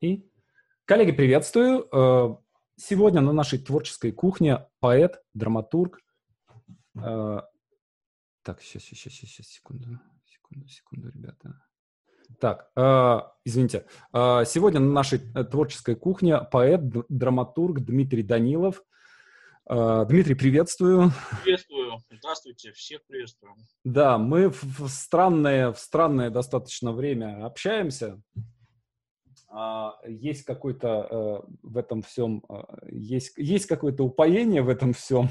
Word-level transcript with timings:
И, 0.00 0.24
коллеги, 0.84 1.10
приветствую. 1.10 1.88
Э, 1.92 2.36
сегодня 2.76 3.20
на 3.20 3.32
нашей 3.32 3.58
творческой 3.58 4.12
кухне 4.12 4.64
поэт, 4.78 5.20
драматург. 5.34 5.98
Э, 6.94 7.40
так, 8.44 8.62
сейчас, 8.62 8.84
сейчас, 8.84 9.12
сейчас, 9.14 9.46
секунду, 9.46 9.98
секунду, 10.24 10.68
секунду, 10.68 11.10
ребята. 11.10 11.60
Так, 12.38 12.70
э, 12.76 13.20
извините. 13.44 13.86
Сегодня 14.12 14.78
на 14.78 14.92
нашей 14.92 15.18
творческой 15.18 15.96
кухне 15.96 16.42
поэт, 16.42 16.80
драматург 17.08 17.80
Дмитрий 17.80 18.22
Данилов. 18.22 18.84
Дмитрий, 19.66 20.34
приветствую. 20.34 21.10
Приветствую. 21.42 21.98
Здравствуйте, 22.10 22.72
всех 22.72 23.04
приветствую. 23.06 23.54
Да, 23.84 24.16
мы 24.16 24.48
в 24.48 24.88
странное, 24.88 25.72
в 25.72 25.78
странное 25.78 26.30
достаточно 26.30 26.92
время 26.92 27.44
общаемся. 27.44 28.22
А, 29.50 29.98
есть 30.06 30.44
какой-то 30.44 31.08
э, 31.10 31.50
в 31.62 31.78
этом 31.78 32.02
всем, 32.02 32.44
э, 32.48 32.62
есть, 32.90 33.32
есть 33.36 33.66
какое-то 33.66 34.04
упоение 34.04 34.62
в 34.62 34.68
этом 34.68 34.92
всем. 34.92 35.30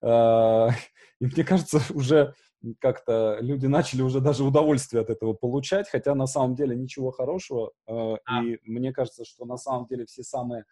Э, 0.00 0.68
и 1.20 1.26
мне 1.26 1.44
кажется, 1.44 1.80
уже 1.94 2.34
как-то 2.80 3.38
люди 3.40 3.66
начали 3.66 4.02
уже 4.02 4.20
даже 4.20 4.44
удовольствие 4.44 5.02
от 5.02 5.10
этого 5.10 5.32
получать, 5.32 5.88
хотя 5.88 6.14
на 6.14 6.26
самом 6.26 6.54
деле 6.54 6.76
ничего 6.76 7.10
хорошего. 7.10 7.72
А. 7.88 8.44
И 8.44 8.58
мне 8.64 8.92
кажется, 8.92 9.24
что 9.24 9.44
на 9.44 9.56
самом 9.56 9.86
деле 9.88 10.06
все 10.06 10.22
самые, 10.22 10.64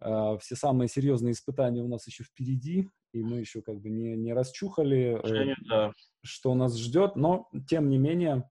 все 0.00 0.56
самые 0.56 0.88
серьезные 0.88 1.32
испытания 1.32 1.82
у 1.82 1.88
нас 1.88 2.06
еще 2.06 2.24
впереди, 2.24 2.88
и 3.12 3.22
мы 3.22 3.38
еще 3.38 3.60
как 3.60 3.80
бы 3.80 3.90
не, 3.90 4.16
не 4.16 4.32
расчухали, 4.32 5.20
э, 5.22 5.54
да. 5.68 5.92
что 6.22 6.54
нас 6.54 6.76
ждет. 6.78 7.14
Но, 7.14 7.48
тем 7.68 7.90
не 7.90 7.98
менее, 7.98 8.48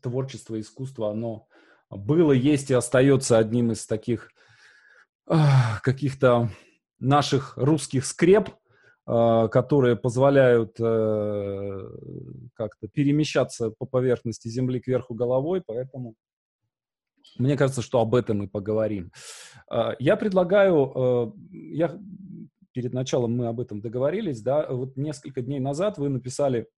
творчество, 0.00 0.58
искусство, 0.58 1.10
оно 1.10 1.48
было, 1.96 2.32
есть 2.32 2.70
и 2.70 2.74
остается 2.74 3.38
одним 3.38 3.72
из 3.72 3.86
таких 3.86 4.30
каких-то 5.82 6.50
наших 6.98 7.56
русских 7.56 8.04
скреп, 8.06 8.50
а, 9.04 9.48
которые 9.48 9.96
позволяют 9.96 10.76
э, 10.78 11.88
как-то 12.54 12.86
перемещаться 12.86 13.70
по 13.70 13.84
поверхности 13.84 14.46
Земли 14.46 14.78
кверху 14.78 15.14
головой, 15.14 15.60
поэтому 15.66 16.14
мне 17.36 17.56
кажется, 17.56 17.82
что 17.82 18.00
об 18.00 18.14
этом 18.14 18.38
мы 18.38 18.48
поговорим. 18.48 19.10
А, 19.68 19.96
я 19.98 20.16
предлагаю, 20.16 20.92
э, 20.94 21.32
я 21.50 21.98
перед 22.72 22.92
началом 22.92 23.36
мы 23.36 23.48
об 23.48 23.58
этом 23.58 23.80
договорились, 23.80 24.40
да, 24.40 24.68
вот 24.68 24.96
несколько 24.96 25.42
дней 25.42 25.58
назад 25.58 25.98
вы 25.98 26.08
написали 26.08 26.68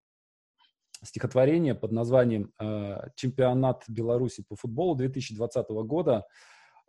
стихотворение 1.05 1.74
под 1.74 1.92
названием 1.92 2.52
э, 2.58 3.08
«Чемпионат 3.14 3.84
Беларуси 3.88 4.44
по 4.48 4.56
футболу 4.56 4.94
2020 4.94 5.69
года». 5.86 6.27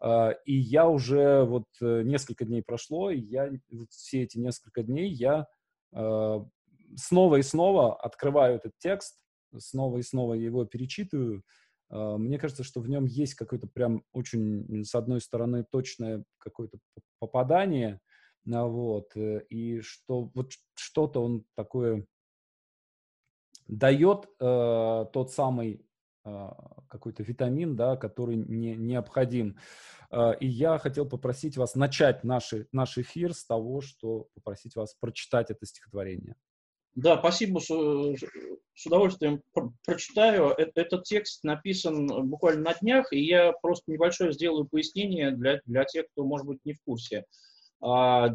Э, 0.01 0.31
и 0.45 0.53
я 0.53 0.87
уже, 0.87 1.43
вот 1.43 1.65
э, 1.81 2.01
несколько 2.03 2.45
дней 2.45 2.63
прошло, 2.63 3.11
и 3.11 3.19
я 3.19 3.49
все 3.89 4.23
эти 4.23 4.37
несколько 4.37 4.83
дней 4.83 5.09
я 5.09 5.47
снова 6.97 7.37
и 7.37 7.41
снова 7.41 7.95
открываю 7.95 8.57
этот 8.57 8.73
текст, 8.79 9.17
снова 9.57 9.99
и 9.99 10.01
снова 10.01 10.33
его 10.33 10.65
перечитываю. 10.65 11.41
Мне 11.89 12.37
кажется, 12.37 12.65
что 12.65 12.81
в 12.81 12.89
нем 12.89 13.05
есть 13.05 13.35
какое-то 13.35 13.67
прям 13.67 14.03
очень, 14.11 14.83
с 14.83 14.93
одной 14.93 15.21
стороны, 15.21 15.63
точное 15.71 16.25
какое-то 16.37 16.79
попадание, 17.19 18.01
вот, 18.43 19.15
и 19.15 19.79
что 19.79 20.31
вот 20.33 20.51
что-то 20.75 21.23
он 21.23 21.45
такое 21.55 22.05
дает 23.67 24.27
э, 24.39 25.05
тот 25.11 25.31
самый 25.31 25.85
э, 26.23 26.49
какой-то 26.87 27.23
витамин, 27.23 27.75
да, 27.75 27.97
который 27.97 28.35
не, 28.35 28.75
необходим. 28.75 29.57
Э, 30.11 30.33
и 30.39 30.47
я 30.47 30.77
хотел 30.77 31.07
попросить 31.07 31.57
вас 31.57 31.75
начать 31.75 32.23
наши, 32.23 32.67
наш 32.71 32.97
эфир 32.97 33.33
с 33.33 33.45
того, 33.45 33.81
что 33.81 34.27
попросить 34.33 34.75
вас 34.75 34.95
прочитать 34.99 35.51
это 35.51 35.65
стихотворение. 35.65 36.35
Да, 36.95 37.17
спасибо, 37.19 37.59
с, 37.59 37.67
с 37.67 38.85
удовольствием 38.85 39.41
прочитаю. 39.85 40.51
Э, 40.57 40.71
этот 40.75 41.03
текст 41.03 41.43
написан 41.43 42.07
буквально 42.29 42.71
на 42.71 42.73
днях, 42.73 43.11
и 43.11 43.19
я 43.19 43.51
просто 43.51 43.91
небольшое 43.91 44.31
сделаю 44.31 44.65
пояснение 44.65 45.31
для, 45.31 45.61
для 45.65 45.83
тех, 45.85 46.05
кто, 46.11 46.23
может 46.23 46.47
быть, 46.47 46.59
не 46.65 46.73
в 46.73 46.81
курсе. 46.83 47.25
А, 47.81 48.29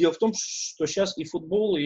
Дело 0.00 0.14
в 0.14 0.18
том, 0.18 0.32
что 0.34 0.86
сейчас 0.86 1.18
и 1.18 1.24
футбол, 1.24 1.76
и 1.76 1.82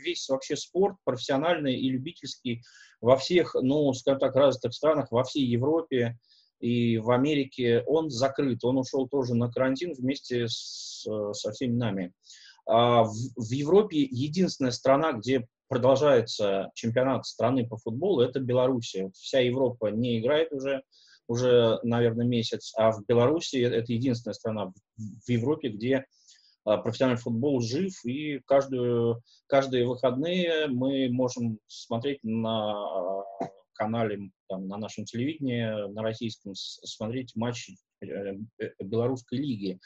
весь 0.00 0.28
вообще 0.28 0.54
спорт, 0.54 0.96
профессиональный 1.02 1.74
и 1.74 1.90
любительский, 1.90 2.62
во 3.00 3.16
всех, 3.16 3.56
ну, 3.60 3.92
скажем 3.94 4.20
так, 4.20 4.36
развитых 4.36 4.72
странах, 4.72 5.10
во 5.10 5.24
всей 5.24 5.44
Европе 5.44 6.20
и 6.60 6.98
в 6.98 7.10
Америке, 7.10 7.82
он 7.88 8.10
закрыт. 8.10 8.62
Он 8.62 8.78
ушел 8.78 9.08
тоже 9.08 9.34
на 9.34 9.50
карантин 9.50 9.92
вместе 9.92 10.46
с, 10.46 11.04
со 11.32 11.50
всеми 11.50 11.74
нами. 11.74 12.12
А 12.64 13.02
в, 13.02 13.12
в 13.34 13.50
Европе 13.50 14.02
единственная 14.02 14.70
страна, 14.70 15.12
где 15.12 15.48
продолжается 15.66 16.70
чемпионат 16.74 17.26
страны 17.26 17.66
по 17.66 17.76
футболу, 17.76 18.20
это 18.20 18.38
Белоруссия. 18.38 19.10
Вся 19.16 19.40
Европа 19.40 19.88
не 19.88 20.20
играет 20.20 20.52
уже, 20.52 20.82
уже, 21.26 21.80
наверное, 21.82 22.24
месяц, 22.24 22.72
а 22.76 22.92
в 22.92 23.04
Беларуси 23.04 23.56
это 23.56 23.92
единственная 23.92 24.34
страна 24.34 24.72
в 24.96 25.28
Европе, 25.28 25.70
где 25.70 26.04
профессиональный 26.64 27.20
футбол 27.20 27.60
жив, 27.60 27.92
и 28.04 28.40
каждую, 28.46 29.22
каждые 29.46 29.86
выходные 29.86 30.68
мы 30.68 31.08
можем 31.10 31.58
смотреть 31.66 32.20
на 32.22 32.72
а, 32.72 33.24
канале, 33.72 34.30
там, 34.48 34.68
на 34.68 34.76
нашем 34.76 35.04
телевидении, 35.04 35.90
на 35.92 36.02
российском, 36.02 36.54
смотреть 36.54 37.34
матч 37.34 37.70
э, 38.00 38.06
э, 38.58 38.70
белорусской 38.80 39.38
лиги. 39.38 39.80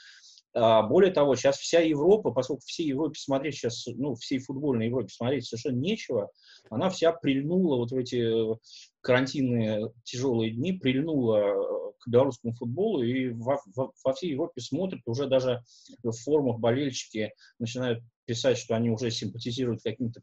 А, 0.53 0.83
более 0.83 1.13
того, 1.13 1.37
сейчас 1.37 1.59
вся 1.59 1.81
Европа, 1.81 2.31
поскольку 2.31 2.63
всей 2.65 2.89
Европе 2.89 3.19
смотреть 3.19 3.57
сейчас, 3.57 3.87
ну, 3.87 4.15
всей 4.15 4.39
футбольной 4.39 4.87
Европе 4.87 5.09
смотреть 5.09 5.47
совершенно 5.47 5.77
нечего, 5.77 6.31
она 6.71 6.91
вся 6.91 7.13
прильнула 7.13 7.77
вот 7.77 7.91
в 7.91 7.97
эти 7.97 8.53
э, 8.53 8.57
карантинные 9.01 9.93
тяжелые 10.05 10.53
дни, 10.53 10.73
прильнула 10.73 11.86
белорусскому 12.07 12.55
футболу, 12.55 13.03
и 13.03 13.31
во, 13.31 13.59
во, 13.75 13.93
во 14.05 14.13
всей 14.15 14.33
Европе 14.33 14.61
смотрят, 14.61 15.03
уже 15.07 15.27
даже 15.27 15.63
в 16.03 16.13
форумах 16.13 16.59
болельщики 16.59 17.33
начинают 17.59 18.03
писать, 18.25 18.59
что 18.59 18.75
они 18.75 18.91
уже 18.91 19.11
симпатизируют 19.11 19.83
каким-то 19.83 20.21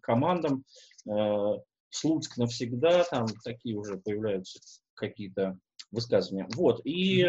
командам, 0.00 0.64
э, 1.08 1.52
Слуцк 1.90 2.36
навсегда, 2.36 3.04
там 3.04 3.26
такие 3.44 3.76
уже 3.76 3.96
появляются 3.96 4.58
какие-то 4.94 5.56
высказывания. 5.90 6.46
Вот, 6.54 6.82
и 6.84 7.26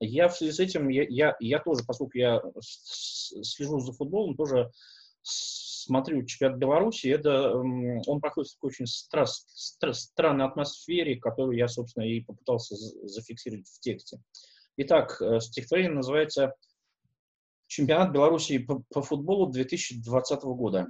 я 0.00 0.28
в 0.28 0.36
связи 0.36 0.52
с 0.52 0.60
этим, 0.60 0.88
я, 0.88 1.04
я, 1.08 1.36
я 1.38 1.58
тоже, 1.60 1.84
поскольку 1.86 2.18
я 2.18 2.42
слежу 2.60 3.80
за 3.80 3.92
футболом, 3.92 4.36
тоже 4.36 4.70
смотрю 5.86 6.24
чемпионат 6.24 6.58
Беларуси, 6.58 7.08
это, 7.08 7.54
он 7.56 8.20
проходит 8.20 8.50
в 8.50 8.54
такой 8.54 8.68
очень 8.68 8.86
стра, 8.86 9.26
стра, 9.26 9.92
странной 9.92 10.46
атмосфере, 10.46 11.16
которую 11.16 11.56
я, 11.56 11.68
собственно, 11.68 12.04
и 12.04 12.20
попытался 12.20 12.76
зафиксировать 13.06 13.68
в 13.68 13.80
тексте. 13.80 14.20
Итак, 14.76 15.20
э, 15.20 15.40
стихотворение 15.40 15.92
называется 15.92 16.54
«Чемпионат 17.66 18.12
Беларуси 18.12 18.58
по, 18.58 18.82
по 18.92 19.02
футболу 19.02 19.50
2020 19.50 20.42
года». 20.42 20.86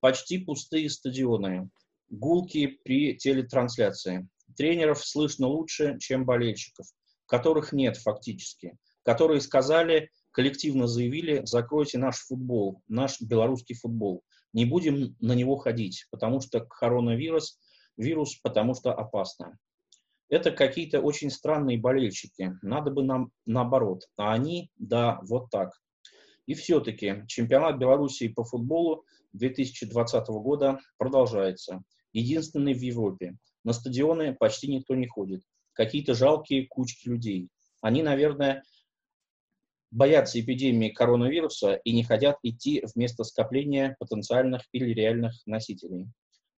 Почти 0.00 0.38
пустые 0.38 0.90
стадионы, 0.90 1.70
гулки 2.10 2.78
при 2.84 3.16
телетрансляции. 3.16 4.28
Тренеров 4.56 5.04
слышно 5.06 5.46
лучше, 5.46 5.98
чем 5.98 6.24
болельщиков 6.24 6.86
которых 7.28 7.72
нет 7.72 7.96
фактически, 7.96 8.76
которые 9.04 9.40
сказали, 9.40 10.10
коллективно 10.38 10.86
заявили, 10.86 11.42
закройте 11.46 11.98
наш 11.98 12.18
футбол, 12.18 12.80
наш 12.86 13.20
белорусский 13.20 13.74
футбол, 13.74 14.22
не 14.52 14.66
будем 14.66 15.16
на 15.18 15.32
него 15.32 15.56
ходить, 15.56 16.06
потому 16.12 16.40
что 16.40 16.60
коронавирус, 16.60 17.58
вирус, 17.96 18.36
потому 18.40 18.74
что 18.74 18.94
опасно. 18.94 19.58
Это 20.28 20.52
какие-то 20.52 21.00
очень 21.00 21.32
странные 21.32 21.76
болельщики, 21.76 22.56
надо 22.62 22.92
бы 22.92 23.02
нам 23.02 23.32
наоборот, 23.46 24.04
а 24.16 24.32
они, 24.32 24.70
да, 24.76 25.18
вот 25.22 25.50
так. 25.50 25.72
И 26.46 26.54
все-таки 26.54 27.24
чемпионат 27.26 27.76
Белоруссии 27.78 28.28
по 28.28 28.44
футболу 28.44 29.04
2020 29.32 30.28
года 30.28 30.78
продолжается. 30.98 31.82
Единственный 32.12 32.74
в 32.74 32.80
Европе. 32.80 33.38
На 33.64 33.72
стадионы 33.72 34.36
почти 34.36 34.68
никто 34.68 34.94
не 34.94 35.08
ходит 35.08 35.42
какие-то 35.72 36.14
жалкие 36.14 36.68
кучки 36.68 37.08
людей. 37.08 37.48
Они, 37.80 38.04
наверное, 38.04 38.62
боятся 39.90 40.40
эпидемии 40.40 40.90
коронавируса 40.90 41.74
и 41.74 41.92
не 41.92 42.04
хотят 42.04 42.36
идти 42.42 42.84
в 42.86 42.96
место 42.96 43.24
скопления 43.24 43.96
потенциальных 43.98 44.62
или 44.72 44.92
реальных 44.92 45.34
носителей. 45.46 46.08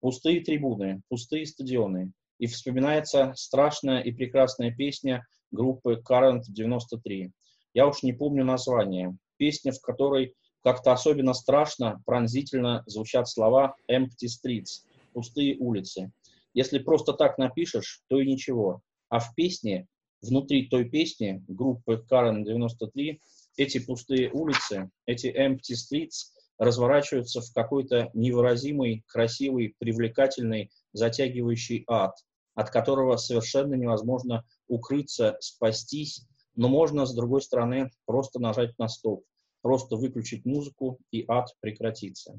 Пустые 0.01 0.41
трибуны, 0.41 1.03
пустые 1.09 1.47
стадионы. 1.47 2.13
И 2.39 2.47
вспоминается 2.47 3.33
страшная 3.35 4.01
и 4.01 4.13
прекрасная 4.13 4.71
песня 4.71 5.27
группы 5.51 6.01
Current 6.09 6.43
93. 6.49 7.33
Я 7.75 7.87
уж 7.87 8.03
не 8.03 8.13
помню 8.13 8.45
название. 8.45 9.17
Песня, 9.37 9.73
в 9.73 9.81
которой 9.81 10.35
как-то 10.63 10.93
особенно 10.93 11.35
страшно, 11.35 12.01
пронзительно 12.07 12.83
звучат 12.87 13.29
слова 13.29 13.75
«empty 13.91 14.27
streets»— 14.27 14.85
«пустые 15.13 15.57
улицы». 15.59 16.13
Если 16.55 16.79
просто 16.79 17.13
так 17.13 17.39
напишешь, 17.39 18.03
то 18.09 18.21
и 18.21 18.27
ничего. 18.27 18.83
А 19.09 19.19
в 19.19 19.35
песне, 19.35 19.87
внутри 20.21 20.69
той 20.69 20.85
песни 20.85 21.45
группы 21.49 22.05
Карен 22.09 22.45
93, 22.45 23.21
эти 23.57 23.79
пустые 23.79 24.31
улицы, 24.31 24.91
эти 25.07 25.27
empty 25.27 25.75
streets 25.75 26.33
разворачиваются 26.59 27.41
в 27.41 27.53
какой-то 27.53 28.11
невыразимый, 28.15 29.05
красивый, 29.07 29.75
привлекательный, 29.79 30.71
затягивающий 30.93 31.85
ад, 31.89 32.15
от 32.55 32.71
которого 32.71 33.17
совершенно 33.17 33.75
невозможно 33.75 34.45
укрыться, 34.67 35.37
спастись, 35.41 36.27
но 36.57 36.69
можно, 36.69 37.07
с 37.07 37.15
другой 37.15 37.41
стороны, 37.43 37.91
просто 38.05 38.41
нажать 38.41 38.77
на 38.79 38.89
стоп, 38.89 39.25
просто 39.63 39.97
выключить 39.97 40.45
музыку, 40.45 40.99
и 41.13 41.25
ад 41.29 41.55
прекратится. 41.61 42.35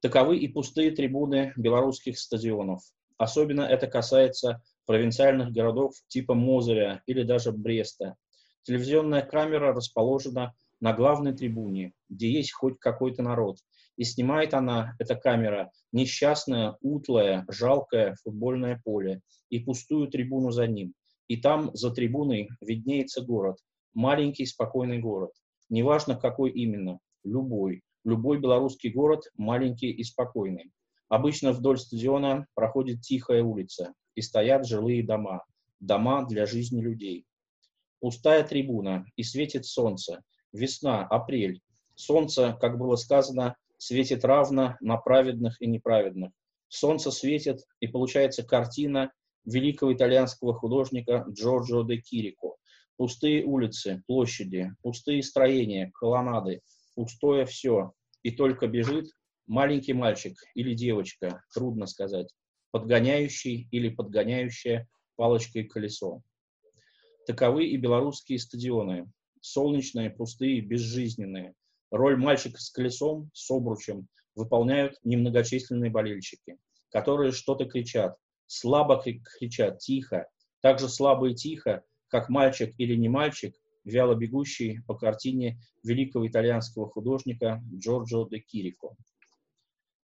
Таковы 0.00 0.38
и 0.38 0.48
пустые 0.48 0.90
трибуны 0.90 1.52
белорусских 1.56 2.18
стадионов. 2.18 2.82
Особенно 3.16 3.62
это 3.62 3.86
касается 3.88 4.62
провинциальных 4.88 5.52
городов 5.52 5.92
типа 6.08 6.32
Мозыря 6.32 7.02
или 7.04 7.22
даже 7.22 7.52
Бреста. 7.52 8.16
Телевизионная 8.62 9.20
камера 9.20 9.74
расположена 9.74 10.54
на 10.80 10.94
главной 10.94 11.34
трибуне, 11.34 11.92
где 12.08 12.32
есть 12.32 12.52
хоть 12.52 12.78
какой-то 12.80 13.22
народ. 13.22 13.58
И 13.98 14.04
снимает 14.04 14.54
она, 14.54 14.94
эта 14.98 15.14
камера, 15.14 15.70
несчастное, 15.92 16.78
утлое, 16.80 17.44
жалкое 17.50 18.16
футбольное 18.24 18.80
поле 18.82 19.20
и 19.50 19.58
пустую 19.58 20.08
трибуну 20.08 20.52
за 20.52 20.66
ним. 20.66 20.94
И 21.26 21.36
там, 21.36 21.70
за 21.74 21.90
трибуной, 21.90 22.48
виднеется 22.62 23.20
город. 23.20 23.58
Маленький, 23.92 24.46
спокойный 24.46 25.00
город. 25.00 25.32
Неважно, 25.68 26.16
какой 26.16 26.50
именно. 26.50 26.98
Любой. 27.24 27.82
Любой 28.06 28.38
белорусский 28.38 28.90
город 28.90 29.24
маленький 29.36 29.90
и 29.90 30.02
спокойный. 30.02 30.72
Обычно 31.10 31.52
вдоль 31.52 31.78
стадиона 31.78 32.46
проходит 32.54 33.02
тихая 33.02 33.42
улица, 33.42 33.92
и 34.18 34.20
стоят 34.20 34.66
жилые 34.66 35.04
дома. 35.04 35.44
Дома 35.78 36.26
для 36.26 36.44
жизни 36.44 36.80
людей. 36.80 37.24
Пустая 38.00 38.42
трибуна, 38.42 39.06
и 39.14 39.22
светит 39.22 39.64
солнце. 39.64 40.24
Весна, 40.52 41.06
апрель. 41.06 41.60
Солнце, 41.94 42.58
как 42.60 42.78
было 42.78 42.96
сказано, 42.96 43.54
светит 43.76 44.24
равно 44.24 44.76
на 44.80 44.96
праведных 44.96 45.62
и 45.62 45.68
неправедных. 45.68 46.32
Солнце 46.66 47.12
светит, 47.12 47.60
и 47.78 47.86
получается 47.86 48.42
картина 48.42 49.12
великого 49.44 49.92
итальянского 49.92 50.52
художника 50.52 51.24
Джорджо 51.30 51.84
де 51.84 51.98
Кирико. 51.98 52.56
Пустые 52.96 53.44
улицы, 53.44 54.02
площади, 54.08 54.72
пустые 54.82 55.22
строения, 55.22 55.92
колоннады, 55.94 56.62
пустое 56.96 57.46
все. 57.46 57.92
И 58.24 58.32
только 58.32 58.66
бежит 58.66 59.12
маленький 59.46 59.92
мальчик 59.92 60.34
или 60.56 60.74
девочка, 60.74 61.40
трудно 61.54 61.86
сказать, 61.86 62.34
подгоняющий 62.70 63.68
или 63.70 63.88
подгоняющая 63.88 64.88
палочкой 65.16 65.64
колесо. 65.64 66.22
Таковы 67.26 67.66
и 67.66 67.76
белорусские 67.76 68.38
стадионы. 68.38 69.10
Солнечные, 69.40 70.10
пустые, 70.10 70.60
безжизненные. 70.60 71.54
Роль 71.90 72.16
мальчика 72.16 72.60
с 72.60 72.70
колесом, 72.70 73.30
с 73.32 73.50
обручем 73.50 74.08
выполняют 74.34 74.98
немногочисленные 75.04 75.90
болельщики, 75.90 76.58
которые 76.90 77.32
что-то 77.32 77.64
кричат, 77.64 78.16
слабо 78.46 79.02
кричат, 79.02 79.78
тихо, 79.78 80.28
так 80.60 80.78
же 80.78 80.88
слабо 80.88 81.30
и 81.30 81.34
тихо, 81.34 81.82
как 82.08 82.28
мальчик 82.28 82.74
или 82.78 82.94
не 82.94 83.08
мальчик, 83.08 83.54
вяло 83.84 84.14
бегущий 84.14 84.80
по 84.86 84.94
картине 84.94 85.60
великого 85.82 86.26
итальянского 86.26 86.88
художника 86.88 87.62
Джорджо 87.74 88.26
де 88.28 88.38
Кирико. 88.38 88.96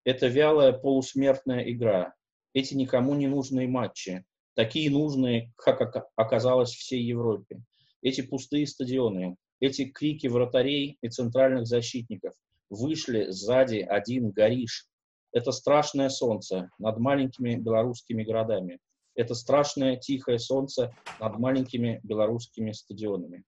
Это 0.05 0.27
вялая 0.27 0.73
полусмертная 0.73 1.63
игра, 1.71 2.15
эти 2.55 2.75
никому 2.75 3.15
не 3.15 3.27
нужные 3.27 3.69
матчи, 3.69 4.25
такие 4.55 4.91
нужные, 4.91 5.53
как 5.56 6.09
оказалось 6.17 6.71
всей 6.71 7.03
Европе. 7.03 7.62
Эти 8.01 8.23
пустые 8.23 8.67
стадионы, 8.67 9.37
эти 9.61 9.87
крики 9.87 10.29
вратарей 10.29 10.97
и 11.03 11.09
центральных 11.09 11.67
защитников. 11.67 12.35
Вышли 12.71 13.31
сзади 13.31 13.79
один 13.79 14.31
гориш. 14.31 14.87
Это 15.33 15.53
страшное 15.53 16.09
солнце 16.09 16.71
над 16.79 16.99
маленькими 16.99 17.56
белорусскими 17.56 18.23
городами. 18.23 18.79
Это 19.17 19.35
страшное 19.35 19.97
тихое 19.97 20.39
солнце 20.39 20.95
над 21.21 21.39
маленькими 21.39 22.01
белорусскими 22.03 22.73
стадионами. 22.73 23.45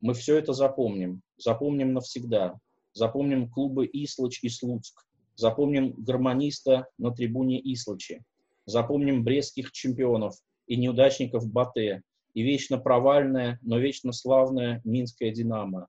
Мы 0.00 0.14
все 0.14 0.38
это 0.38 0.52
запомним, 0.52 1.22
запомним 1.36 1.94
навсегда. 1.94 2.58
Запомним 2.92 3.50
клубы 3.50 3.88
Ислыч 3.92 4.42
и 4.42 4.48
Слуцк, 4.48 5.05
запомним 5.36 5.92
гармониста 5.98 6.88
на 6.98 7.12
трибуне 7.12 7.60
Ислычи, 7.72 8.24
запомним 8.64 9.22
брестских 9.22 9.70
чемпионов 9.72 10.34
и 10.66 10.76
неудачников 10.76 11.50
Батэ, 11.50 12.02
и 12.34 12.42
вечно 12.42 12.76
провальная, 12.78 13.58
но 13.62 13.78
вечно 13.78 14.12
славная 14.12 14.82
Минская 14.84 15.30
«Динамо». 15.30 15.88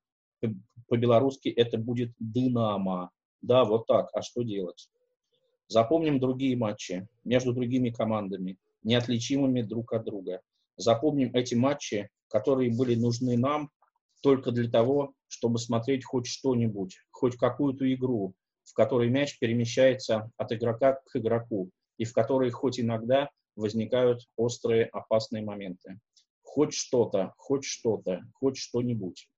По-белорусски 0.88 1.50
это 1.50 1.78
будет 1.78 2.12
«Динамо». 2.20 3.12
Да, 3.42 3.66
вот 3.66 3.86
так. 3.88 4.10
А 4.14 4.22
что 4.22 4.44
делать? 4.44 4.90
Запомним 5.68 6.20
другие 6.20 6.56
матчи 6.56 7.08
между 7.26 7.54
другими 7.54 7.90
командами, 7.90 8.58
неотличимыми 8.84 9.62
друг 9.62 9.92
от 9.92 10.06
друга. 10.06 10.42
Запомним 10.78 11.32
эти 11.34 11.56
матчи, 11.56 12.10
которые 12.30 12.74
были 12.74 12.96
нужны 12.96 13.38
нам 13.38 13.70
только 14.22 14.52
для 14.52 14.70
того, 14.70 15.14
чтобы 15.28 15.60
смотреть 15.60 16.06
хоть 16.06 16.28
что-нибудь, 16.28 16.98
хоть 17.12 17.36
какую-то 17.36 17.94
игру, 17.94 18.34
в 18.68 18.74
которой 18.74 19.10
мяч 19.10 19.40
перемещается 19.40 20.30
от 20.38 20.52
игрока 20.52 21.00
к 21.06 21.16
игроку, 21.16 21.72
и 21.98 22.06
в 22.06 22.14
которой 22.14 22.52
хоть 22.52 22.80
иногда 22.80 23.30
возникают 23.56 24.28
острые 24.36 24.86
опасные 24.86 25.44
моменты 25.44 26.00
хоть 26.58 26.74
что-то, 26.74 27.36
хоть 27.38 27.66
что-то, 27.66 28.24
хоть 28.34 28.58
что-нибудь. 28.58 29.30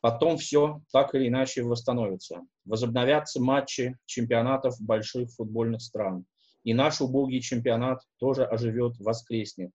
Потом 0.00 0.38
все 0.38 0.80
так 0.90 1.14
или 1.14 1.28
иначе 1.28 1.62
восстановится. 1.62 2.40
Возобновятся 2.64 3.38
матчи 3.42 3.94
чемпионатов 4.06 4.80
больших 4.80 5.30
футбольных 5.32 5.82
стран. 5.82 6.24
И 6.62 6.72
наш 6.72 7.02
убогий 7.02 7.42
чемпионат 7.42 8.00
тоже 8.18 8.46
оживет, 8.46 8.98
воскреснет. 8.98 9.72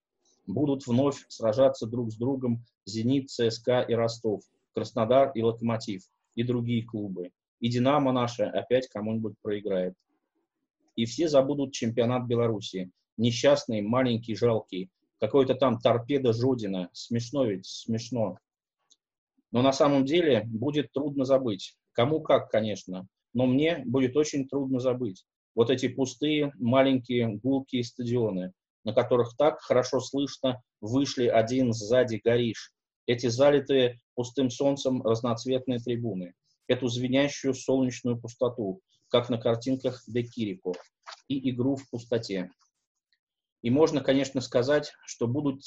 Будут 0.48 0.88
вновь 0.88 1.24
сражаться 1.28 1.86
друг 1.86 2.12
с 2.12 2.16
другом 2.16 2.66
«Зенит», 2.86 3.30
«ЦСКА» 3.30 3.82
и 3.82 3.94
«Ростов», 3.94 4.42
«Краснодар» 4.74 5.32
и 5.36 5.44
«Локомотив» 5.44 6.02
и 6.34 6.42
другие 6.42 6.84
клубы. 6.84 7.30
И 7.60 7.70
«Динамо» 7.70 8.12
наше 8.12 8.44
опять 8.44 8.88
кому-нибудь 8.88 9.36
проиграет. 9.42 9.94
И 10.96 11.06
все 11.06 11.28
забудут 11.28 11.74
чемпионат 11.74 12.28
Беларуси. 12.28 12.92
Несчастный, 13.18 13.82
маленький, 13.82 14.36
жалкий, 14.36 14.90
какой-то 15.20 15.56
там 15.56 15.80
торпеда 15.80 16.34
Жодина. 16.34 16.90
Смешно 16.94 17.46
ведь, 17.46 17.66
смешно. 17.66 18.38
Но 19.52 19.62
на 19.62 19.74
самом 19.74 20.06
деле 20.06 20.44
будет 20.46 20.92
трудно 20.92 21.26
забыть. 21.26 21.76
Кому 21.92 22.22
как, 22.22 22.50
конечно. 22.50 23.08
Но 23.34 23.46
мне 23.46 23.84
будет 23.86 24.16
очень 24.16 24.48
трудно 24.48 24.80
забыть. 24.80 25.26
Вот 25.56 25.70
эти 25.70 25.88
пустые, 25.88 26.54
маленькие, 26.58 27.28
гулкие 27.28 27.84
стадионы, 27.84 28.54
на 28.86 28.94
которых 28.94 29.36
так 29.36 29.60
хорошо 29.60 30.00
слышно 30.00 30.62
вышли 30.80 31.28
один 31.28 31.74
сзади 31.74 32.22
гориш. 32.24 32.72
Эти 33.06 33.28
залитые 33.28 34.00
пустым 34.16 34.50
солнцем 34.50 35.02
разноцветные 35.02 35.80
трибуны. 35.80 36.34
Эту 36.70 36.88
звенящую 36.88 37.56
солнечную 37.56 38.18
пустоту, 38.18 38.82
как 39.10 39.30
на 39.30 39.40
картинках 39.40 40.04
Де 40.08 40.22
Кирико. 40.22 40.74
И 41.28 41.50
игру 41.50 41.76
в 41.76 41.90
пустоте. 41.90 42.52
И 43.64 43.72
можно, 43.72 44.02
конечно, 44.02 44.40
сказать, 44.40 44.94
что 45.06 45.28
буду 45.28 45.60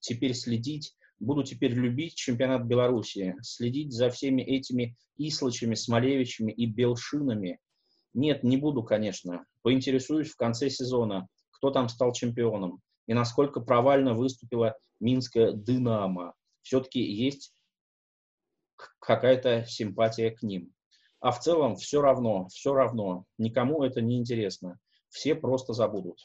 теперь 0.00 0.34
следить, 0.34 0.94
буду 1.20 1.44
теперь 1.44 1.74
любить 1.74 2.14
чемпионат 2.14 2.64
Беларуси, 2.64 3.36
следить 3.42 3.92
за 3.92 4.08
всеми 4.08 4.40
этими 4.40 4.96
Ислачами, 5.18 5.74
Смолевичами 5.74 6.52
и 6.52 6.64
Белшинами. 6.64 7.60
Нет, 8.14 8.42
не 8.42 8.56
буду, 8.56 8.82
конечно. 8.82 9.44
Поинтересуюсь 9.60 10.30
в 10.30 10.36
конце 10.36 10.70
сезона, 10.70 11.28
кто 11.50 11.70
там 11.70 11.90
стал 11.90 12.12
чемпионом 12.12 12.80
и 13.06 13.12
насколько 13.12 13.60
провально 13.60 14.14
выступила 14.14 14.74
Минская 15.00 15.52
«Динамо». 15.52 16.32
Все-таки 16.62 17.00
есть 17.00 17.52
какая-то 18.98 19.64
симпатия 19.66 20.30
к 20.30 20.42
ним. 20.42 20.72
А 21.20 21.30
в 21.30 21.40
целом 21.40 21.76
все 21.76 22.00
равно, 22.00 22.48
все 22.48 22.74
равно, 22.74 23.24
никому 23.38 23.82
это 23.82 24.00
не 24.00 24.18
интересно. 24.18 24.78
Все 25.08 25.34
просто 25.34 25.72
забудут 25.72 26.18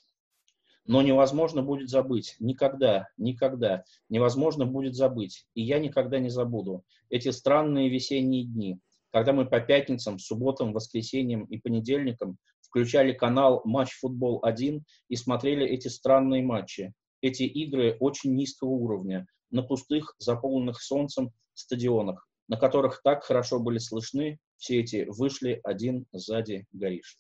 но 0.86 1.01
невозможно 1.01 1.62
будет 1.62 1.89
забыть. 1.89 2.36
Никогда, 2.39 3.08
никогда 3.17 3.84
невозможно 4.10 4.65
будет 4.65 4.96
забыть. 4.96 5.46
И 5.53 5.62
я 5.62 5.79
никогда 5.79 6.20
не 6.20 6.29
забуду 6.29 6.84
эти 7.10 7.29
странные 7.29 7.89
весенние 7.89 8.46
дни, 8.46 8.79
когда 9.12 9.34
мы 9.34 9.46
по 9.46 9.60
пятницам, 9.60 10.17
субботам, 10.17 10.74
воскресеньям 10.74 11.43
и 11.46 11.58
понедельникам 11.58 12.38
включали 12.62 13.12
канал 13.12 13.62
«Матч 13.65 14.00
Футбол 14.00 14.41
1» 14.43 14.81
и 15.10 15.15
смотрели 15.15 15.67
эти 15.67 15.89
странные 15.89 16.41
матчи, 16.41 16.93
эти 17.22 17.43
игры 17.43 17.98
очень 18.00 18.34
низкого 18.34 18.70
уровня, 18.70 19.27
на 19.51 19.62
пустых, 19.62 20.15
заполненных 20.17 20.81
солнцем 20.81 21.31
стадионах, 21.53 22.27
на 22.48 22.58
которых 22.58 23.02
так 23.04 23.24
хорошо 23.24 23.60
были 23.60 23.78
слышны 23.78 24.40
все 24.58 24.80
эти 24.80 25.06
«вышли 25.10 25.60
один 25.64 26.06
сзади 26.12 26.66
горишь». 26.72 27.18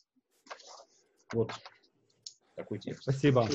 Вот. 1.33 1.51
такой 2.55 2.79
текст. 2.79 3.03
Спасибо. 3.03 3.47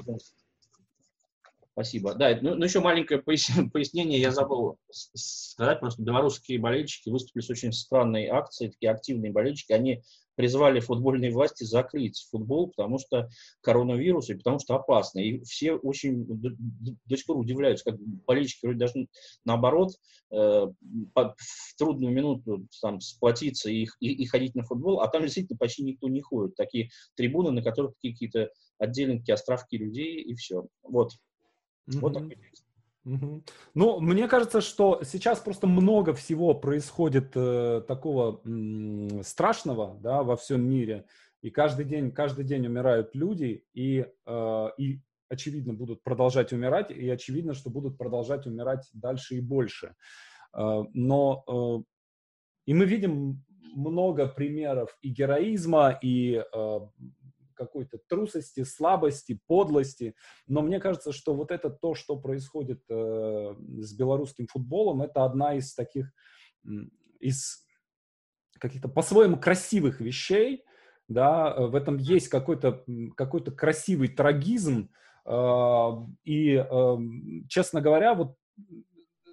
Спасибо. 1.73 2.15
Да, 2.15 2.39
ну, 2.41 2.55
ну 2.55 2.65
еще 2.65 2.81
маленькое 2.81 3.21
пояснение, 3.23 4.19
я 4.19 4.31
забыл 4.31 4.79
сказать, 4.91 5.81
просто 5.81 6.03
белорусские 6.03 6.59
болельщики 6.59 7.11
выступили 7.11 7.43
с 7.43 7.51
очень 7.51 7.73
странной 7.73 8.29
акцией, 8.29 8.71
такие 8.71 8.91
активные 8.91 9.31
болельщики, 9.31 9.73
они 9.73 10.03
призвали 10.37 10.81
футбольные 10.81 11.33
власти 11.33 11.65
закрыть 11.65 12.27
футбол, 12.31 12.69
потому 12.69 12.99
что 12.99 13.29
коронавирус 13.63 14.31
и 14.31 14.35
потому 14.35 14.59
что 14.59 14.77
опасно. 14.77 15.19
И 15.19 15.43
все 15.45 15.75
очень 15.75 16.25
до, 16.27 16.51
до 17.07 17.17
сих 17.17 17.27
пор 17.27 17.39
удивляются, 17.39 17.91
как 17.91 17.99
болельщики 17.99 18.67
вроде 18.67 18.79
должны 18.79 19.09
наоборот 19.45 19.95
э, 20.31 20.37
в 20.37 21.35
трудную 21.79 22.15
минуту 22.15 22.67
там 22.81 23.01
сплотиться 23.01 23.71
и, 23.71 23.87
и, 24.01 24.13
и 24.13 24.27
ходить 24.27 24.55
на 24.55 24.63
футбол, 24.63 25.01
а 25.01 25.09
там 25.09 25.23
действительно 25.23 25.59
почти 25.59 25.83
никто 25.83 26.09
не 26.09 26.21
ходит. 26.21 26.55
Такие 26.55 26.91
трибуны, 27.17 27.51
на 27.51 27.63
которых 27.63 27.95
какие-то 28.03 28.51
отдельные 28.79 29.23
островки 29.33 29.79
людей 29.79 30.21
и 30.23 30.35
все. 30.35 30.67
Вот. 30.83 31.13
Mm-hmm. 31.89 31.99
Вот 32.01 32.13
такой 32.13 32.37
текст. 32.37 32.66
Ну, 33.75 34.01
мне 34.01 34.27
кажется, 34.27 34.61
что 34.61 35.01
сейчас 35.05 35.39
просто 35.39 35.69
много 35.69 36.13
всего 36.13 36.55
происходит 36.55 37.33
э, 37.37 37.83
такого 37.87 38.41
м, 38.45 39.23
страшного, 39.23 39.97
да, 40.01 40.25
во 40.25 40.37
всем 40.37 40.69
мире, 40.69 41.07
и 41.41 41.51
каждый 41.51 41.85
день, 41.85 42.11
каждый 42.11 42.45
день 42.45 42.67
умирают 42.67 43.15
люди, 43.15 43.65
и, 43.75 44.07
э, 44.27 44.69
и 44.79 45.01
очевидно 45.29 45.73
будут 45.73 46.03
продолжать 46.03 46.53
умирать, 46.53 46.91
и 46.91 47.09
очевидно, 47.09 47.55
что 47.55 47.71
будут 47.71 47.97
продолжать 47.97 48.47
умирать 48.47 48.89
дальше 48.93 49.37
и 49.37 49.41
больше. 49.41 49.95
Э, 50.53 50.83
но 50.93 51.45
э, 51.47 51.85
и 52.67 52.75
мы 52.75 52.87
видим 52.87 53.45
много 53.73 54.27
примеров 54.27 54.99
и 55.01 55.11
героизма, 55.11 55.97
и 56.03 56.43
э, 56.53 56.81
какой-то 57.57 57.99
трусости, 58.09 58.63
слабости, 58.63 59.41
подлости. 59.47 60.15
Но 60.47 60.63
мне 60.63 60.79
кажется, 60.79 61.13
что 61.13 61.35
вот 61.35 61.51
это 61.51 61.71
то, 61.71 61.95
что 61.95 62.17
происходит 62.17 62.83
э, 62.89 63.55
с 63.79 63.97
белорусским 63.97 64.47
футболом, 64.47 65.03
это 65.03 65.25
одна 65.25 65.55
из 65.55 65.75
таких, 65.75 66.13
из 67.19 67.67
каких-то 68.59 68.89
по-своему 68.89 69.39
красивых 69.39 70.01
вещей, 70.01 70.65
да, 71.09 71.55
в 71.55 71.75
этом 71.75 71.99
есть 71.99 72.29
какой-то 72.29 72.85
какой 73.17 73.45
красивый 73.45 74.09
трагизм, 74.09 74.91
э, 75.25 75.91
и, 76.25 76.55
э, 76.55 76.97
честно 77.49 77.81
говоря, 77.81 78.15
вот 78.15 78.37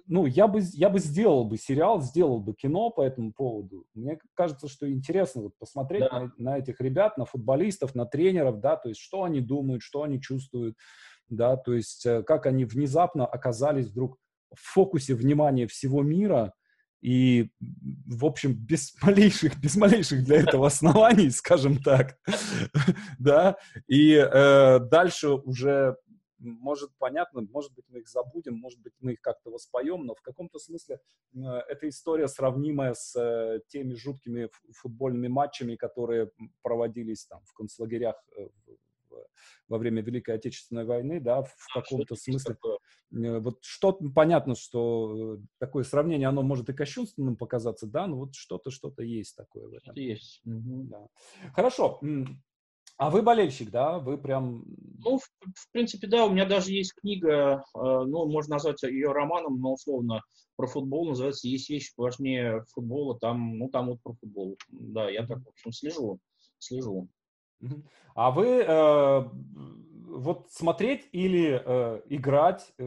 ну, 0.06 0.26
я 0.26 0.46
бы, 0.48 0.60
я 0.72 0.90
бы 0.90 0.98
сделал 0.98 1.44
бы 1.44 1.56
сериал, 1.56 2.02
сделал 2.02 2.40
бы 2.40 2.54
кино 2.54 2.90
по 2.90 3.02
этому 3.02 3.32
поводу. 3.32 3.86
Мне 3.94 4.18
кажется, 4.34 4.68
что 4.68 4.90
интересно 4.90 5.42
вот 5.42 5.58
посмотреть 5.58 6.04
да. 6.10 6.20
на, 6.20 6.32
на 6.36 6.58
этих 6.58 6.80
ребят, 6.80 7.16
на 7.16 7.24
футболистов, 7.24 7.94
на 7.94 8.04
тренеров, 8.04 8.60
да, 8.60 8.76
то 8.76 8.88
есть 8.88 9.00
что 9.00 9.24
они 9.24 9.40
думают, 9.40 9.82
что 9.82 10.02
они 10.02 10.20
чувствуют, 10.20 10.76
да, 11.28 11.56
то 11.56 11.72
есть 11.72 12.04
э, 12.04 12.22
как 12.22 12.46
они 12.46 12.64
внезапно 12.64 13.26
оказались 13.26 13.86
вдруг 13.86 14.18
в 14.54 14.60
фокусе 14.60 15.14
внимания 15.14 15.66
всего 15.66 16.02
мира, 16.02 16.52
и, 17.04 17.50
в 18.06 18.24
общем, 18.24 18.54
без 18.54 18.94
малейших, 19.02 19.60
без 19.60 19.76
малейших 19.76 20.24
для 20.24 20.38
этого 20.40 20.66
оснований, 20.66 21.30
скажем 21.30 21.82
так, 21.82 22.18
да, 23.18 23.56
и 23.86 24.14
э, 24.14 24.78
дальше 24.80 25.28
уже 25.30 25.96
может, 26.44 26.90
понятно, 26.98 27.42
может 27.42 27.74
быть, 27.74 27.84
мы 27.88 28.00
их 28.00 28.08
забудем, 28.08 28.56
может 28.56 28.80
быть, 28.80 28.92
мы 29.00 29.12
их 29.12 29.20
как-то 29.20 29.50
воспоем, 29.50 30.04
но 30.04 30.14
в 30.14 30.20
каком-то 30.20 30.58
смысле 30.58 31.00
э, 31.34 31.38
эта 31.38 31.88
история 31.88 32.28
сравнимая 32.28 32.94
с 32.94 33.16
э, 33.16 33.60
теми 33.68 33.94
жуткими 33.94 34.50
футбольными 34.72 35.28
матчами, 35.28 35.76
которые 35.76 36.30
проводились 36.62 37.26
там 37.26 37.42
в 37.44 37.52
концлагерях 37.54 38.16
э, 38.36 38.48
во 39.68 39.78
время 39.78 40.02
Великой 40.02 40.36
Отечественной 40.36 40.84
войны, 40.84 41.20
да, 41.20 41.42
в 41.42 41.54
а, 41.74 41.80
каком-то 41.80 42.16
смысле. 42.16 42.56
Вот 43.10 43.58
что 43.62 43.92
понятно, 43.92 44.54
что 44.54 45.38
такое 45.58 45.84
сравнение, 45.84 46.28
оно 46.28 46.42
может 46.42 46.68
и 46.68 46.72
кощунственным 46.72 47.36
показаться, 47.36 47.86
да, 47.86 48.06
но 48.06 48.16
вот 48.16 48.34
что-то, 48.34 48.70
что-то 48.70 49.02
есть 49.02 49.36
такое 49.36 49.68
в 49.68 49.72
этом. 49.72 49.94
Есть. 49.94 50.40
Да. 50.44 51.06
Хорошо. 51.54 52.00
А 52.96 53.10
вы 53.10 53.22
болельщик, 53.22 53.70
да? 53.70 53.98
Вы 53.98 54.18
прям... 54.18 54.64
Ну, 55.04 55.18
в, 55.18 55.22
в 55.22 55.72
принципе, 55.72 56.06
да. 56.06 56.26
У 56.26 56.30
меня 56.30 56.46
даже 56.46 56.72
есть 56.72 56.94
книга, 56.94 57.64
э, 57.74 57.78
ну, 57.80 58.26
можно 58.26 58.54
назвать 58.54 58.82
ее 58.84 59.12
романом, 59.12 59.60
но 59.60 59.72
условно 59.72 60.22
про 60.56 60.66
футбол. 60.66 61.08
Называется 61.08 61.48
«Есть 61.48 61.68
вещи 61.70 61.92
важнее 61.96 62.64
футбола». 62.72 63.18
Там, 63.18 63.58
ну, 63.58 63.68
там 63.68 63.88
вот 63.88 64.02
про 64.02 64.14
футбол. 64.14 64.56
Да, 64.68 65.10
я 65.10 65.26
так, 65.26 65.38
в 65.38 65.48
общем, 65.48 65.72
слежу. 65.72 66.20
Слежу. 66.58 67.08
А 68.14 68.30
вы 68.30 68.46
э, 68.46 69.24
вот 70.14 70.50
смотреть 70.50 71.08
или 71.12 71.60
э, 71.64 72.00
играть, 72.08 72.72
э, 72.78 72.84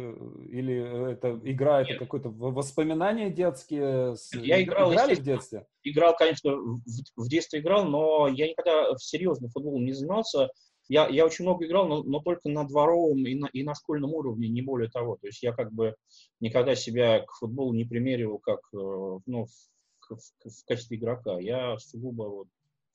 или 0.49 1.11
это 1.13 1.39
игра 1.43 1.79
Нет. 1.79 1.91
это 1.91 1.99
какое-то 1.99 2.29
воспоминание 2.29 3.29
детские? 3.29 4.15
Я 4.33 4.61
играл, 4.61 4.91
играли 4.93 5.15
в 5.15 5.23
детстве? 5.23 5.67
Играл, 5.83 6.15
конечно, 6.15 6.55
в, 6.55 6.81
в 7.15 7.29
детстве 7.29 7.59
играл, 7.59 7.85
но 7.85 8.27
я 8.27 8.47
никогда 8.47 8.93
в 8.93 8.99
серьезно 8.99 9.49
футболом 9.49 9.85
не 9.85 9.93
занимался. 9.93 10.49
Я, 10.89 11.07
я 11.09 11.25
очень 11.25 11.43
много 11.43 11.65
играл, 11.65 11.87
но, 11.87 12.03
но 12.03 12.19
только 12.21 12.47
на 12.49 12.65
дворовом 12.65 13.25
и 13.25 13.35
на, 13.35 13.47
и 13.47 13.63
на 13.63 13.75
школьном 13.75 14.13
уровне, 14.13 14.47
не 14.47 14.61
более 14.61 14.89
того. 14.89 15.17
То 15.17 15.27
есть 15.27 15.43
я 15.43 15.51
как 15.51 15.73
бы 15.73 15.95
никогда 16.39 16.75
себя 16.75 17.19
к 17.19 17.31
футболу 17.33 17.73
не 17.73 17.83
примеривал 17.83 18.39
как 18.39 18.59
э, 18.73 18.77
ну, 19.25 19.45
в, 19.45 20.15
в, 20.15 20.49
в 20.49 20.65
качестве 20.65 20.97
игрока. 20.97 21.39
Я 21.39 21.77
сугубо 21.77 22.23
вот 22.23 22.47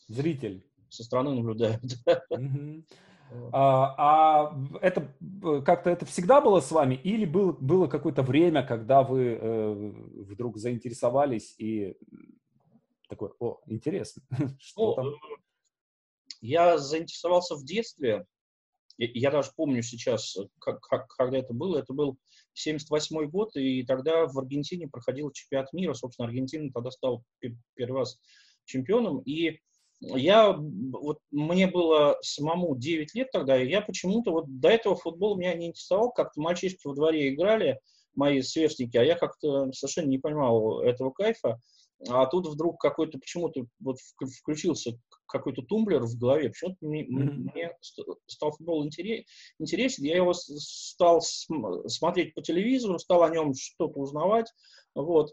зритель 0.09 0.65
со 0.89 1.05
стороны 1.05 1.35
наблюдаю. 1.35 1.79
А, 3.53 3.95
а 3.99 4.57
это 4.81 5.13
как-то 5.65 5.91
это 5.91 6.07
всегда 6.07 6.41
было 6.41 6.61
с 6.61 6.71
вами, 6.71 6.95
или 6.95 7.25
был, 7.25 7.53
было 7.53 7.87
какое-то 7.87 8.23
время, 8.23 8.63
когда 8.63 9.03
вы 9.03 9.39
э, 9.41 9.73
вдруг 9.73 10.59
заинтересовались 10.59 11.55
и 11.59 11.97
такой, 13.09 13.31
о, 13.41 13.61
интересно, 13.67 14.23
что 14.59 14.87
ну, 14.87 14.95
там? 14.95 15.07
Я 16.41 16.79
заинтересовался 16.79 17.57
в 17.57 17.65
детстве. 17.65 18.27
Я 18.99 19.31
даже 19.31 19.51
помню 19.57 19.83
сейчас, 19.83 20.37
как, 20.59 20.81
как, 20.81 21.09
когда 21.09 21.39
это 21.39 21.55
было. 21.55 21.79
Это 21.79 21.93
был 21.93 22.19
78 22.55 23.31
год, 23.31 23.57
и 23.57 23.85
тогда 23.85 24.27
в 24.27 24.39
Аргентине 24.39 24.89
проходил 24.89 25.31
чемпионат 25.31 25.73
мира. 25.73 25.95
Собственно, 25.95 26.29
Аргентина 26.29 26.71
тогда 26.73 26.91
стал 26.91 27.25
первый 27.75 27.99
раз 27.99 28.19
чемпионом. 28.65 29.21
И 29.21 29.61
я, 30.03 30.53
вот 30.53 31.19
мне 31.31 31.67
было 31.67 32.19
самому 32.23 32.77
9 32.77 33.15
лет 33.15 33.31
тогда, 33.31 33.61
и 33.61 33.69
я 33.69 33.81
почему-то 33.81 34.33
вот 34.33 34.61
до 34.61 34.69
этого 34.69 34.97
футбол 34.97 35.37
меня 35.37 35.55
не 35.55 35.69
интересовал, 35.69 36.11
как-то 36.11 36.41
мальчишки 36.41 36.87
во 36.87 36.95
дворе 36.95 37.33
играли, 37.33 37.81
мои 38.15 38.43
сверстники, 38.43 38.97
а 38.97 39.05
я 39.05 39.15
как-то 39.15 39.73
совершенно 39.73 40.09
не 40.09 40.19
понимал 40.19 40.81
этого 40.81 41.11
кайфа. 41.11 41.61
А 42.09 42.27
тут 42.27 42.49
вдруг 42.49 42.81
какой-то 42.81 43.19
почему-то 43.19 43.65
вот 43.79 43.97
включился 44.41 44.99
какой-то 45.27 45.63
тумблер 45.63 46.03
в 46.03 46.19
голове, 46.19 46.49
почему-то 46.49 46.77
мне, 46.81 47.05
mm-hmm. 47.05 47.53
мне 47.55 47.71
стал 48.27 48.51
футбол 48.51 48.85
интересен, 48.85 50.05
я 50.05 50.17
его 50.17 50.35
стал 50.35 51.21
смотреть 51.23 52.35
по 52.35 52.43
телевизору, 52.43 52.99
стал 52.99 53.23
о 53.23 53.31
нем 53.31 53.55
что-то 53.55 54.01
узнавать, 54.01 54.53
вот. 54.95 55.33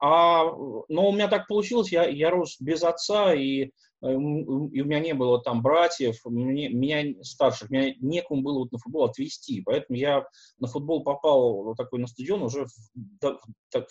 А, 0.00 0.44
но 0.44 1.08
у 1.08 1.12
меня 1.12 1.28
так 1.28 1.46
получилось, 1.46 1.92
я, 1.92 2.06
я 2.06 2.30
рос 2.30 2.56
без 2.60 2.82
отца, 2.82 3.32
и 3.34 3.70
Э, 4.02 4.12
и 4.12 4.14
у 4.14 4.84
меня 4.84 5.00
не 5.00 5.14
было 5.14 5.42
там 5.42 5.62
братьев, 5.62 6.20
мне, 6.24 6.68
меня 6.68 7.22
старших, 7.22 7.70
меня 7.70 7.94
некому 8.00 8.42
было 8.42 8.60
вот 8.60 8.72
на 8.72 8.78
футбол 8.78 9.04
отвезти, 9.04 9.62
поэтому 9.62 9.98
я 9.98 10.24
на 10.58 10.68
футбол 10.68 11.02
попал 11.02 11.64
вот 11.64 11.76
такой 11.76 11.98
на 11.98 12.06
стадион 12.06 12.42
уже 12.42 12.66
в, 12.66 12.72
в, 13.22 13.40
в, 13.72 13.86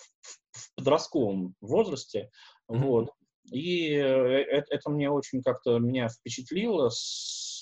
в 0.51 0.75
подростковом 0.75 1.55
возрасте, 1.61 2.29
mm-hmm. 2.69 2.77
вот, 2.77 3.11
и 3.51 3.89
это, 3.91 4.65
это 4.69 4.89
мне 4.89 5.09
очень 5.09 5.41
как-то 5.41 5.79
меня 5.79 6.09
впечатлило, 6.09 6.89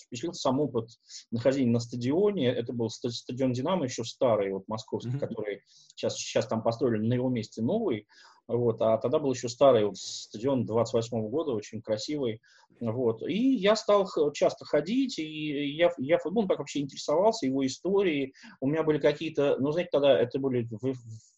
впечатлил 0.08 0.34
сам 0.34 0.60
опыт 0.60 0.90
нахождения 1.32 1.72
на 1.72 1.80
стадионе. 1.80 2.48
Это 2.48 2.74
был 2.74 2.90
стадион 2.90 3.54
«Динамо», 3.54 3.86
еще 3.86 4.04
старый, 4.04 4.52
вот 4.52 4.68
московский, 4.68 5.12
mm-hmm. 5.12 5.20
который 5.20 5.62
сейчас, 5.96 6.18
сейчас 6.18 6.48
там 6.48 6.64
построили 6.64 7.06
на 7.06 7.14
его 7.14 7.30
месте 7.30 7.62
новый. 7.62 8.08
Вот, 8.48 8.82
а 8.82 8.98
тогда 8.98 9.20
был 9.20 9.34
еще 9.34 9.50
старый 9.50 9.86
вот, 9.86 9.98
стадион 9.98 10.66
28 10.66 11.18
-го 11.18 11.30
года, 11.30 11.52
очень 11.52 11.82
красивый. 11.82 12.42
Вот. 12.80 13.22
И 13.28 13.56
я 13.56 13.76
стал 13.76 14.08
часто 14.34 14.66
ходить, 14.66 15.18
и 15.18 15.76
я, 15.76 15.92
я 15.98 16.18
футболом 16.18 16.48
так 16.48 16.60
вообще 16.60 16.82
интересовался, 16.82 17.46
его 17.46 17.66
историей. 17.66 18.34
У 18.60 18.68
меня 18.68 18.84
были 18.84 19.00
какие-то, 19.00 19.58
ну, 19.60 19.72
знаете, 19.72 19.90
тогда 19.92 20.20
это 20.20 20.40
были 20.40 20.68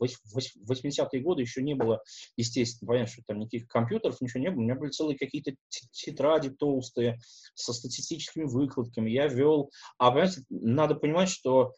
80-е 0.01 1.21
годы, 1.21 1.41
еще 1.41 1.61
не 1.61 1.75
было, 1.75 2.01
естественно, 2.35 2.87
понятно, 2.87 3.13
что 3.13 3.23
там 3.27 3.39
никаких 3.39 3.67
компьютеров, 3.67 4.19
ничего 4.19 4.41
не 4.41 4.49
было. 4.49 4.59
У 4.59 4.63
меня 4.63 4.75
были 4.75 4.89
целые 4.89 5.17
какие-то 5.17 5.51
тетради 5.91 6.49
толстые 6.49 7.19
со 7.53 7.71
статистическими 7.71 8.43
выкладками. 8.43 9.11
Я 9.11 9.27
вел, 9.27 9.69
а, 9.97 10.11
понимаете, 10.11 10.41
надо 10.49 10.95
понимать, 10.95 11.29
что 11.29 11.73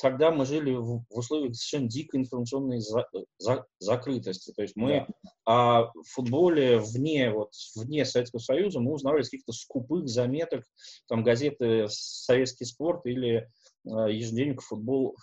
тогда 0.00 0.30
мы 0.30 0.46
жили 0.46 0.72
в, 0.72 1.02
условиях 1.10 1.54
совершенно 1.56 1.88
дикой 1.88 2.20
информационной 2.20 2.80
за, 2.80 3.06
за, 3.38 3.66
закрытости. 3.78 4.52
То 4.52 4.62
есть 4.62 4.76
мы 4.76 5.06
да. 5.06 5.30
о 5.44 5.92
футболе 6.12 6.78
вне, 6.78 7.30
вот, 7.30 7.50
вне 7.74 8.04
Советского 8.04 8.40
Союза 8.40 8.80
мы 8.80 8.92
узнавали 8.92 9.22
из 9.22 9.30
каких-то 9.30 9.52
скупых 9.52 10.08
заметок, 10.08 10.64
там 11.08 11.24
газеты 11.24 11.86
«Советский 11.88 12.64
спорт» 12.64 13.06
или 13.06 13.48
э, 13.84 14.12
ежедневник 14.12 14.62
«Футбол 14.62 15.16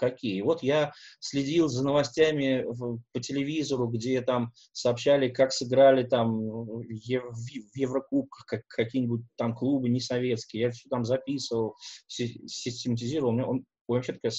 хоккей. 0.00 0.40
Вот 0.42 0.62
я 0.62 0.92
следил 1.20 1.68
за 1.68 1.84
новостями 1.84 2.64
по 3.12 3.20
телевизору, 3.20 3.86
где 3.88 4.22
там 4.22 4.52
сообщали, 4.72 5.28
как 5.28 5.52
сыграли 5.52 6.04
там 6.04 6.40
в 6.40 6.82
Еврокубках 7.74 8.46
как, 8.46 8.66
какие-нибудь 8.66 9.22
там 9.36 9.54
клубы 9.54 9.88
не 9.88 10.00
советские. 10.00 10.62
Я 10.62 10.70
все 10.70 10.88
там 10.88 11.04
записывал, 11.04 11.76
систематизировал. 12.08 13.30
У 13.30 13.34
меня 13.34 13.46
он, 13.46 13.64
вообще 13.86 14.14
такая 14.14 14.32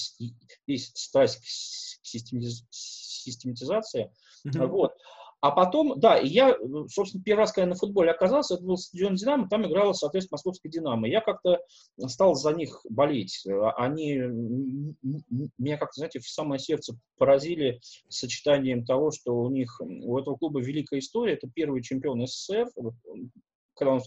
есть 0.66 0.98
страсть 0.98 1.38
к 1.38 1.44
систематизации. 2.04 4.10
Mm-hmm. 4.46 4.66
Вот. 4.66 4.92
А 5.42 5.50
потом, 5.50 5.98
да, 5.98 6.18
я, 6.18 6.56
собственно, 6.88 7.24
первый 7.24 7.40
раз, 7.40 7.52
когда 7.52 7.66
на 7.66 7.74
футболе 7.74 8.12
оказался, 8.12 8.54
это 8.54 8.62
был 8.62 8.76
стадион 8.76 9.16
«Динамо», 9.16 9.48
там 9.48 9.66
играла, 9.66 9.92
соответственно, 9.92 10.36
московская 10.36 10.68
«Динамо». 10.68 11.08
Я 11.08 11.20
как-то 11.20 11.58
стал 12.06 12.36
за 12.36 12.52
них 12.52 12.80
болеть. 12.88 13.44
Они 13.76 14.14
меня 15.58 15.78
как-то, 15.78 15.96
знаете, 15.96 16.20
в 16.20 16.28
самое 16.28 16.60
сердце 16.60 16.96
поразили 17.18 17.80
сочетанием 18.08 18.84
того, 18.84 19.10
что 19.10 19.34
у 19.34 19.50
них, 19.50 19.80
у 19.80 20.16
этого 20.16 20.36
клуба 20.36 20.60
великая 20.60 21.00
история. 21.00 21.32
Это 21.32 21.50
первый 21.52 21.82
чемпион 21.82 22.24
СССР, 22.24 22.68
когда 23.74 23.94
он 23.94 24.00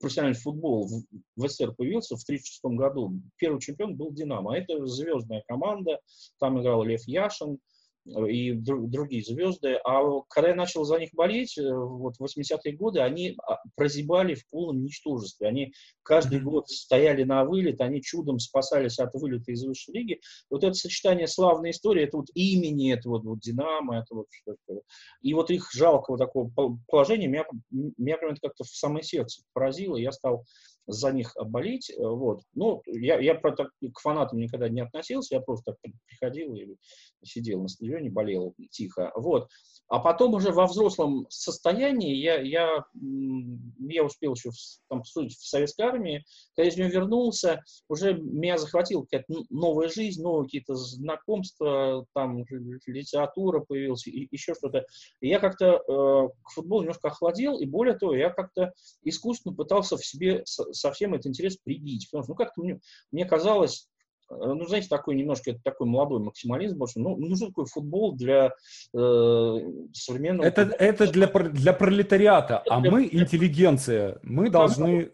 профессиональный 0.00 0.38
футбол 0.38 0.88
в, 0.88 1.02
в 1.36 1.48
СССР 1.48 1.74
появился 1.74 2.16
в 2.16 2.22
1936 2.22 2.64
году. 2.78 3.12
Первый 3.36 3.60
чемпион 3.60 3.94
был 3.94 4.10
«Динамо». 4.10 4.56
Это 4.56 4.86
звездная 4.86 5.42
команда. 5.46 6.00
Там 6.38 6.58
играл 6.62 6.82
Лев 6.82 7.02
Яшин, 7.06 7.58
и 8.28 8.52
другие 8.52 9.22
звезды. 9.22 9.78
А 9.84 10.02
когда 10.28 10.50
я 10.50 10.54
начал 10.54 10.84
за 10.84 10.98
них 10.98 11.10
болеть, 11.12 11.58
э, 11.58 11.74
вот 11.74 12.16
в 12.16 12.22
80-е 12.22 12.72
годы, 12.72 13.00
они 13.00 13.36
а, 13.46 13.58
прозябали 13.74 14.34
в 14.34 14.46
полном 14.48 14.82
ничтожестве. 14.82 15.48
Они 15.48 15.72
каждый 16.02 16.40
год 16.40 16.68
стояли 16.68 17.24
на 17.24 17.44
вылет, 17.44 17.80
они 17.80 18.02
чудом 18.02 18.38
спасались 18.38 18.98
от 18.98 19.14
вылета 19.14 19.52
из 19.52 19.64
высшей 19.64 19.94
лиги. 19.94 20.20
Вот 20.50 20.64
это 20.64 20.74
сочетание 20.74 21.26
славной 21.26 21.70
истории, 21.70 22.04
это 22.04 22.18
вот 22.18 22.28
имени, 22.34 22.92
это 22.92 23.08
вот, 23.08 23.24
вот 23.24 23.40
Динамо, 23.40 23.98
это 23.98 24.14
вот 24.14 24.26
что-то. 24.30 24.80
И 25.20 25.34
вот 25.34 25.50
их 25.50 25.70
жалкого 25.72 26.18
такого 26.18 26.50
положения 26.88 27.26
меня, 27.26 27.44
меня 27.70 28.16
прям 28.16 28.36
как-то 28.36 28.64
в 28.64 28.68
самое 28.68 29.02
сердце 29.02 29.42
поразило. 29.52 29.96
Я 29.96 30.12
стал 30.12 30.44
за 30.88 31.12
них 31.12 31.36
болеть. 31.46 31.90
Э, 31.90 31.96
вот. 32.00 32.40
Ну, 32.54 32.82
я, 32.86 33.20
я 33.20 33.34
про, 33.34 33.54
так, 33.54 33.68
к 33.94 34.00
фанатам 34.00 34.40
никогда 34.40 34.68
не 34.68 34.80
относился, 34.80 35.36
я 35.36 35.40
просто 35.40 35.76
так 35.82 35.92
приходил 36.06 36.54
и 36.54 36.76
сидел 37.22 37.62
на 37.62 37.68
стадионе, 37.68 38.10
болел 38.10 38.54
тихо. 38.70 39.12
Вот. 39.14 39.48
А 39.88 40.00
потом 40.00 40.34
уже 40.34 40.52
во 40.52 40.66
взрослом 40.66 41.26
состоянии 41.30 42.14
я, 42.14 42.40
я, 42.40 42.84
я 42.94 44.04
успел 44.04 44.34
еще 44.34 44.50
там, 44.88 45.02
служить 45.04 45.36
в 45.36 45.48
советской 45.48 45.82
армии. 45.82 46.24
Когда 46.54 46.68
из 46.68 46.76
нее 46.76 46.90
вернулся, 46.90 47.62
уже 47.88 48.14
меня 48.14 48.58
захватила 48.58 49.02
какая-то 49.02 49.44
новая 49.48 49.88
жизнь, 49.88 50.22
новые 50.22 50.44
какие-то 50.44 50.74
знакомства, 50.74 52.04
там 52.14 52.44
литература 52.86 53.60
появилась, 53.60 54.06
и, 54.06 54.28
еще 54.30 54.54
что-то. 54.54 54.84
И 55.20 55.28
я 55.28 55.38
как-то 55.38 55.66
э, 55.66 56.28
к 56.42 56.50
футболу 56.50 56.82
немножко 56.82 57.08
охладел, 57.08 57.58
и 57.58 57.64
более 57.64 57.96
того, 57.96 58.14
я 58.14 58.28
как-то 58.30 58.72
искусственно 59.04 59.54
пытался 59.54 59.96
в 59.96 60.04
себе 60.04 60.44
совсем 60.78 61.14
этот 61.14 61.26
интерес 61.26 61.56
прибить. 61.56 62.08
Потому 62.10 62.24
что, 62.24 62.32
ну, 62.32 62.36
как-то 62.36 62.62
мне, 62.62 62.80
мне 63.12 63.24
казалось, 63.24 63.88
э, 64.30 64.34
ну, 64.34 64.66
знаете, 64.66 64.88
такой 64.88 65.14
немножко 65.14 65.54
такой 65.62 65.86
молодой 65.86 66.20
максимализм 66.20 66.78
больше. 66.78 67.00
Ну, 67.00 67.16
нужен 67.16 67.48
такой 67.48 67.66
футбол 67.66 68.16
для 68.16 68.52
э, 68.94 69.56
современного... 69.92 70.46
Это, 70.46 70.62
это 70.62 71.10
для, 71.10 71.26
для 71.26 71.72
пролетариата, 71.72 72.62
а 72.68 72.80
мы 72.80 73.08
интеллигенция. 73.10 74.18
Мы 74.22 74.46
ну, 74.46 74.50
должны 74.50 75.10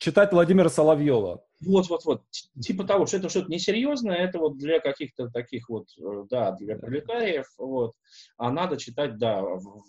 читать 0.00 0.32
Владимира 0.32 0.68
Соловьева. 0.68 1.44
Вот, 1.60 1.88
вот, 1.90 2.04
вот. 2.06 2.22
Типа 2.60 2.84
того, 2.84 3.06
что 3.06 3.18
это 3.18 3.28
что-то 3.28 3.50
несерьезное, 3.50 4.16
это 4.16 4.38
вот 4.38 4.56
для 4.56 4.80
каких-то 4.80 5.28
таких 5.28 5.68
вот, 5.68 5.88
э, 5.98 6.24
да, 6.30 6.52
для 6.52 6.76
пролетариев, 6.76 7.46
вот. 7.58 7.92
А 8.38 8.50
надо 8.50 8.78
читать, 8.78 9.18
да, 9.18 9.42
в, 9.42 9.82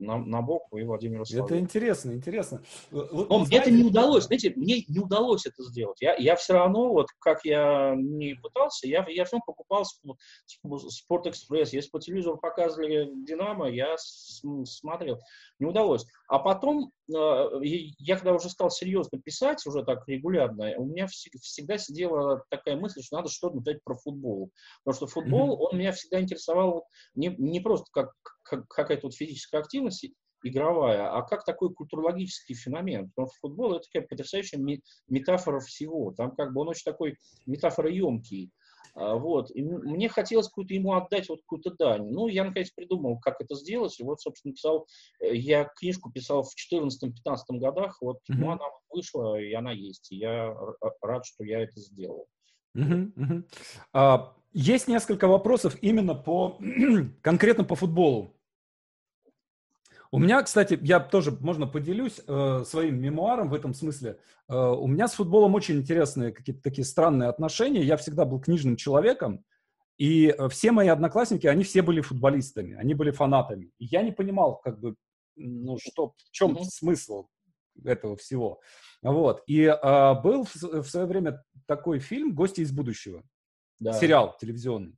на, 0.00 0.18
Набоку 0.18 0.78
и 0.78 0.84
Владимиру 0.84 1.24
Соловьеву. 1.24 1.46
Это 1.46 1.58
интересно, 1.58 2.12
интересно. 2.12 2.62
Вот, 2.90 3.12
Но 3.12 3.44
знаете, 3.44 3.56
это 3.56 3.70
не 3.70 3.84
удалось, 3.84 4.24
знаете, 4.24 4.52
мне 4.56 4.84
не 4.88 4.98
удалось 4.98 5.46
это 5.46 5.62
сделать. 5.62 6.00
Я, 6.00 6.14
я 6.16 6.36
все 6.36 6.54
равно, 6.54 6.92
вот 6.92 7.08
как 7.20 7.44
я 7.44 7.94
не 7.96 8.34
пытался, 8.34 8.88
я, 8.88 9.06
я 9.08 9.24
все 9.24 9.36
равно 9.36 9.44
покупал 9.46 9.84
Спорт-экспресс. 10.88 11.72
Если 11.72 11.90
по 11.90 12.00
телевизору 12.00 12.38
показывали 12.38 13.10
Динамо, 13.24 13.68
я 13.68 13.96
смотрел. 14.64 15.18
Не 15.58 15.66
удалось. 15.66 16.06
А 16.28 16.38
потом, 16.38 16.92
э, 17.14 17.48
я 17.62 18.16
когда 18.16 18.32
уже 18.32 18.48
стал 18.48 18.70
серьезно 18.70 19.20
писать, 19.20 19.66
уже 19.66 19.84
так 19.84 20.06
регулярно, 20.06 20.72
у 20.76 20.86
меня 20.86 21.06
всегда 21.06 21.76
сидела 21.76 22.44
такая 22.48 22.76
мысль, 22.76 23.02
что 23.02 23.16
надо 23.16 23.28
что-то 23.28 23.56
написать 23.56 23.82
про 23.84 23.96
футбол. 23.96 24.50
Потому 24.84 24.96
что 24.96 25.06
футбол, 25.06 25.62
он 25.62 25.78
меня 25.78 25.92
всегда 25.92 26.20
интересовал 26.20 26.86
не, 27.14 27.28
не 27.38 27.60
просто 27.60 27.86
как, 27.92 28.12
как 28.50 28.68
какая-то 28.68 29.06
вот 29.06 29.14
физическая 29.14 29.60
активность, 29.60 30.06
игровая, 30.42 31.10
а 31.12 31.22
как 31.22 31.44
такой 31.44 31.72
культурологический 31.72 32.54
феномен. 32.54 33.10
Потому 33.10 33.28
что 33.28 33.48
футбол 33.48 33.74
это 33.74 33.86
такая 33.92 34.08
потрясающая 34.08 34.60
метафора 35.08 35.60
всего. 35.60 36.12
Там 36.12 36.34
как 36.34 36.52
бы 36.52 36.62
он 36.62 36.68
очень 36.68 36.84
такой 36.84 37.16
метафороемкий. 37.46 38.50
А, 38.94 39.14
вот. 39.14 39.50
И 39.54 39.62
мне 39.62 40.08
хотелось 40.08 40.48
какую-то 40.48 40.74
ему 40.74 40.94
отдать 40.94 41.28
вот 41.28 41.40
какую-то 41.42 41.70
дань. 41.72 42.08
Ну, 42.10 42.28
я, 42.28 42.44
наконец, 42.44 42.70
придумал, 42.70 43.18
как 43.20 43.40
это 43.40 43.54
сделать. 43.54 43.98
И 44.00 44.02
вот, 44.02 44.20
собственно, 44.20 44.54
писал, 44.54 44.86
э, 45.20 45.34
я 45.34 45.64
книжку 45.64 46.10
писал 46.10 46.42
в 46.42 46.50
14-15 46.72 47.58
годах. 47.58 47.98
Вот, 48.00 48.18
mm-hmm. 48.30 48.36
ну, 48.36 48.50
она 48.50 48.64
вышла, 48.90 49.40
и 49.40 49.52
она 49.52 49.72
есть. 49.72 50.10
И 50.10 50.16
я 50.16 50.54
рад, 51.02 51.24
что 51.24 51.44
я 51.44 51.60
это 51.60 51.78
сделал. 51.80 52.26
Mm-hmm. 52.76 53.12
Mm-hmm. 53.14 53.44
А, 53.92 54.34
есть 54.52 54.88
несколько 54.88 55.28
вопросов 55.28 55.76
именно 55.82 56.14
по, 56.14 56.58
конкретно 57.22 57.64
по 57.64 57.76
футболу. 57.76 58.34
У 60.12 60.18
меня, 60.18 60.42
кстати, 60.42 60.78
я 60.82 60.98
тоже, 60.98 61.30
можно 61.40 61.68
поделюсь 61.68 62.20
э, 62.26 62.64
своим 62.66 63.00
мемуаром 63.00 63.48
в 63.48 63.54
этом 63.54 63.74
смысле. 63.74 64.18
Э, 64.48 64.56
у 64.56 64.88
меня 64.88 65.06
с 65.06 65.14
футболом 65.14 65.54
очень 65.54 65.76
интересные 65.76 66.32
какие-то 66.32 66.62
такие 66.62 66.84
странные 66.84 67.28
отношения. 67.28 67.82
Я 67.82 67.96
всегда 67.96 68.24
был 68.24 68.40
книжным 68.40 68.74
человеком, 68.74 69.44
и 69.98 70.34
э, 70.36 70.48
все 70.48 70.72
мои 70.72 70.88
одноклассники, 70.88 71.46
они 71.46 71.62
все 71.62 71.82
были 71.82 72.00
футболистами, 72.00 72.74
они 72.74 72.94
были 72.94 73.12
фанатами. 73.12 73.70
И 73.78 73.84
я 73.84 74.02
не 74.02 74.10
понимал, 74.10 74.58
как 74.58 74.80
бы, 74.80 74.96
ну, 75.36 75.78
что, 75.78 76.14
в 76.16 76.30
чем 76.32 76.56
mm-hmm. 76.56 76.64
смысл 76.64 77.28
этого 77.84 78.16
всего. 78.16 78.60
Вот. 79.02 79.42
И 79.46 79.62
э, 79.62 80.14
был 80.22 80.44
в, 80.44 80.56
в 80.56 80.88
свое 80.88 81.06
время 81.06 81.44
такой 81.66 82.00
фильм 82.00 82.34
«Гости 82.34 82.62
из 82.62 82.72
будущего», 82.72 83.22
да. 83.78 83.92
сериал 83.92 84.36
телевизионный. 84.40 84.96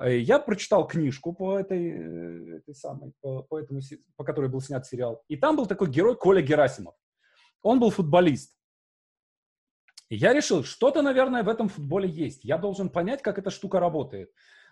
Э, 0.00 0.18
я 0.18 0.38
прочитал 0.38 0.86
книжку 0.86 1.32
по 1.32 1.58
этой, 1.58 1.90
э, 1.90 2.56
этой 2.58 2.74
самой, 2.74 3.12
по, 3.20 3.42
по, 3.42 3.58
этому, 3.58 3.80
по 4.16 4.24
которой 4.24 4.48
был 4.48 4.60
снят 4.60 4.86
сериал. 4.86 5.22
И 5.28 5.36
там 5.36 5.56
был 5.56 5.66
такой 5.66 5.90
герой 5.90 6.16
Коля 6.16 6.42
Герасимов. 6.42 6.94
Он 7.62 7.80
был 7.80 7.90
футболист. 7.90 8.54
И 10.08 10.16
я 10.16 10.32
решил, 10.32 10.64
что-то, 10.64 11.02
наверное, 11.02 11.42
в 11.42 11.48
этом 11.48 11.68
футболе 11.68 12.08
есть. 12.08 12.44
Я 12.44 12.56
должен 12.56 12.88
понять, 12.88 13.20
как 13.22 13.38
эта 13.38 13.50
штука 13.50 13.78
работает. 13.80 14.30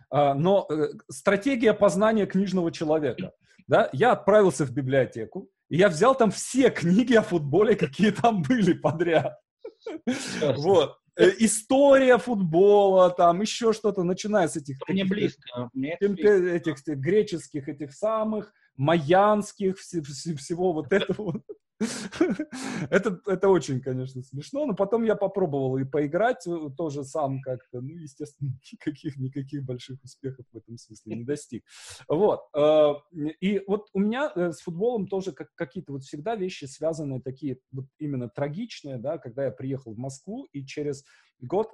А, 0.09 0.35
но 0.35 0.67
э, 0.71 0.89
стратегия 1.11 1.75
познания 1.75 2.27
книжного 2.27 2.73
человека. 2.73 3.33
Да? 3.67 3.91
Я 3.93 4.13
отправился 4.13 4.65
в 4.65 4.73
библиотеку, 4.73 5.51
и 5.69 5.77
я 5.77 5.89
взял 5.89 6.15
там 6.15 6.31
все 6.31 6.71
книги 6.71 7.15
о 7.15 7.23
футболе, 7.23 7.75
какие 7.77 8.13
там 8.13 8.43
были 8.43 8.73
подряд. 8.73 9.39
Вот. 10.57 10.99
Э, 11.19 11.31
история 11.39 12.19
футбола, 12.19 13.11
там 13.11 13.41
еще 13.41 13.73
что-то, 13.73 14.03
начиная 14.03 14.49
с 14.49 14.57
этих... 14.57 14.77
Мне 14.87 15.05
близко. 15.05 15.71
Мне 15.73 15.97
этих, 15.99 16.25
этих 16.25 16.87
греческих, 16.87 17.69
этих 17.69 17.93
самых, 17.93 18.53
майянских, 18.77 19.79
всего 19.79 20.73
вот 20.75 20.93
этого. 20.93 21.41
это, 22.91 23.21
это 23.27 23.49
очень, 23.49 23.81
конечно, 23.81 24.23
смешно, 24.23 24.65
но 24.65 24.75
потом 24.75 25.05
я 25.05 25.15
попробовал 25.15 25.77
и 25.77 25.85
поиграть 25.85 26.47
э, 26.47 26.71
тоже 26.77 27.05
сам 27.05 27.43
как-то, 27.43 27.81
ну, 27.81 27.91
естественно, 27.97 28.51
никаких, 28.73 29.17
никаких 29.17 29.65
больших 29.65 30.03
успехов 30.03 30.47
в 30.53 30.57
этом 30.57 30.79
смысле 30.79 31.17
не 31.17 31.25
достиг. 31.25 31.65
Вот. 32.09 32.41
Э, 32.57 32.95
и 33.41 33.63
вот 33.67 33.89
у 33.93 34.01
меня 34.01 34.33
э, 34.35 34.53
с 34.53 34.61
футболом 34.61 35.07
тоже 35.07 35.33
какие-то 35.33 35.93
вот 35.93 36.05
всегда 36.05 36.35
вещи 36.35 36.65
связанные 36.65 37.21
такие 37.21 37.59
вот 37.73 37.87
именно 37.99 38.29
трагичные, 38.29 38.97
да, 38.97 39.19
когда 39.19 39.45
я 39.45 39.51
приехал 39.51 39.95
в 39.95 39.99
Москву 39.99 40.49
и 40.53 40.65
через 40.65 41.05
год 41.41 41.69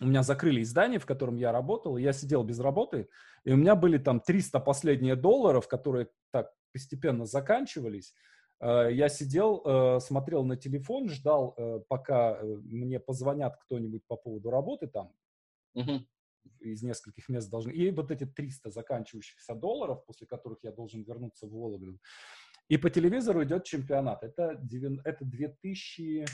у 0.00 0.06
меня 0.06 0.22
закрыли 0.22 0.62
издание, 0.62 0.98
в 0.98 1.06
котором 1.06 1.36
я 1.36 1.52
работал, 1.52 1.96
я 1.96 2.12
сидел 2.12 2.42
без 2.42 2.58
работы, 2.58 3.08
и 3.44 3.52
у 3.52 3.56
меня 3.56 3.74
были 3.74 3.98
там 3.98 4.20
300 4.20 4.60
последние 4.60 5.16
долларов, 5.16 5.68
которые 5.68 6.08
так 6.30 6.50
постепенно 6.72 7.24
заканчивались, 7.24 8.14
я 8.62 9.08
сидел, 9.08 9.62
э, 9.64 10.00
смотрел 10.00 10.44
на 10.44 10.56
телефон, 10.56 11.08
ждал, 11.08 11.54
э, 11.56 11.80
пока 11.88 12.38
мне 12.42 13.00
позвонят 13.00 13.56
кто-нибудь 13.56 14.06
по 14.06 14.16
поводу 14.16 14.50
работы 14.50 14.86
там. 14.86 15.12
Угу. 15.74 16.06
Из 16.60 16.82
нескольких 16.82 17.28
мест 17.28 17.50
должны. 17.50 17.72
И 17.72 17.90
вот 17.90 18.10
эти 18.10 18.24
300 18.24 18.70
заканчивающихся 18.70 19.54
долларов, 19.54 20.04
после 20.06 20.26
которых 20.26 20.58
я 20.62 20.70
должен 20.70 21.02
вернуться 21.02 21.46
в 21.46 21.50
Вологду. 21.50 21.98
И 22.68 22.76
по 22.76 22.88
телевизору 22.88 23.42
идет 23.42 23.64
чемпионат. 23.64 24.22
Это, 24.22 24.60
это 25.04 25.24
2000, 25.24 26.24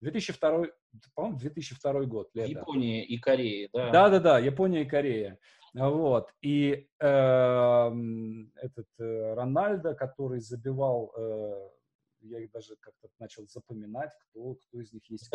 2002, 0.00 0.66
по-моему, 1.14 1.38
2002 1.38 2.04
год. 2.04 2.30
Лето. 2.34 2.50
Япония 2.50 3.04
и 3.04 3.18
Корея, 3.18 3.68
да? 3.72 3.90
Да-да-да, 3.90 4.38
Япония 4.38 4.82
и 4.82 4.86
Корея. 4.86 5.38
Вот. 5.74 6.30
И 6.40 6.88
э, 7.00 7.90
этот 8.56 8.86
э, 8.98 9.34
Рональдо, 9.34 9.94
который 9.94 10.40
забивал, 10.40 11.12
э, 11.16 11.68
я 12.26 12.40
их 12.40 12.50
даже 12.52 12.76
как-то 12.80 13.08
начал 13.18 13.46
запоминать, 13.48 14.10
кто, 14.30 14.54
кто 14.54 14.80
из 14.80 14.92
них 14.92 15.02
есть. 15.10 15.30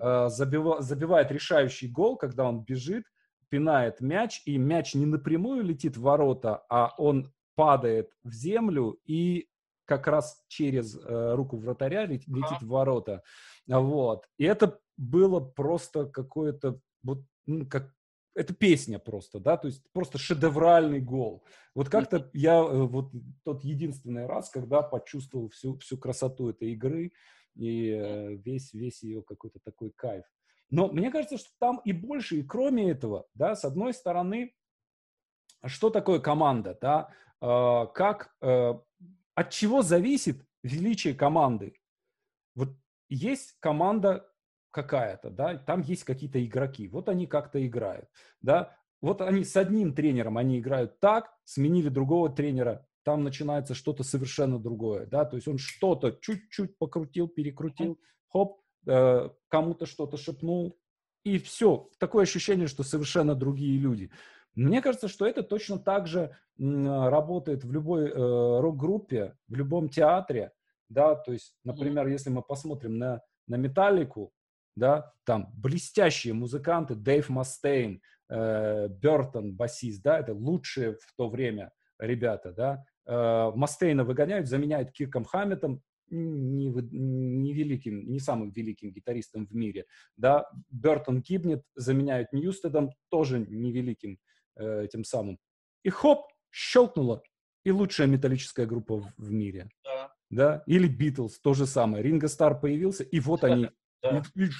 Э, 0.00 0.28
забива, 0.28 0.80
забивает 0.80 1.30
решающий 1.30 1.88
гол, 1.88 2.16
когда 2.16 2.48
он 2.48 2.64
бежит, 2.64 3.04
пинает 3.48 4.00
мяч, 4.00 4.42
и 4.46 4.56
мяч 4.56 4.94
не 4.94 5.06
напрямую 5.06 5.62
летит 5.62 5.96
в 5.96 6.02
ворота, 6.02 6.64
а 6.68 6.94
он 6.96 7.32
падает 7.54 8.10
в 8.22 8.32
землю 8.32 8.98
и 9.04 9.48
как 9.84 10.06
раз 10.06 10.42
через 10.48 10.96
э, 10.96 11.34
руку 11.34 11.56
вратаря 11.56 12.06
летит, 12.06 12.28
летит 12.28 12.62
в 12.62 12.68
ворота. 12.68 13.22
Вот. 13.66 14.24
И 14.38 14.44
это 14.44 14.78
было 14.96 15.40
просто 15.40 16.06
какое-то, 16.06 16.80
вот, 17.02 17.24
ну, 17.46 17.66
как, 17.66 17.92
это 18.34 18.54
песня 18.54 18.98
просто, 18.98 19.40
да, 19.40 19.56
то 19.56 19.68
есть 19.68 19.82
просто 19.92 20.18
шедевральный 20.18 21.00
гол. 21.00 21.44
Вот 21.74 21.88
как-то 21.88 22.30
я 22.32 22.58
э, 22.58 22.82
вот 22.86 23.10
тот 23.44 23.64
единственный 23.64 24.26
раз, 24.26 24.50
когда 24.50 24.82
почувствовал 24.82 25.48
всю, 25.48 25.78
всю 25.78 25.98
красоту 25.98 26.50
этой 26.50 26.72
игры 26.72 27.12
и 27.56 27.90
э, 27.90 28.34
весь, 28.34 28.72
весь 28.72 29.02
ее 29.02 29.22
какой-то 29.22 29.58
такой 29.60 29.90
кайф. 29.90 30.24
Но 30.70 30.88
мне 30.88 31.10
кажется, 31.10 31.38
что 31.38 31.50
там 31.58 31.80
и 31.84 31.92
больше, 31.92 32.36
и 32.36 32.42
кроме 32.42 32.90
этого, 32.90 33.26
да, 33.34 33.56
с 33.56 33.64
одной 33.64 33.92
стороны, 33.92 34.54
что 35.66 35.90
такое 35.90 36.20
команда, 36.20 36.78
да, 36.80 37.10
э, 37.40 37.86
как 37.92 38.34
э, 38.40 38.74
от 39.34 39.50
чего 39.50 39.82
зависит 39.82 40.44
величие 40.62 41.14
команды? 41.14 41.74
Вот 42.54 42.70
есть 43.08 43.56
команда 43.60 44.29
какая-то, 44.70 45.30
да, 45.30 45.56
там 45.58 45.80
есть 45.80 46.04
какие-то 46.04 46.44
игроки, 46.44 46.88
вот 46.88 47.08
они 47.08 47.26
как-то 47.26 47.64
играют, 47.66 48.08
да, 48.40 48.76
вот 49.00 49.20
они 49.20 49.44
с 49.44 49.56
одним 49.56 49.94
тренером, 49.94 50.38
они 50.38 50.58
играют 50.58 51.00
так, 51.00 51.32
сменили 51.44 51.88
другого 51.88 52.30
тренера, 52.30 52.86
там 53.02 53.24
начинается 53.24 53.74
что-то 53.74 54.02
совершенно 54.02 54.58
другое, 54.58 55.06
да, 55.06 55.24
то 55.24 55.36
есть 55.36 55.48
он 55.48 55.58
что-то 55.58 56.12
чуть-чуть 56.12 56.78
покрутил, 56.78 57.28
перекрутил, 57.28 57.98
хоп, 58.28 58.60
э, 58.86 59.30
кому-то 59.48 59.86
что-то 59.86 60.16
шепнул, 60.16 60.78
и 61.24 61.38
все, 61.38 61.88
такое 61.98 62.22
ощущение, 62.22 62.66
что 62.66 62.82
совершенно 62.82 63.34
другие 63.34 63.78
люди. 63.78 64.10
Мне 64.54 64.80
кажется, 64.82 65.08
что 65.08 65.26
это 65.26 65.42
точно 65.42 65.78
так 65.78 66.06
же 66.06 66.36
работает 66.58 67.64
в 67.64 67.72
любой 67.72 68.08
э, 68.08 68.12
рок-группе, 68.14 69.36
в 69.48 69.54
любом 69.54 69.88
театре, 69.88 70.52
да, 70.88 71.14
то 71.14 71.32
есть, 71.32 71.54
например, 71.64 72.06
mm-hmm. 72.06 72.12
если 72.12 72.30
мы 72.30 72.42
посмотрим 72.42 72.98
на, 72.98 73.22
на 73.46 73.54
Металлику, 73.56 74.32
да, 74.76 75.12
там 75.24 75.52
блестящие 75.54 76.34
музыканты, 76.34 76.94
Дэйв 76.94 77.28
Мастейн, 77.28 78.00
э, 78.28 78.88
Бертон, 78.88 79.54
басист, 79.54 80.02
да, 80.02 80.18
это 80.18 80.32
лучшие 80.32 80.94
в 80.94 81.14
то 81.16 81.28
время 81.28 81.72
ребята, 81.98 82.52
да, 82.52 82.84
э, 83.06 83.52
Мастейна 83.54 84.04
выгоняют, 84.04 84.48
заменяют 84.48 84.92
Кирком 84.92 85.24
Хамметом, 85.24 85.82
не, 86.10 86.68
не 86.68 87.52
великим, 87.52 88.10
не 88.10 88.18
самым 88.18 88.50
великим 88.50 88.90
гитаристом 88.92 89.46
в 89.46 89.54
мире, 89.54 89.86
да, 90.16 90.46
Бертон 90.70 91.22
гибнет, 91.22 91.62
заменяют 91.74 92.32
Ньюстедом, 92.32 92.90
тоже 93.10 93.40
невеликим 93.40 94.18
э, 94.56 94.88
тем 94.90 95.04
самым. 95.04 95.38
И 95.82 95.90
хоп, 95.90 96.26
щелкнуло, 96.50 97.22
и 97.64 97.70
лучшая 97.70 98.06
металлическая 98.06 98.66
группа 98.66 98.96
в, 98.96 99.12
в 99.16 99.30
мире. 99.30 99.70
Да. 99.84 100.12
да. 100.30 100.62
Или 100.66 100.88
Битлз, 100.88 101.40
то 101.40 101.54
же 101.54 101.66
самое. 101.66 102.02
Ринго 102.02 102.28
Стар 102.28 102.58
появился, 102.60 103.04
и 103.04 103.20
вот 103.20 103.44
они. 103.44 103.68
Да. 104.02 104.22
И, 104.34 104.44
и 104.44 104.50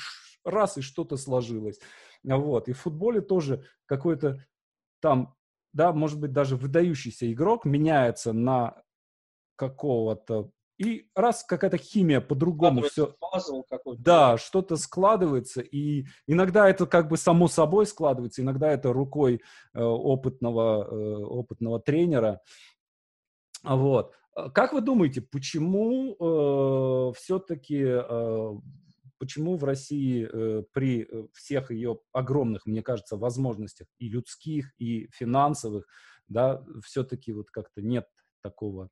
раз, 0.45 0.79
и 0.79 0.83
что-то 0.83 1.17
сложилось. 1.17 1.79
Вот. 2.23 2.69
И 2.69 2.73
в 2.73 2.79
футболе 2.79 3.21
тоже 3.21 3.65
какой-то 3.87 4.45
там, 5.01 5.35
да, 5.73 5.93
может 5.93 6.21
быть, 6.21 6.33
даже 6.33 6.57
выдающийся 6.57 7.33
игрок 7.33 7.65
меняется 7.65 8.33
на 8.33 8.83
какого-то 9.57 10.51
и 10.81 11.11
раз 11.15 11.45
какая-то 11.45 11.77
химия 11.77 12.23
по-другому 12.23 12.81
все... 12.83 13.15
Да, 13.99 14.39
что-то 14.39 14.77
складывается, 14.77 15.61
и 15.61 16.07
иногда 16.27 16.71
это 16.71 16.87
как 16.87 17.09
бы 17.09 17.19
само 17.19 17.49
собой 17.49 17.85
складывается, 17.85 18.41
иногда 18.41 18.71
это 18.71 18.91
рукой 18.91 19.43
э, 19.75 19.83
опытного, 19.83 20.89
э, 20.91 21.25
опытного 21.25 21.81
тренера. 21.81 22.41
Вот. 23.63 24.15
А 24.35 24.49
как 24.49 24.73
вы 24.73 24.81
думаете, 24.81 25.21
почему 25.21 26.17
э, 26.19 27.13
все-таки, 27.19 27.83
э, 27.85 28.51
почему 29.21 29.57
в 29.57 29.65
России 29.65 30.27
э, 30.27 30.65
при 30.73 31.03
э, 31.03 31.27
всех 31.35 31.71
ее 31.71 32.01
огромных, 32.13 32.65
мне 32.65 32.83
кажется, 32.83 33.19
возможностях 33.19 33.87
и 33.99 34.09
людских, 34.09 34.73
и 34.79 35.09
финансовых, 35.13 35.87
да, 36.27 36.65
все-таки 36.83 37.33
вот 37.33 37.51
как-то 37.51 37.83
нет 37.83 38.07
такого 38.43 38.91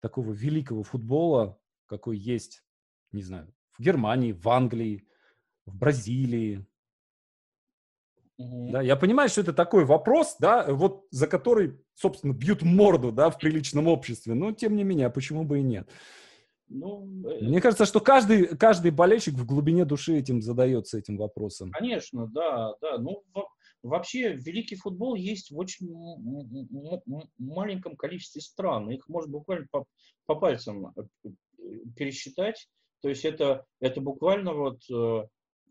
такого 0.00 0.32
великого 0.32 0.84
футбола, 0.84 1.58
какой 1.86 2.18
есть, 2.18 2.62
не 3.10 3.22
знаю, 3.22 3.52
в 3.72 3.82
Германии, 3.82 4.30
в 4.30 4.48
Англии, 4.48 5.08
в 5.66 5.76
Бразилии. 5.76 6.64
Mm-hmm. 8.40 8.70
Да, 8.70 8.80
я 8.80 8.94
понимаю, 8.94 9.28
что 9.28 9.40
это 9.40 9.52
такой 9.52 9.84
вопрос, 9.84 10.36
да, 10.38 10.72
вот 10.72 11.06
за 11.10 11.26
который, 11.26 11.80
собственно, 11.94 12.32
бьют 12.32 12.62
морду, 12.62 13.10
да, 13.10 13.28
в 13.30 13.38
приличном 13.38 13.88
обществе, 13.88 14.34
но 14.34 14.52
тем 14.52 14.76
не 14.76 14.84
менее, 14.84 15.08
а 15.08 15.10
почему 15.10 15.42
бы 15.42 15.58
и 15.58 15.62
нет? 15.62 15.90
Ну, 16.68 17.06
э, 17.28 17.44
Мне 17.44 17.60
кажется, 17.60 17.86
что 17.86 18.00
каждый, 18.00 18.56
каждый 18.56 18.90
болельщик 18.90 19.34
в 19.34 19.46
глубине 19.46 19.84
души 19.84 20.18
этим 20.18 20.42
задается 20.42 20.98
этим 20.98 21.16
вопросом. 21.16 21.70
Конечно, 21.72 22.26
да, 22.26 22.74
да. 22.80 22.98
Ну, 22.98 23.24
Вообще, 23.82 24.32
великий 24.32 24.74
футбол 24.74 25.14
есть 25.14 25.50
в 25.50 25.58
очень 25.58 25.88
маленьком 27.38 27.96
количестве 27.96 28.40
стран. 28.42 28.90
Их 28.90 29.08
можно 29.08 29.30
буквально 29.30 29.66
по, 29.70 29.84
по 30.26 30.34
пальцам 30.34 30.92
э, 30.96 31.02
пересчитать. 31.96 32.68
То 33.02 33.08
есть 33.08 33.24
это, 33.24 33.64
это 33.80 34.00
буквально 34.00 34.52
вот 34.52 34.80
э, 34.90 35.26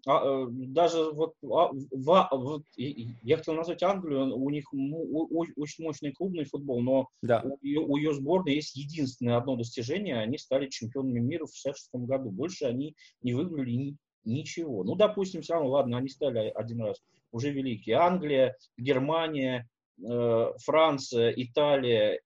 а, 0.08 0.24
э, 0.24 0.48
даже 0.50 1.12
вот, 1.12 1.34
а, 1.44 1.70
в, 1.74 2.30
вот 2.32 2.64
я 2.76 3.38
хотел 3.38 3.56
назвать 3.56 3.84
Англию, 3.84 4.34
у 4.38 4.50
них 4.50 4.66
очень 4.72 5.84
мощный 5.84 6.14
клубный 6.14 6.46
футбол, 6.46 6.82
но 6.82 7.10
да. 7.22 7.44
у, 7.44 7.58
у 7.62 7.98
ее 7.98 8.14
сборной 8.14 8.56
есть 8.56 8.78
единственное 8.78 9.36
одно 9.36 9.58
достижение, 9.58 10.18
они 10.18 10.38
стали 10.38 10.70
чемпионами 10.70 11.20
мира 11.20 11.46
в 11.46 11.54
66 11.54 11.90
году. 12.08 12.32
Больше 12.32 12.66
они 12.66 12.96
не 13.22 13.34
выиграли 13.34 13.72
ни, 13.72 13.98
ничего. 14.24 14.86
Ну, 14.86 14.96
допустим, 14.96 15.42
все 15.42 15.56
равно, 15.56 15.72
ладно, 15.72 15.98
они 15.98 16.08
стали 16.08 16.54
один 16.56 16.84
раз 16.84 17.04
уже 17.32 17.52
великие. 17.52 17.98
Англия, 17.98 18.56
Германия, 18.78 19.68
э, 20.02 20.52
Франция, 20.64 21.34
Италия, 21.36 22.22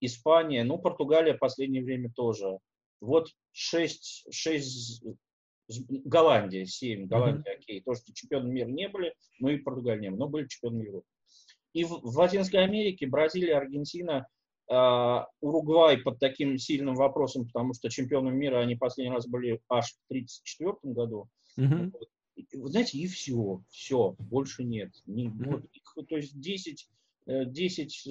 Испания, 0.00 0.64
ну, 0.64 0.78
Португалия 0.78 1.34
в 1.34 1.38
последнее 1.38 1.84
время 1.84 2.10
тоже. 2.16 2.58
Вот 3.02 3.28
шесть, 3.52 4.24
шесть 4.30 5.02
Голландия, 6.04 6.66
семь, 6.66 7.06
Голландия, 7.06 7.52
mm-hmm. 7.52 7.58
окей, 7.58 7.80
то, 7.82 7.94
что 7.94 8.12
чемпионы 8.12 8.50
мира 8.50 8.68
не 8.68 8.88
были, 8.88 9.14
но 9.38 9.50
и 9.50 9.58
Португалия 9.58 10.00
не 10.00 10.10
было, 10.10 10.18
но 10.20 10.28
были 10.28 10.46
чемпионы 10.46 10.82
мира. 10.82 11.02
И 11.72 11.84
в, 11.84 12.00
в 12.02 12.18
Латинской 12.18 12.64
Америке 12.64 13.06
Бразилия, 13.06 13.56
Аргентина, 13.56 14.26
э, 14.68 15.24
Уругвай 15.40 15.98
под 15.98 16.18
таким 16.18 16.58
сильным 16.58 16.94
вопросом, 16.94 17.46
потому 17.46 17.74
что 17.74 17.88
чемпионами 17.88 18.36
мира 18.36 18.60
они 18.60 18.74
последний 18.74 19.14
раз 19.14 19.28
были 19.28 19.60
аж 19.68 19.92
в 19.92 20.10
1934 20.10 20.94
году. 20.94 21.28
Mm-hmm 21.58 21.92
вы 22.52 22.68
знаете, 22.68 22.98
и 22.98 23.06
все, 23.06 23.62
все, 23.70 24.16
больше 24.18 24.64
нет. 24.64 24.90
Не, 25.06 25.28
вот, 25.28 25.64
то 26.08 26.16
есть 26.16 26.38
10, 26.40 26.88
10, 27.26 28.08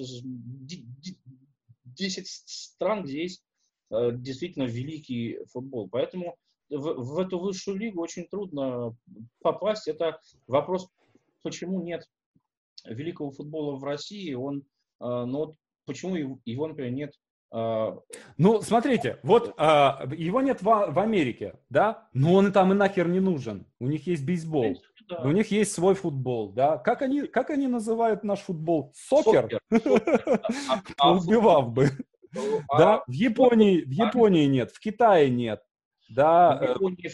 10 1.84 2.28
стран, 2.28 3.04
где 3.04 3.22
есть 3.22 3.44
э, 3.90 4.10
действительно 4.14 4.64
великий 4.64 5.38
футбол. 5.46 5.88
Поэтому 5.88 6.36
в, 6.70 6.94
в 6.94 7.18
эту 7.18 7.38
высшую 7.38 7.78
лигу 7.78 8.00
очень 8.00 8.26
трудно 8.28 8.96
попасть. 9.42 9.88
Это 9.88 10.20
вопрос, 10.46 10.88
почему 11.42 11.82
нет 11.82 12.08
великого 12.84 13.30
футбола 13.30 13.76
в 13.76 13.84
России. 13.84 14.32
Он, 14.34 14.58
э, 14.58 14.62
ну 15.00 15.38
вот 15.38 15.56
почему 15.84 16.16
его, 16.16 16.68
например, 16.68 16.92
нет 16.92 17.12
а, 17.52 17.98
ну, 18.38 18.62
смотрите, 18.62 19.18
вот 19.22 19.54
а, 19.56 20.06
его 20.16 20.40
нет 20.40 20.62
в, 20.62 20.64
в 20.64 20.98
Америке, 20.98 21.54
да, 21.68 22.08
но 22.12 22.34
он 22.34 22.48
и 22.48 22.52
там 22.52 22.72
и 22.72 22.76
нахер 22.76 23.08
не 23.08 23.20
нужен. 23.20 23.66
У 23.80 23.88
них 23.88 24.06
есть 24.06 24.24
бейсбол, 24.24 24.80
да. 25.08 25.22
у 25.22 25.32
них 25.32 25.50
есть 25.50 25.72
свой 25.72 25.94
футбол, 25.94 26.52
да. 26.52 26.78
Как 26.78 27.02
они, 27.02 27.22
как 27.22 27.50
они 27.50 27.66
называют 27.66 28.22
наш 28.22 28.40
футбол? 28.40 28.92
Сокер? 28.94 29.60
А, 30.98 31.12
Убивав 31.12 31.72
бы. 31.72 31.88
Да, 32.78 32.98
а 32.98 33.04
в 33.08 33.12
Японии, 33.12 33.80
в 33.80 33.90
Японии 33.90 34.46
нет, 34.46 34.70
в 34.70 34.78
Китае 34.78 35.28
нет. 35.28 35.60
Да. 36.10 36.58
В, 36.58 36.62
Японии, 36.62 37.08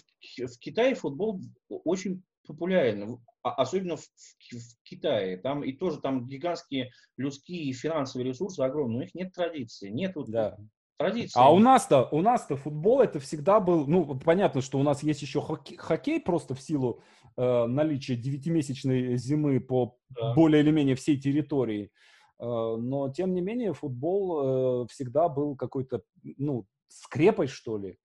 в, 0.46 0.58
Китае 0.58 0.94
футбол 0.94 1.40
очень 1.68 2.22
популярен, 2.46 3.18
а, 3.42 3.52
особенно 3.54 3.96
в, 3.96 4.00
в, 4.00 4.52
в 4.52 4.82
Китае. 4.84 5.36
Там 5.36 5.62
и 5.62 5.72
тоже 5.72 6.00
там 6.00 6.26
гигантские 6.26 6.90
людские 7.16 7.64
и 7.64 7.72
финансовые 7.72 8.28
ресурсы 8.28 8.60
огромные, 8.60 8.92
но 8.92 8.98
у 8.98 9.02
них 9.02 9.14
нет 9.14 9.32
традиции, 9.32 9.88
нет 9.88 10.16
вот 10.16 10.30
да. 10.30 10.56
традиции. 10.96 11.38
А 11.38 11.52
у 11.52 11.58
нас-то, 11.58 12.08
у 12.10 12.22
нас-то 12.22 12.56
футбол 12.56 13.00
это 13.00 13.20
всегда 13.20 13.60
был, 13.60 13.86
ну 13.86 14.18
понятно, 14.18 14.62
что 14.62 14.78
у 14.78 14.82
нас 14.82 15.02
есть 15.02 15.22
еще 15.22 15.42
хоккей, 15.42 15.76
хоккей 15.76 16.20
просто 16.20 16.54
в 16.54 16.60
силу 16.60 17.02
э, 17.36 17.66
наличия 17.66 18.16
девятимесячной 18.16 19.16
зимы 19.16 19.60
по 19.60 19.98
да. 20.08 20.34
более 20.34 20.62
или 20.62 20.70
менее 20.70 20.96
всей 20.96 21.20
территории. 21.20 21.90
Э, 22.38 22.76
но 22.78 23.10
тем 23.10 23.34
не 23.34 23.42
менее 23.42 23.74
футбол 23.74 24.84
э, 24.84 24.86
всегда 24.88 25.28
был 25.28 25.56
какой-то, 25.56 26.02
ну 26.38 26.66
скрепой 26.88 27.48
что 27.48 27.76
ли. 27.76 27.98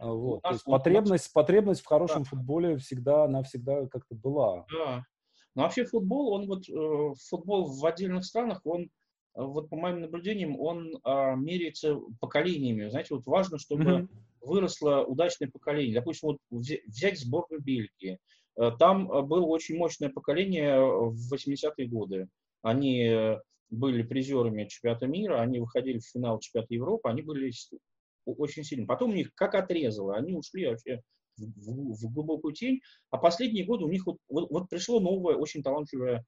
А, 0.00 0.12
вот. 0.12 0.42
То 0.42 0.52
есть 0.52 0.64
потребность, 0.64 1.32
потребность 1.32 1.82
в 1.82 1.86
хорошем 1.86 2.22
да. 2.22 2.30
футболе 2.30 2.78
всегда, 2.78 3.24
она 3.24 3.42
всегда 3.42 3.86
как-то 3.86 4.14
была. 4.14 4.64
Да. 4.72 5.04
Но 5.54 5.62
вообще 5.62 5.84
футбол, 5.84 6.32
он 6.32 6.46
вот, 6.46 6.66
э, 6.68 7.14
футбол 7.28 7.66
в 7.66 7.84
отдельных 7.84 8.24
странах, 8.24 8.62
он, 8.64 8.84
э, 8.84 8.88
вот 9.34 9.68
по 9.68 9.76
моим 9.76 10.00
наблюдениям, 10.00 10.58
он 10.58 10.96
а, 11.04 11.34
меряется 11.34 11.98
поколениями. 12.18 12.88
Знаете, 12.88 13.14
вот 13.14 13.26
важно, 13.26 13.58
чтобы 13.58 13.84
mm-hmm. 13.84 14.08
выросло 14.40 15.04
удачное 15.04 15.50
поколение. 15.50 15.94
Допустим, 15.94 16.30
вот 16.30 16.38
взять 16.50 17.20
сборную 17.20 17.60
Бельгии. 17.62 18.18
Э, 18.56 18.70
там 18.78 19.06
было 19.06 19.44
очень 19.44 19.76
мощное 19.76 20.08
поколение 20.08 20.80
в 20.80 21.34
80-е 21.34 21.86
годы. 21.88 22.28
Они 22.62 23.36
были 23.68 24.02
призерами 24.02 24.64
чемпионата 24.64 25.06
мира, 25.06 25.40
они 25.40 25.60
выходили 25.60 25.98
в 25.98 26.06
финал 26.06 26.38
чемпионата 26.40 26.74
Европы, 26.74 27.08
они 27.08 27.22
были 27.22 27.50
очень 28.24 28.64
сильно. 28.64 28.86
Потом 28.86 29.10
у 29.10 29.14
них 29.14 29.34
как 29.34 29.54
отрезало, 29.54 30.16
они 30.16 30.34
ушли 30.34 30.66
вообще 30.66 31.02
в, 31.36 31.44
в, 31.44 31.94
в 31.94 32.12
глубокую 32.12 32.54
тень, 32.54 32.80
а 33.10 33.18
последние 33.18 33.64
годы 33.64 33.84
у 33.84 33.88
них 33.88 34.06
вот, 34.06 34.18
вот, 34.28 34.50
вот 34.50 34.68
пришло 34.68 35.00
новое, 35.00 35.36
очень 35.36 35.62
талантливое 35.62 36.24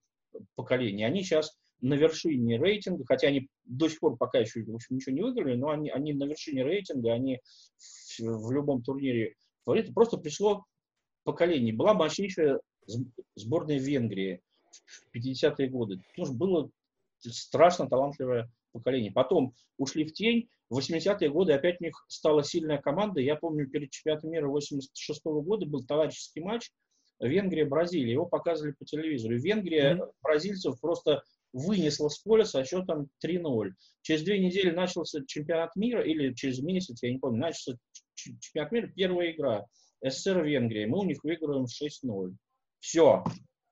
поколение. 0.54 1.06
Они 1.06 1.22
сейчас 1.22 1.56
на 1.80 1.94
вершине 1.94 2.58
рейтинга, 2.58 3.04
хотя 3.04 3.28
они 3.28 3.48
до 3.64 3.88
сих 3.88 4.00
пор 4.00 4.16
пока 4.16 4.38
еще 4.38 4.62
в 4.62 4.74
общем, 4.74 4.96
ничего 4.96 5.14
не 5.14 5.22
выиграли, 5.22 5.56
но 5.56 5.70
они, 5.70 5.90
они 5.90 6.12
на 6.12 6.24
вершине 6.24 6.62
рейтинга, 6.62 7.12
они 7.12 7.40
в, 7.78 8.20
в 8.20 8.52
любом 8.52 8.82
турнире 8.82 9.34
фавориты. 9.64 9.92
Просто 9.92 10.16
пришло 10.16 10.64
поколение. 11.24 11.74
Была 11.74 11.94
мощнейшая 11.94 12.60
сборная 13.34 13.78
Венгрии 13.78 14.40
в 14.86 15.16
50-е 15.16 15.68
годы. 15.68 16.00
Тоже 16.16 16.32
было 16.32 16.70
страшно 17.18 17.88
талантливое 17.88 18.50
поколение. 18.72 19.12
Потом 19.12 19.54
ушли 19.78 20.04
в 20.04 20.12
тень, 20.12 20.48
в 20.72 20.78
80-е 20.78 21.28
годы 21.28 21.52
опять 21.52 21.80
у 21.80 21.84
них 21.84 22.04
стала 22.08 22.42
сильная 22.42 22.78
команда. 22.78 23.20
Я 23.20 23.36
помню, 23.36 23.68
перед 23.68 23.90
чемпионатом 23.90 24.30
мира 24.30 24.48
86 24.48 25.20
-го 25.26 25.42
года 25.42 25.66
был 25.66 25.84
товарищеский 25.84 26.42
матч 26.42 26.70
Венгрия-Бразилия. 27.20 28.12
Его 28.12 28.26
показывали 28.26 28.72
по 28.72 28.84
телевизору. 28.84 29.36
Венгрия 29.36 29.96
mm-hmm. 29.96 30.12
бразильцев 30.22 30.80
просто 30.80 31.22
вынесла 31.52 32.08
с 32.08 32.18
поля 32.18 32.44
со 32.44 32.64
счетом 32.64 33.08
3-0. 33.24 33.72
Через 34.00 34.22
две 34.22 34.38
недели 34.38 34.70
начался 34.70 35.20
чемпионат 35.26 35.76
мира, 35.76 36.02
или 36.02 36.32
через 36.32 36.60
месяц, 36.60 37.02
я 37.02 37.12
не 37.12 37.18
помню, 37.18 37.40
начался 37.40 37.78
чемпионат 38.14 38.72
мира, 38.72 38.86
первая 38.94 39.32
игра. 39.32 39.66
СССР 40.02 40.42
Венгрия. 40.42 40.86
Мы 40.86 40.98
у 40.98 41.04
них 41.04 41.22
выигрываем 41.22 41.66
6-0. 41.66 42.34
Все. 42.80 43.24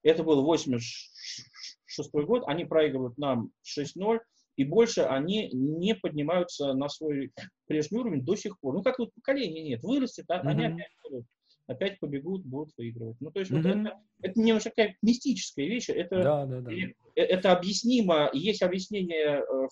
Это 0.03 0.23
был 0.23 0.45
86 0.45 2.11
год. 2.13 2.45
Они 2.47 2.65
проигрывают 2.65 3.19
нам 3.19 3.51
6-0 3.65 4.21
и 4.61 4.65
больше 4.65 5.01
они 5.01 5.49
не 5.55 5.95
поднимаются 5.95 6.75
на 6.75 6.91
свой 6.91 7.33
прежний 7.67 7.99
уровень 7.99 8.23
до 8.23 8.37
сих 8.37 8.61
пор. 8.61 8.75
Ну, 8.75 8.83
как 8.83 8.99
вот 8.99 9.09
поколения 9.15 9.63
нет, 9.63 9.83
вырастет, 9.83 10.27
а, 10.29 10.35
mm-hmm. 10.35 10.49
они 10.49 10.65
опять 10.67 10.93
будут, 11.03 11.27
опять 11.67 11.99
побегут, 11.99 12.45
будут 12.45 12.77
выигрывать. 12.77 13.17
Ну, 13.21 13.31
то 13.31 13.41
есть 13.41 13.51
mm-hmm. 13.51 13.63
вот 13.63 13.89
это, 13.89 14.01
это 14.21 14.39
немножко 14.39 14.69
такая 14.69 14.99
мистическая 15.01 15.65
вещь, 15.65 15.89
это, 15.89 16.23
да, 16.23 16.45
да, 16.45 16.61
да. 16.61 16.73
Э, 16.73 17.23
это 17.23 17.53
объяснимо, 17.57 18.29
есть 18.35 18.61
объяснение 18.61 19.43
э, 19.43 19.69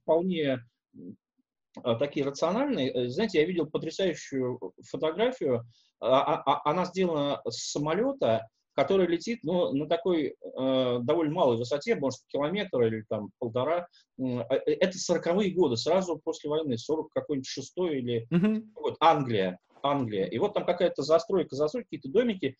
вполне 0.00 0.64
э, 0.96 1.96
такие 1.98 2.24
рациональные. 2.24 3.10
Знаете, 3.10 3.40
я 3.40 3.44
видел 3.44 3.66
потрясающую 3.66 4.58
фотографию, 4.88 5.66
а, 6.00 6.36
а, 6.36 6.70
она 6.70 6.86
сделана 6.86 7.42
с 7.44 7.70
самолета, 7.70 8.48
который 8.74 9.06
летит 9.06 9.40
ну, 9.42 9.72
на 9.72 9.86
такой 9.86 10.34
э, 10.40 10.98
довольно 11.02 11.32
малой 11.32 11.56
высоте, 11.56 11.94
может, 11.94 12.20
километр 12.28 12.82
или 12.82 13.04
там 13.08 13.30
полтора. 13.38 13.86
Э, 14.18 14.40
это 14.48 14.98
сороковые 14.98 15.52
годы, 15.52 15.76
сразу 15.76 16.20
после 16.22 16.50
войны, 16.50 16.78
40 16.78 17.10
какой-нибудь 17.10 17.46
шестой 17.46 17.98
или 17.98 18.26
mm-hmm. 18.30 18.62
вот, 18.76 18.96
Англия, 19.00 19.58
Англия. 19.82 20.26
И 20.26 20.38
вот 20.38 20.54
там 20.54 20.64
какая-то 20.64 21.02
застройка, 21.02 21.56
застройка, 21.56 21.88
какие-то 21.88 22.08
домики, 22.08 22.56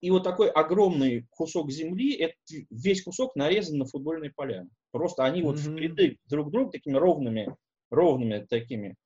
и 0.00 0.10
вот 0.10 0.24
такой 0.24 0.48
огромный 0.48 1.26
кусок 1.30 1.70
земли, 1.70 2.14
это, 2.14 2.34
весь 2.70 3.02
кусок 3.02 3.36
нарезан 3.36 3.78
на 3.78 3.84
футбольные 3.84 4.32
поля. 4.34 4.66
Просто 4.92 5.24
они 5.24 5.40
mm-hmm. 5.40 5.44
вот 5.44 5.58
в 5.58 5.76
ряды 5.76 6.16
друг 6.26 6.48
к 6.48 6.50
другу 6.50 6.70
такими 6.70 6.96
ровными, 6.96 7.54
ровными 7.90 8.46
такими. 8.48 8.96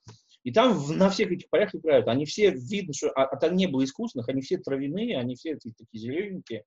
И 0.44 0.52
там 0.52 0.78
на 0.98 1.08
всех 1.08 1.32
этих 1.32 1.48
полях 1.48 1.74
играют. 1.74 2.06
Они 2.06 2.26
все 2.26 2.50
видно, 2.50 2.92
что 2.92 3.10
а, 3.10 3.24
а 3.24 3.36
там 3.36 3.56
не 3.56 3.66
было 3.66 3.82
искусственных, 3.82 4.28
они 4.28 4.42
все 4.42 4.58
травяные, 4.58 5.18
они 5.18 5.34
все 5.34 5.56
такие 5.56 5.86
зелененькие. 5.92 6.64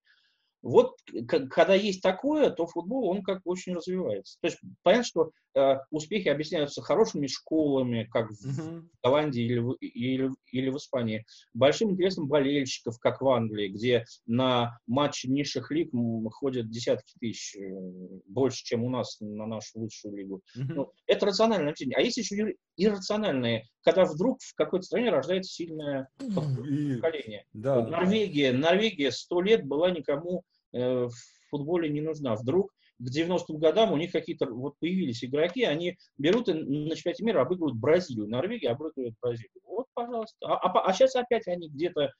Вот 0.63 0.97
когда 1.27 1.75
есть 1.75 2.01
такое, 2.01 2.49
то 2.49 2.65
футбол, 2.65 3.07
он 3.07 3.21
как 3.21 3.41
очень 3.45 3.75
развивается. 3.75 4.37
То 4.41 4.47
есть 4.47 4.59
понятно, 4.81 5.05
что 5.05 5.31
э, 5.57 5.79
успехи 5.91 6.27
объясняются 6.27 6.81
хорошими 6.81 7.27
школами, 7.27 8.07
как 8.11 8.29
в 8.29 8.45
uh-huh. 8.45 8.83
Голландии 9.03 9.43
или 9.43 9.59
в, 9.59 9.73
или, 9.73 10.29
или 10.51 10.69
в 10.69 10.77
Испании, 10.77 11.25
большим 11.53 11.91
интересом 11.91 12.27
болельщиков, 12.27 12.99
как 12.99 13.21
в 13.21 13.27
Англии, 13.29 13.69
где 13.69 14.05
на 14.25 14.79
матчи 14.87 15.27
низших 15.27 15.71
лиг 15.71 15.91
ходят 16.31 16.69
десятки 16.69 17.13
тысяч, 17.19 17.55
э, 17.55 17.69
больше, 18.27 18.63
чем 18.63 18.83
у 18.83 18.89
нас 18.89 19.17
на 19.19 19.45
нашу 19.45 19.79
лучшую 19.79 20.15
лигу. 20.15 20.41
Ну, 20.55 20.91
это 21.07 21.25
рациональное 21.25 21.69
объяснение. 21.69 21.97
А 21.97 22.01
есть 22.01 22.17
еще 22.17 22.55
иррациональные, 22.75 23.65
когда 23.81 24.05
вдруг 24.05 24.39
в 24.41 24.53
какой-то 24.55 24.85
стране 24.85 25.09
рождается 25.09 25.51
сильное 25.51 26.09
поколение. 26.17 27.45
Да. 27.53 27.85
Норвегия, 27.87 28.53
Норвегия 28.53 29.11
сто 29.11 29.41
лет 29.41 29.65
была 29.65 29.91
никому 29.91 30.43
э, 30.73 31.07
в 31.07 31.49
футболе 31.49 31.89
не 31.89 32.01
нужна. 32.01 32.35
Вдруг 32.35 32.71
к 32.99 33.03
90-м 33.03 33.57
годам 33.57 33.91
у 33.91 33.97
них 33.97 34.11
какие-то 34.11 34.47
вот 34.47 34.75
появились 34.79 35.23
игроки, 35.23 35.63
они 35.63 35.97
берут 36.17 36.49
и 36.49 36.53
на 36.53 36.95
чемпионате 36.95 37.23
мира 37.23 37.41
обыгрывают 37.41 37.77
Бразилию, 37.77 38.27
Норвегия 38.27 38.69
обыгрывает 38.69 39.15
Бразилию. 39.21 39.61
Вот, 39.63 39.85
пожалуйста. 39.93 40.37
А, 40.45 40.55
а, 40.55 40.87
а 40.87 40.93
сейчас 40.93 41.15
опять 41.15 41.47
они 41.47 41.69
где-то 41.69 42.11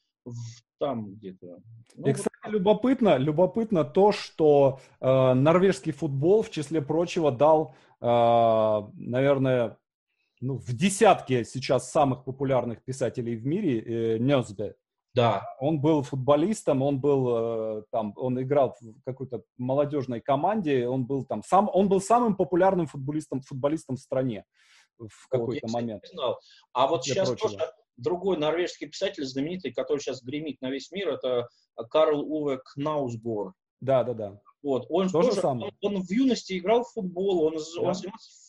там 0.80 1.14
где-то. 1.16 1.60
Ну, 1.96 2.08
и, 2.08 2.14
кстати, 2.14 2.30
вот. 2.44 2.52
любопытно, 2.52 3.18
любопытно 3.18 3.84
то, 3.84 4.12
что 4.12 4.80
э, 5.00 5.34
норвежский 5.34 5.92
футбол, 5.92 6.44
в 6.44 6.52
числе 6.52 6.82
прочего, 6.82 7.32
дал, 7.32 7.76
э, 8.02 8.82
наверное, 8.94 9.78
ну, 10.42 10.58
в 10.58 10.74
десятке 10.74 11.44
сейчас 11.44 11.92
самых 11.92 12.24
популярных 12.26 12.84
писателей 12.84 13.36
в 13.36 13.46
мире 13.46 13.80
э, 13.80 14.18
Нёсбе. 14.20 14.76
Да. 15.18 15.56
Он 15.60 15.82
был 15.82 16.04
футболистом, 16.04 16.82
он 16.84 17.00
был 17.00 17.80
э, 17.80 17.84
там, 17.92 18.14
он 18.16 18.40
играл 18.42 18.76
в 18.80 19.02
какой-то 19.04 19.42
молодежной 19.58 20.22
команде, 20.22 20.88
он 20.88 21.06
был 21.06 21.26
там 21.26 21.42
сам, 21.44 21.70
он 21.74 21.90
был 21.90 22.00
самым 22.00 22.36
популярным 22.36 22.86
футболистом, 22.86 23.42
футболистом 23.42 23.96
в 23.96 24.00
стране 24.00 24.46
в 25.00 25.28
какой-то 25.30 25.68
вот, 25.68 25.74
момент. 25.74 26.06
Знал. 26.08 26.40
А 26.74 26.88
вот 26.88 27.04
сейчас 27.04 27.30
прочего. 27.30 27.50
тоже 27.50 27.72
другой 27.98 28.38
норвежский 28.38 28.88
писатель 28.88 29.26
знаменитый, 29.26 29.74
который 29.74 30.00
сейчас 30.00 30.22
гремит 30.24 30.62
на 30.62 30.70
весь 30.70 30.92
мир, 30.92 31.10
это 31.10 31.48
Карл 31.90 32.22
Уве 32.22 32.60
Кнаусгор. 32.64 33.54
Да, 33.82 34.04
да, 34.04 34.14
да. 34.14 34.40
Вот, 34.64 34.86
он 34.90 35.10
тоже, 35.10 35.30
тоже 35.30 35.48
он, 35.48 35.72
он 35.82 36.02
в 36.02 36.12
юности 36.12 36.58
играл 36.58 36.84
в 36.84 36.92
футбол, 36.92 37.44
он, 37.44 37.54
да. 37.54 37.82
он 37.82 37.94
занимался 37.96 38.47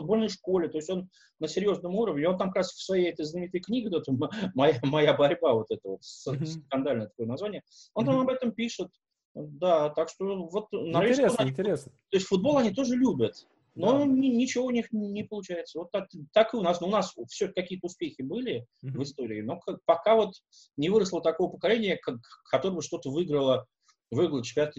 футбольной 0.00 0.28
школе, 0.28 0.68
то 0.68 0.78
есть 0.78 0.90
он 0.90 1.08
на 1.38 1.48
серьезном 1.48 1.94
уровне, 1.94 2.28
он 2.28 2.38
там 2.38 2.48
как 2.48 2.56
раз 2.56 2.72
в 2.72 2.82
своей 2.82 3.10
этой 3.10 3.24
знаменитой 3.24 3.60
книге, 3.60 3.90
вот, 3.90 4.06
моя, 4.54 4.78
моя 4.82 5.14
борьба, 5.14 5.54
вот 5.54 5.66
это 5.70 5.88
вот 5.88 6.02
скандальное 6.02 7.08
такое 7.08 7.26
название, 7.26 7.62
он 7.94 8.06
там 8.06 8.18
об 8.20 8.28
этом 8.28 8.52
пишет, 8.52 8.88
да, 9.34 9.90
так 9.90 10.08
что 10.08 10.48
вот... 10.48 10.68
Интересно, 10.72 11.36
они, 11.38 11.50
интересно. 11.50 11.92
То 12.10 12.16
есть 12.16 12.26
футбол 12.26 12.58
они 12.58 12.72
тоже 12.72 12.96
любят, 12.96 13.46
но 13.78 13.98
да. 13.98 14.04
ничего 14.06 14.66
у 14.66 14.70
них 14.70 14.90
не 14.90 15.22
получается. 15.22 15.78
Вот 15.78 15.92
так, 15.92 16.08
так 16.32 16.52
и 16.52 16.56
у 16.56 16.62
нас. 16.62 16.80
Но 16.80 16.88
у 16.88 16.90
нас 16.90 17.14
все 17.28 17.46
какие-то 17.46 17.86
успехи 17.86 18.22
были 18.22 18.66
mm-hmm. 18.84 18.90
в 18.90 19.02
истории, 19.04 19.40
но 19.40 19.60
пока 19.84 20.16
вот 20.16 20.34
не 20.76 20.90
выросло 20.90 21.22
такого 21.22 21.52
поколения, 21.52 21.96
как, 21.96 22.16
которое 22.50 22.74
бы 22.74 22.82
что-то 22.82 23.10
выиграло, 23.10 23.66
выиграло 24.10 24.42
чемпионат 24.42 24.74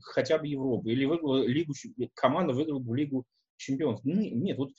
хотя 0.00 0.38
бы 0.38 0.46
Европы, 0.46 0.90
или 0.90 1.04
выиграла 1.04 1.44
лигу, 1.44 1.74
команда 2.14 2.54
выиграла 2.54 2.78
бы 2.78 2.96
лигу 2.96 3.26
чемпионов. 3.58 4.00
Ну, 4.04 4.14
нет, 4.14 4.56
вот 4.56 4.70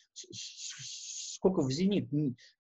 сколько 1.39 1.62
в 1.62 1.72
«Зенит» 1.72 2.10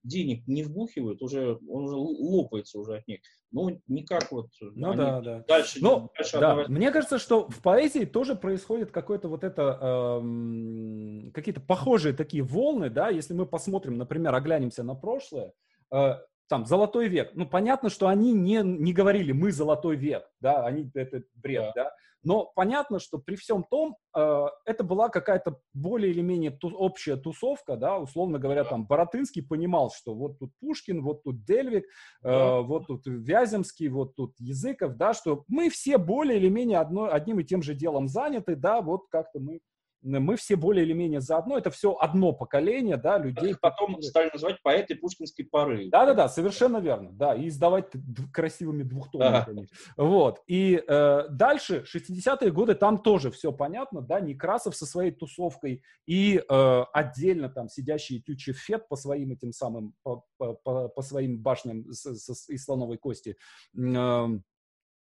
денег 0.03 0.47
не 0.47 0.63
вбухивают, 0.63 1.21
уже, 1.21 1.59
он 1.67 1.83
уже 1.83 1.95
лопается 1.95 2.79
уже 2.79 2.97
от 2.97 3.07
них. 3.07 3.19
Ну, 3.51 3.81
никак 3.87 4.31
вот... 4.31 4.47
Ну 4.61 4.93
да, 4.93 5.19
да. 5.21 5.43
Дальше, 5.47 5.79
Но, 5.81 6.09
дальше 6.15 6.39
да. 6.39 6.51
Отдавать... 6.51 6.69
Мне 6.69 6.91
кажется, 6.91 7.19
что 7.19 7.49
в 7.49 7.61
поэзии 7.61 8.05
тоже 8.05 8.35
происходит 8.35 8.91
какое-то 8.91 9.27
вот 9.27 9.43
это, 9.43 10.19
эм, 10.21 11.31
какие-то 11.33 11.59
похожие 11.59 12.13
такие 12.13 12.43
волны, 12.43 12.89
да, 12.89 13.09
если 13.09 13.33
мы 13.33 13.45
посмотрим, 13.45 13.97
например, 13.97 14.33
оглянемся 14.33 14.83
на 14.83 14.95
прошлое, 14.95 15.51
э, 15.91 16.15
там, 16.49 16.65
золотой 16.65 17.07
век. 17.07 17.31
Ну, 17.35 17.47
понятно, 17.47 17.89
что 17.89 18.07
они 18.07 18.33
не, 18.33 18.61
не 18.63 18.91
говорили, 18.91 19.31
мы 19.31 19.51
золотой 19.51 19.95
век, 19.95 20.29
да, 20.41 20.65
они, 20.65 20.89
это 20.95 21.23
бред, 21.35 21.71
да. 21.75 21.83
да? 21.85 21.91
Но 22.21 22.51
понятно, 22.53 22.99
что 22.99 23.17
при 23.17 23.35
всем 23.35 23.63
том, 23.63 23.95
э, 24.15 24.45
это 24.65 24.83
была 24.83 25.07
какая-то 25.07 25.61
более 25.73 26.11
или 26.11 26.21
менее 26.21 26.51
ту, 26.51 26.69
общая 26.75 27.15
тусовка, 27.15 27.77
да, 27.77 27.97
условно 27.97 28.39
говоря, 28.39 28.65
там, 28.65 28.85
Боротынский 28.85 29.41
понимал, 29.41 29.91
что 29.91 30.13
вот 30.13 30.37
тут 30.39 30.51
Пушкин, 30.59 31.01
вот 31.01 31.23
тут 31.23 31.45
Дельвик, 31.45 31.85
э, 32.23 32.61
вот 32.61 32.87
тут 32.87 33.03
Вяземский, 33.05 33.87
вот 33.87 34.15
тут 34.15 34.35
Языков, 34.39 34.95
да, 34.95 35.13
что 35.13 35.45
мы 35.47 35.69
все 35.69 35.97
более 35.97 36.37
или 36.37 36.49
менее 36.49 36.79
одно, 36.79 37.09
одним 37.09 37.39
и 37.39 37.45
тем 37.45 37.61
же 37.61 37.73
делом 37.73 38.09
заняты, 38.09 38.57
да, 38.57 38.81
вот 38.81 39.03
как-то 39.09 39.39
мы 39.39 39.61
мы 40.01 40.35
все 40.37 40.55
более 40.55 40.85
или 40.85 40.93
менее 40.93 41.21
заодно, 41.21 41.57
это 41.57 41.69
все 41.71 41.95
одно 41.99 42.33
поколение, 42.33 42.97
да, 42.97 43.17
людей. 43.17 43.55
Потом 43.59 43.87
которые... 43.87 44.09
стали 44.09 44.29
называть 44.33 44.61
поэты 44.61 44.95
пушкинской 44.95 45.45
поры. 45.45 45.89
Да-да-да, 45.89 46.29
совершенно 46.29 46.77
верно, 46.77 47.11
да, 47.11 47.35
и 47.35 47.47
издавать 47.47 47.87
красивыми 48.31 48.83
двухтомниками. 48.83 49.67
Да. 49.97 50.03
Вот, 50.03 50.41
и 50.47 50.81
э, 50.85 51.23
дальше, 51.29 51.83
60-е 51.93 52.51
годы, 52.51 52.75
там 52.75 52.99
тоже 53.01 53.31
все 53.31 53.51
понятно, 53.51 54.01
да, 54.01 54.19
Некрасов 54.19 54.75
со 54.75 54.85
своей 54.85 55.11
тусовкой 55.11 55.83
и 56.05 56.37
э, 56.37 56.83
отдельно 56.93 57.49
там 57.49 57.69
сидящий 57.69 58.21
Тючев 58.21 58.57
Фет 58.57 58.87
по 58.87 58.95
своим 58.95 59.31
этим 59.31 59.51
самым, 59.51 59.93
по, 60.03 60.23
по, 60.37 60.53
по 60.89 61.01
своим 61.01 61.39
башням 61.39 61.91
с, 61.91 62.05
с, 62.05 62.49
из 62.49 62.63
слоновой 62.63 62.97
кости, 62.97 63.35
э, 63.77 64.27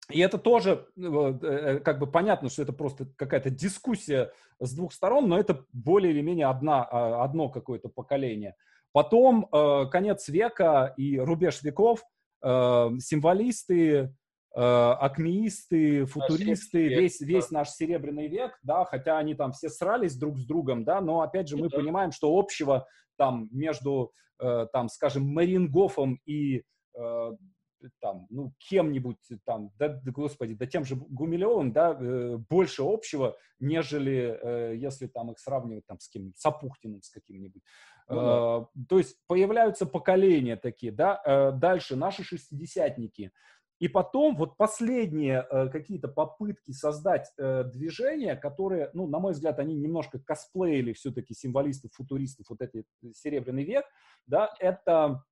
и 0.10 0.20
это 0.20 0.38
тоже 0.38 0.88
э, 0.96 1.02
э, 1.42 1.80
как 1.80 2.00
бы 2.00 2.08
понятно, 2.08 2.50
что 2.50 2.62
это 2.62 2.72
просто 2.72 3.08
какая-то 3.18 3.50
дискуссия 3.50 4.32
с 4.60 4.74
двух 4.74 4.94
сторон, 4.94 5.28
но 5.28 5.38
это 5.38 5.66
более 5.74 6.14
или 6.14 6.22
менее 6.22 6.48
одна, 6.48 6.84
а, 6.84 7.24
одно 7.24 7.50
какое-то 7.50 7.90
поколение. 7.90 8.56
Потом 8.94 9.50
э, 9.52 9.86
конец 9.92 10.30
века 10.30 10.94
и 10.98 11.20
рубеж 11.20 11.62
веков, 11.62 12.04
символисты, 12.40 14.14
акмеисты, 14.54 16.06
футуристы, 16.06 16.88
весь, 16.88 17.20
весь 17.20 17.50
наш 17.50 17.72
серебряный 17.72 18.28
век, 18.28 18.60
да, 18.62 18.86
хотя 18.86 19.18
они 19.18 19.34
там 19.34 19.54
все 19.54 19.70
срались 19.70 20.16
друг 20.16 20.38
с 20.38 20.46
другом, 20.46 20.84
да, 20.84 21.02
но 21.02 21.22
опять 21.22 21.48
же 21.48 21.58
мы 21.58 21.72
понимаем, 21.72 22.12
что 22.12 22.38
общего 22.38 22.86
там 23.18 23.50
между, 23.52 24.14
там, 24.38 24.88
скажем, 24.90 25.24
Марингофом 25.24 26.20
и 26.26 26.62
там, 28.00 28.28
ну, 28.30 28.54
кем-нибудь 28.58 29.18
там, 29.46 29.72
да, 29.78 30.02
господи, 30.06 30.54
да 30.54 30.66
тем 30.66 30.86
же 30.86 30.96
Гумилевым, 30.96 31.72
да, 31.72 31.98
э, 32.00 32.38
больше 32.50 32.84
общего, 32.84 33.38
нежели 33.60 34.40
э, 34.42 34.76
если 34.78 35.08
там 35.08 35.32
их 35.32 35.40
сравнивать 35.40 35.86
там 35.86 36.00
с 36.00 36.10
кем-нибудь, 36.10 36.40
с 36.40 36.46
Апухтиным, 36.46 37.02
с 37.02 37.10
каким-нибудь. 37.10 37.62
Э, 38.10 38.66
то 38.90 38.98
есть 38.98 39.18
появляются 39.28 39.86
поколения 39.86 40.56
такие, 40.56 40.92
да, 40.92 41.22
э, 41.26 41.52
дальше 41.52 41.96
наши 41.96 42.24
шестидесятники, 42.24 43.32
и 43.80 43.88
потом 43.88 44.36
вот 44.36 44.58
последние 44.58 45.46
э, 45.50 45.70
какие-то 45.70 46.08
попытки 46.08 46.72
создать 46.72 47.32
э, 47.38 47.64
движения, 47.64 48.36
которые, 48.36 48.90
ну, 48.94 49.08
на 49.08 49.20
мой 49.20 49.34
взгляд, 49.34 49.60
они 49.60 49.76
немножко 49.76 50.20
косплеили 50.20 50.94
все-таки 50.94 51.36
символистов, 51.36 51.92
футуристов, 51.94 52.48
вот 52.50 52.62
этот 52.62 52.86
серебряный 53.14 53.64
век, 53.64 53.86
да, 54.26 54.52
это 54.60 55.24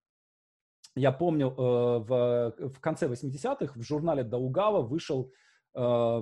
я 0.95 1.11
помню, 1.11 1.49
э, 1.49 1.53
в, 1.57 2.53
в 2.75 2.79
конце 2.79 3.07
80-х 3.07 3.73
в 3.75 3.81
журнале 3.83 4.23
Даугава 4.23 4.81
вышел 4.81 5.31
э, 5.75 6.21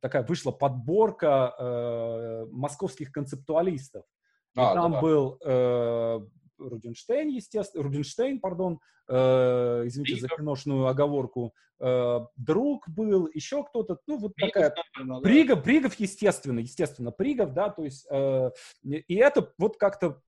такая 0.00 0.24
вышла 0.24 0.52
подборка 0.52 1.54
э, 1.58 2.46
московских 2.50 3.12
концептуалистов. 3.12 4.04
И 4.56 4.60
а, 4.60 4.74
там 4.74 4.92
да. 4.92 5.00
был 5.00 5.38
э, 5.44 6.20
Рудинштейн, 6.58 7.28
естественно, 7.28 7.84
Рудинштейн, 7.84 8.40
пардон, 8.40 8.80
э, 9.08 9.82
извините 9.86 10.14
Бригов. 10.14 10.30
за 10.30 10.36
киношную 10.36 10.86
оговорку, 10.86 11.54
э, 11.80 12.20
друг 12.36 12.88
был, 12.88 13.28
еще 13.32 13.64
кто-то, 13.64 13.98
ну 14.06 14.18
вот 14.18 14.32
Бригов, 14.34 14.52
такая, 14.52 14.74
наверное, 14.96 15.20
Бригов, 15.20 15.58
да. 15.58 15.64
Бригов, 15.64 15.94
естественно, 15.94 16.58
естественно, 16.58 17.14
Бригов, 17.16 17.54
да, 17.54 17.70
то 17.70 17.84
есть, 17.84 18.06
э, 18.10 18.50
и 18.84 19.14
это 19.14 19.52
вот 19.56 19.78
как-то 19.78 20.20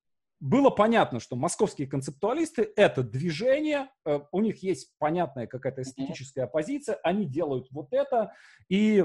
было 0.43 0.71
понятно, 0.71 1.21
что 1.21 1.37
московские 1.37 1.87
концептуалисты— 1.87 2.73
это 2.77 3.05
движение, 3.05 3.89
э, 4.05 4.19
у 4.33 4.41
них 4.41 4.65
есть 4.65 4.93
понятная 4.99 5.47
какая-то 5.47 5.83
эстетическая 5.83 6.49
позиция, 6.49 6.97
они 7.05 7.27
делают 7.27 7.69
вот 7.71 7.93
это, 7.93 8.33
и 8.69 9.05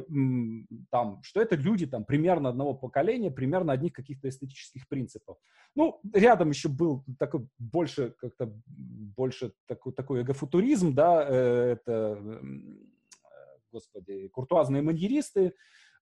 там, 0.90 1.22
что 1.22 1.40
это 1.40 1.56
люди 1.56 1.86
там 1.86 2.06
примерно 2.06 2.50
одного 2.50 2.74
поколения, 2.74 3.30
примерно 3.30 3.72
одних 3.72 3.94
каких-то 3.94 4.28
эстетических 4.28 4.88
принципов. 4.88 5.38
Ну, 5.76 6.02
рядом 6.12 6.50
еще 6.50 6.70
был 6.70 7.06
такой 7.20 7.48
больше, 7.60 8.16
как-то 8.18 8.52
больше 8.66 9.54
такой, 9.68 9.94
такой 9.94 10.24
эгофутуризм, 10.24 10.96
да, 10.96 11.24
э, 11.24 11.74
это, 11.74 12.42
господи, 13.72 14.28
куртуазные 14.30 14.82
маньеристы, 14.82 15.54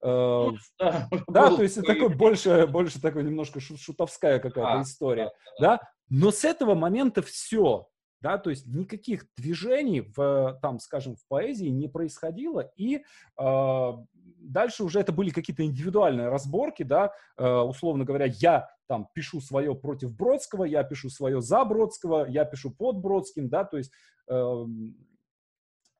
Э, 0.06 0.52
да, 0.80 1.10
да 1.28 1.56
то 1.56 1.64
есть 1.64 1.78
это 1.78 1.94
такой 1.94 2.10
больше, 2.10 2.68
больше 2.68 3.02
такой 3.02 3.24
немножко 3.24 3.60
шутовская 3.60 4.40
какая-то 4.40 4.80
а, 4.80 4.82
история, 4.84 5.32
да, 5.60 5.80
но 6.10 6.30
с 6.30 6.46
этого 6.46 6.76
момента 6.76 7.24
все, 7.24 7.88
да, 8.22 8.38
то 8.38 8.52
есть 8.52 8.68
никаких 8.68 9.26
движений 9.36 10.02
в, 10.16 10.60
там, 10.62 10.80
скажем, 10.80 11.16
в 11.16 11.28
поэзии 11.28 11.70
не 11.70 11.88
происходило, 11.88 12.70
и 12.76 12.98
э, 13.40 13.92
дальше 14.14 14.84
уже 14.84 15.00
это 15.00 15.12
были 15.12 15.32
какие-то 15.32 15.66
индивидуальные 15.66 16.30
разборки, 16.30 16.84
да, 16.84 17.12
э, 17.38 17.48
условно 17.48 18.06
говоря, 18.06 18.26
я 18.28 18.70
там 18.88 19.08
пишу 19.14 19.42
свое 19.42 19.74
против 19.74 20.16
Бродского, 20.16 20.66
я 20.66 20.84
пишу 20.84 21.10
свое 21.10 21.42
за 21.42 21.66
Бродского, 21.66 22.28
я 22.28 22.46
пишу 22.46 22.70
под 22.70 22.98
Бродским, 22.98 23.50
да, 23.50 23.64
то 23.64 23.78
есть 23.78 23.92
э, 24.28 24.66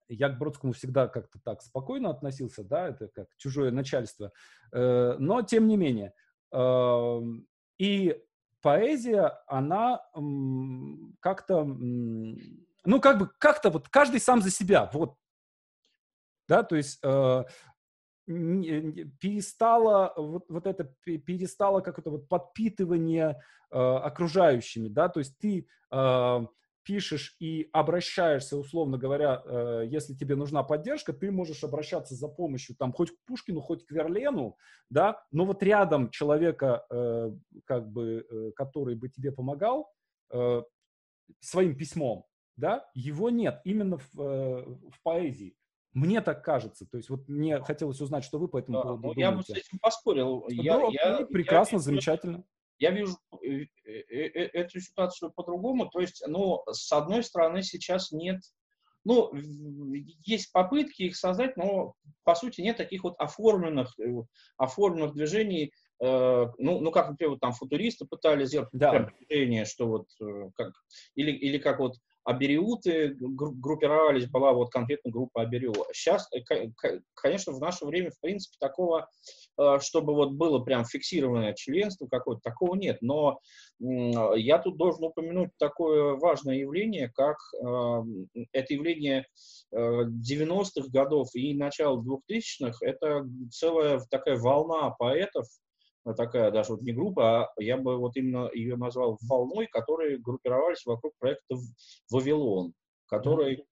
я 0.08 0.30
к 0.30 0.38
Бродскому 0.38 0.74
всегда 0.74 1.08
как-то 1.08 1.40
так 1.40 1.62
спокойно 1.62 2.10
относился, 2.10 2.64
да, 2.64 2.90
это 2.90 3.08
как 3.08 3.28
чужое 3.38 3.72
начальство, 3.72 4.32
э, 4.72 5.16
но 5.20 5.42
тем 5.42 5.68
не 5.68 5.78
менее. 5.78 6.14
Эм, 6.52 7.48
и 7.78 8.22
поэзия, 8.62 9.40
она 9.48 10.02
как-то, 11.20 11.64
ну, 11.64 13.02
как 13.02 13.20
бы, 13.20 13.30
как-то 13.38 13.70
вот 13.70 13.90
каждый 13.90 14.20
сам 14.20 14.42
за 14.42 14.50
себя, 14.50 14.90
вот, 14.94 15.16
да, 16.48 16.64
то 16.64 16.76
есть 16.76 17.00
э, 17.04 17.44
перестало 18.26 20.14
вот, 20.16 20.46
вот 20.50 20.66
это 20.68 20.84
перестало 21.04 21.82
какое-то 21.82 22.12
вот 22.12 22.28
подпитывание 22.28 23.42
э, 23.72 23.78
окружающими, 23.78 24.88
да, 24.88 25.10
то 25.10 25.20
есть 25.20 25.38
ты 25.38 25.68
пишешь 26.86 27.36
и 27.40 27.68
обращаешься, 27.74 28.58
условно 28.58 28.98
говоря, 28.98 29.42
э, 29.44 29.84
если 29.88 30.14
тебе 30.14 30.36
нужна 30.36 30.64
поддержка, 30.64 31.12
ты 31.12 31.32
можешь 31.32 31.64
обращаться 31.64 32.16
за 32.16 32.28
помощью 32.28 32.76
там 32.76 32.94
хоть 32.94 33.12
к 33.12 33.18
Пушкину, 33.26 33.60
хоть 33.60 33.86
к 33.86 33.92
Верлену, 33.92 34.56
да, 34.90 35.24
но 35.32 35.46
вот 35.46 35.64
рядом 35.64 36.10
человека, 36.12 36.86
э, 36.90 37.32
как 37.66 37.92
бы, 37.92 38.26
э, 38.30 38.52
который 38.56 38.96
бы 38.96 39.10
тебе 39.10 39.32
помогал 39.32 39.92
э, 40.32 40.62
своим 41.40 41.76
письмом, 41.76 42.26
да, 42.56 42.88
его 42.94 43.30
нет 43.30 43.62
именно 43.66 43.98
в, 43.98 44.22
э, 44.22 44.66
в 44.66 45.02
поэзии. 45.04 45.58
Мне 45.94 46.20
так 46.22 46.44
кажется. 46.44 46.86
То 46.86 46.98
есть 46.98 47.10
вот 47.10 47.28
мне 47.30 47.62
хотелось 47.62 48.02
узнать, 48.02 48.26
что 48.26 48.38
вы 48.38 48.50
по 48.50 48.60
этому 48.60 48.78
да, 48.78 48.84
поводу 48.84 49.08
ну, 49.08 49.14
думаете. 49.14 49.22
Я 49.22 49.32
бы 49.32 49.44
с 49.44 49.50
этим 49.50 49.80
поспорил. 49.80 50.46
Я, 50.50 50.78
ну, 50.78 50.92
я, 50.92 51.26
прекрасно, 51.26 51.78
я, 51.78 51.80
замечательно. 51.80 52.44
Я 52.80 52.92
вижу 52.92 53.18
э, 53.44 53.66
э, 53.86 54.02
э, 54.10 54.50
эту 54.54 54.80
ситуацию 54.80 55.32
по-другому. 55.32 55.90
То 55.90 56.00
есть, 56.00 56.24
ну, 56.28 56.62
с 56.70 56.92
одной 56.92 57.24
стороны, 57.24 57.64
сейчас 57.64 58.12
нет, 58.12 58.42
ну, 59.04 59.32
есть 60.26 60.52
попытки 60.52 61.04
их 61.04 61.16
создать, 61.16 61.58
но, 61.58 61.94
по 62.24 62.34
сути, 62.36 62.62
нет 62.62 62.78
таких 62.78 63.04
вот 63.04 63.16
оформленных, 63.20 63.96
оформленных 64.58 65.14
движений, 65.14 65.72
ну, 66.00 66.52
ну, 66.58 66.92
как, 66.92 67.10
например, 67.12 67.32
вот 67.34 67.40
там 67.40 67.54
футуристы 67.54 68.06
пытались 68.06 68.48
сделать 68.48 68.70
да. 68.74 69.12
движение, 69.30 69.66
что 69.66 69.88
вот, 69.88 70.08
как, 70.56 70.74
или, 71.14 71.32
или 71.32 71.60
как 71.60 71.80
вот 71.80 71.98
Абериуты 72.26 73.16
группировались, 73.20 74.28
была 74.28 74.52
вот 74.52 74.72
конкретно 74.72 75.12
группа 75.12 75.44
Абериу. 75.44 75.74
Сейчас, 75.94 76.28
конечно, 77.14 77.54
в 77.54 77.60
наше 77.60 77.86
время, 77.86 78.10
в 78.10 78.20
принципе, 78.20 78.58
такого, 78.60 79.08
э, 79.60 79.78
чтобы 79.80 80.16
вот 80.16 80.32
было 80.32 80.60
прям 80.60 80.86
фиксированное 80.86 81.54
членство 81.54 82.08
какое-то, 82.08 82.42
такого 82.42 82.76
нет. 82.76 82.98
Но 83.02 83.40
я 83.80 84.58
тут 84.58 84.78
должен 84.78 85.04
упомянуть 85.04 85.52
такое 85.60 86.16
важное 86.16 86.56
явление, 86.56 87.12
как 87.14 87.38
э, 87.64 88.04
это 88.54 88.74
явление 88.74 89.28
90-х 89.72 90.88
э, 90.88 90.90
годов 90.90 91.30
и 91.36 91.54
начала 91.54 92.02
2000-х. 92.02 92.80
Это 92.82 93.24
целая 93.52 94.02
такая 94.10 94.38
волна 94.38 94.90
поэтов, 94.90 95.46
такая 96.14 96.52
даже 96.52 96.74
вот 96.74 96.82
не 96.82 96.94
группа, 96.94 97.48
а 97.48 97.62
я 97.62 97.78
бы 97.78 97.98
вот 97.98 98.16
именно 98.16 98.50
ее 98.54 98.76
назвал 98.76 99.18
волной, 99.22 99.68
которые 99.68 100.20
группировались 100.20 100.86
вокруг 100.86 101.14
проекта 101.20 101.56
«Вавилон», 102.12 102.74
который 103.08 103.66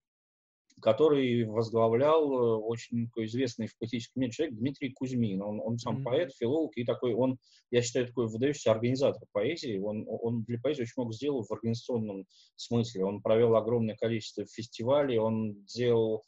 который 0.81 1.45
возглавлял 1.45 2.33
э, 2.33 2.57
очень 2.57 3.09
известный 3.15 3.67
в 3.67 3.77
поэтическом 3.77 4.21
мире 4.21 4.33
человек 4.33 4.55
Дмитрий 4.55 4.91
Кузьмин. 4.91 5.41
Он, 5.41 5.61
он 5.61 5.77
сам 5.77 5.99
mm-hmm. 5.99 6.03
поэт, 6.03 6.33
филолог 6.35 6.75
и 6.75 6.83
такой, 6.83 7.13
он, 7.13 7.37
я 7.71 7.81
считаю, 7.81 8.07
такой 8.07 8.27
выдающийся 8.27 8.71
организатор 8.71 9.21
поэзии. 9.31 9.77
Он, 9.77 10.05
он 10.07 10.43
для 10.43 10.59
поэзии 10.59 10.81
очень 10.81 10.93
много 10.97 11.13
сделал 11.13 11.43
в 11.43 11.51
организационном 11.51 12.25
смысле. 12.57 13.05
Он 13.05 13.21
провел 13.21 13.55
огромное 13.55 13.95
количество 13.95 14.45
фестивалей, 14.45 15.17
он 15.17 15.63
делал 15.65 16.23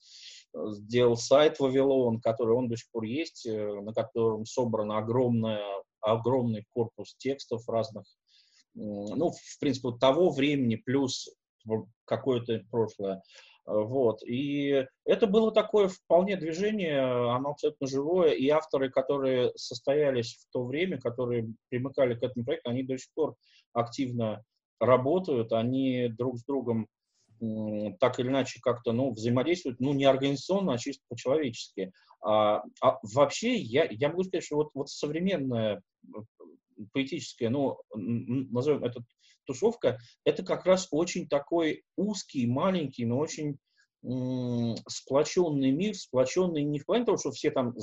сделал 0.68 1.18
сайт 1.18 1.60
Вавилон, 1.60 2.22
который 2.22 2.56
он 2.56 2.70
до 2.70 2.78
сих 2.78 2.90
пор 2.92 3.04
есть, 3.04 3.46
э, 3.46 3.82
на 3.82 3.94
котором 3.94 4.46
собран 4.46 4.92
огромная, 4.92 5.62
огромный 6.06 6.66
корпус 6.74 7.16
текстов 7.18 7.68
разных, 7.68 8.06
ну, 8.74 9.32
в 9.32 9.60
принципе, 9.60 9.90
того 10.00 10.30
времени 10.30 10.76
плюс 10.76 11.30
какое-то 12.06 12.62
прошлое. 12.70 13.22
Вот. 13.66 14.22
И 14.24 14.86
это 15.06 15.26
было 15.26 15.52
такое 15.52 15.88
вполне 15.88 16.38
движение, 16.38 17.00
оно 17.00 17.52
абсолютно 17.52 17.88
живое, 17.88 18.34
и 18.34 18.48
авторы, 18.50 18.92
которые 18.92 19.52
состоялись 19.56 20.36
в 20.36 20.54
то 20.54 20.64
время, 20.64 21.00
которые 21.00 21.52
примыкали 21.70 22.14
к 22.14 22.22
этому 22.22 22.46
проекту, 22.46 22.70
они 22.70 22.84
до 22.84 22.98
сих 22.98 23.12
пор 23.16 23.36
активно 23.74 24.44
работают, 24.80 25.52
они 25.52 26.10
друг 26.10 26.38
с 26.38 26.44
другом 26.46 26.88
так 28.00 28.20
или 28.20 28.30
иначе 28.30 28.60
как-то 28.62 28.94
ну, 28.94 29.12
взаимодействуют, 29.12 29.80
ну, 29.80 29.94
не 29.94 30.06
организационно, 30.06 30.74
а 30.74 30.78
чисто 30.78 31.04
по-человечески. 31.10 31.92
А, 32.26 32.64
а 32.82 32.98
вообще 33.04 33.56
я, 33.56 33.86
я 33.92 34.10
могу 34.10 34.24
сказать, 34.24 34.44
что 34.44 34.56
вот, 34.56 34.72
вот 34.74 34.90
современная 34.90 35.82
поэтическая, 36.92 37.50
ну, 37.50 37.78
назовем 37.94 38.84
это 38.84 39.04
тусовка, 39.46 40.00
это 40.24 40.44
как 40.44 40.66
раз 40.66 40.88
очень 40.90 41.28
такой 41.28 41.84
узкий, 41.96 42.48
маленький, 42.48 43.06
но 43.06 43.20
очень 43.20 43.60
сплоченный 44.88 45.72
мир, 45.72 45.96
сплоченный 45.96 46.64
не 46.64 46.80
в 46.80 46.86
плане 46.86 47.06
того, 47.06 47.18
что 47.18 47.32
все 47.32 47.52
там 47.52 47.76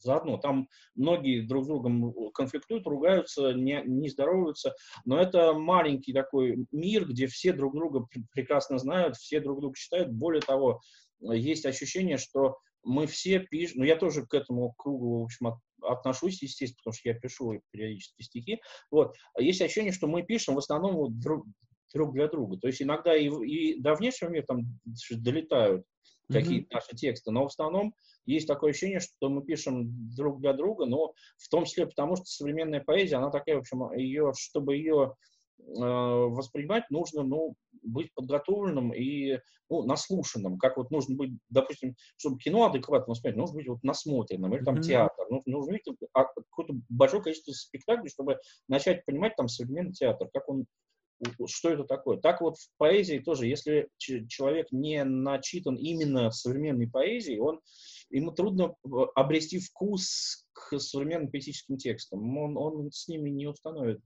заодно. 0.00 0.38
Там 0.38 0.68
многие 0.94 1.46
друг 1.46 1.64
с 1.64 1.66
другом 1.68 2.12
конфликтуют, 2.32 2.86
ругаются, 2.86 3.52
не, 3.52 3.80
не 3.86 4.08
здороваются, 4.08 4.74
но 5.04 5.20
это 5.20 5.52
маленький 5.52 6.12
такой 6.12 6.66
мир, 6.72 7.06
где 7.06 7.28
все 7.28 7.52
друг 7.52 7.74
друга 7.74 8.06
прекрасно 8.32 8.78
знают, 8.78 9.16
все 9.16 9.40
друг 9.40 9.60
друга 9.60 9.76
читают. 9.76 10.12
Более 10.12 10.42
того, 10.42 10.80
есть 11.20 11.66
ощущение, 11.66 12.18
что 12.18 12.58
мы 12.88 13.06
все 13.06 13.40
пишем, 13.40 13.80
ну 13.80 13.84
я 13.84 13.96
тоже 13.96 14.26
к 14.26 14.34
этому 14.34 14.72
кругу, 14.76 15.20
в 15.20 15.24
общем, 15.24 15.54
отношусь, 15.82 16.42
естественно, 16.42 16.78
потому 16.78 16.94
что 16.94 17.08
я 17.08 17.14
пишу 17.14 17.60
периодически 17.70 18.22
стихи. 18.22 18.60
Вот. 18.90 19.14
Есть 19.38 19.60
ощущение, 19.62 19.92
что 19.92 20.06
мы 20.06 20.22
пишем 20.22 20.54
в 20.54 20.58
основном 20.58 21.18
друг, 21.20 21.46
друг 21.92 22.14
для 22.14 22.28
друга. 22.28 22.58
То 22.58 22.66
есть 22.66 22.82
иногда 22.82 23.16
и, 23.16 23.28
и 23.28 23.80
до 23.80 23.94
внешнего 23.94 24.30
мира 24.30 24.46
там 24.46 24.80
долетают 25.10 25.82
mm-hmm. 25.82 26.32
какие-то 26.32 26.74
наши 26.74 26.96
тексты, 26.96 27.30
но 27.30 27.44
в 27.44 27.46
основном 27.46 27.94
есть 28.26 28.46
такое 28.46 28.70
ощущение, 28.70 29.00
что 29.00 29.28
мы 29.28 29.44
пишем 29.44 30.14
друг 30.14 30.40
для 30.40 30.52
друга, 30.52 30.86
но 30.86 31.12
в 31.36 31.48
том 31.48 31.64
числе 31.64 31.86
потому, 31.86 32.16
что 32.16 32.26
современная 32.26 32.80
поэзия, 32.80 33.16
она 33.16 33.30
такая, 33.30 33.56
в 33.56 33.60
общем, 33.60 33.92
ее, 33.92 34.32
чтобы 34.36 34.76
ее 34.76 35.14
воспринимать, 35.58 36.84
нужно, 36.90 37.22
ну, 37.24 37.54
быть 37.82 38.12
подготовленным 38.14 38.92
и 38.92 39.38
ну, 39.68 39.82
наслушанным. 39.82 40.58
Как 40.58 40.76
вот 40.76 40.90
нужно 40.90 41.16
быть, 41.16 41.32
допустим, 41.50 41.94
чтобы 42.16 42.38
кино 42.38 42.66
адекватно 42.66 43.14
смотреть, 43.14 43.36
нужно 43.36 43.56
быть 43.56 43.68
вот 43.68 43.82
насмотренным, 43.82 44.54
или 44.54 44.64
там 44.64 44.76
mm-hmm. 44.76 44.82
театр. 44.82 45.26
Нужно, 45.30 45.42
нужно 45.46 45.72
видеть 45.72 45.98
а, 46.14 46.24
какое-то 46.24 46.74
большое 46.88 47.22
количество 47.22 47.52
спектаклей, 47.52 48.08
чтобы 48.08 48.38
начать 48.68 49.04
понимать 49.04 49.36
там 49.36 49.48
современный 49.48 49.92
театр, 49.92 50.28
как 50.32 50.48
он 50.48 50.66
что 51.46 51.70
это 51.70 51.84
такое. 51.84 52.18
Так 52.18 52.40
вот 52.40 52.58
в 52.58 52.68
поэзии 52.76 53.18
тоже, 53.18 53.46
если 53.46 53.88
человек 53.98 54.68
не 54.70 55.02
начитан 55.04 55.74
именно 55.74 56.30
современной 56.30 56.88
поэзией, 56.88 57.40
он, 57.40 57.60
ему 58.10 58.30
трудно 58.30 58.74
э, 58.84 58.88
обрести 59.16 59.58
вкус 59.58 60.46
к 60.52 60.78
современным 60.78 61.30
поэтическим 61.30 61.76
текстам. 61.76 62.38
Он, 62.38 62.56
он 62.56 62.92
с 62.92 63.08
ними 63.08 63.30
не 63.30 63.46
установит 63.46 64.00